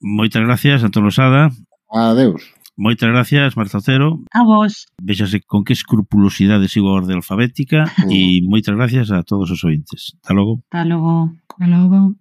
Moitas 0.00 0.42
gracias 0.44 0.84
Antón 0.84 1.10
Sada. 1.10 1.50
Adeus. 1.90 2.58
Moitas 2.78 3.10
gracias, 3.10 3.56
Marta 3.56 3.78
Otero. 3.78 4.22
A 4.30 4.44
vos. 4.44 4.86
Véxase 5.02 5.40
con 5.42 5.64
que 5.64 5.72
escrupulosidade 5.72 6.70
sigo 6.70 6.94
a 6.94 7.02
orde 7.02 7.10
alfabética 7.10 7.90
mm. 8.06 8.12
e 8.14 8.38
moitas 8.46 8.78
gracias 8.78 9.10
a 9.10 9.26
todos 9.26 9.50
os 9.50 9.66
ointes. 9.66 10.14
Hasta 10.22 10.30
logo. 10.30 10.62
Hasta 10.70 10.86
logo. 10.86 11.34
Hasta 11.58 11.66
logo. 11.66 12.14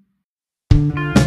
Thank 0.70 1.18
you. 1.18 1.27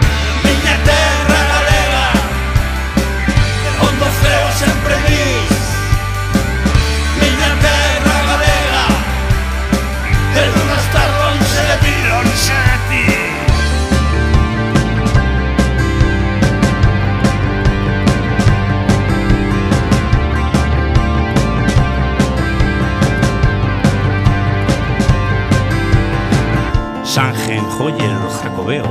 en 27.51 27.69
Joyer 27.71 28.17
Jacobeo. 28.41 28.85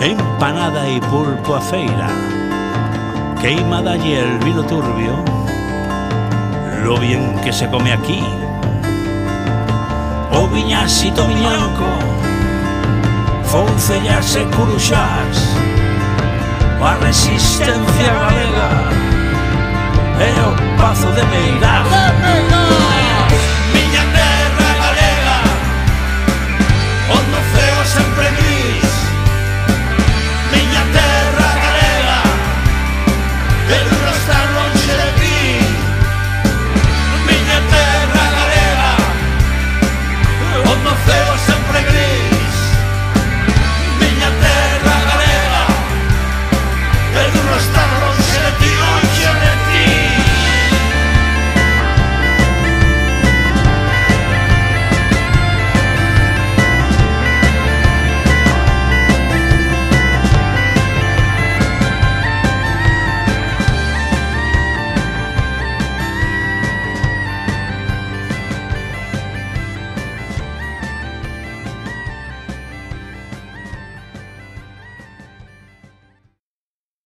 Empanada 0.00 0.86
e 0.86 1.00
pulpo 1.00 1.54
a 1.54 1.60
feira. 1.60 2.08
Queima 3.40 3.80
dalle 3.80 4.20
el 4.20 4.38
vino 4.44 4.62
turbio. 4.62 5.14
Lo 6.84 6.98
bien 6.98 7.40
que 7.42 7.52
se 7.52 7.68
come 7.68 7.92
aquí. 7.92 8.22
O 10.32 10.46
viñasito 10.48 11.26
miñanco 11.26 11.88
Foncellas 13.44 14.36
e 14.36 14.44
curuxás 14.54 15.56
A 16.82 16.94
resistencia 17.00 18.12
galega. 18.22 18.70
E 20.20 20.30
o 20.48 20.52
pazo 20.78 21.08
de 21.12 21.22
De 21.22 21.26
Meirás 21.32 23.05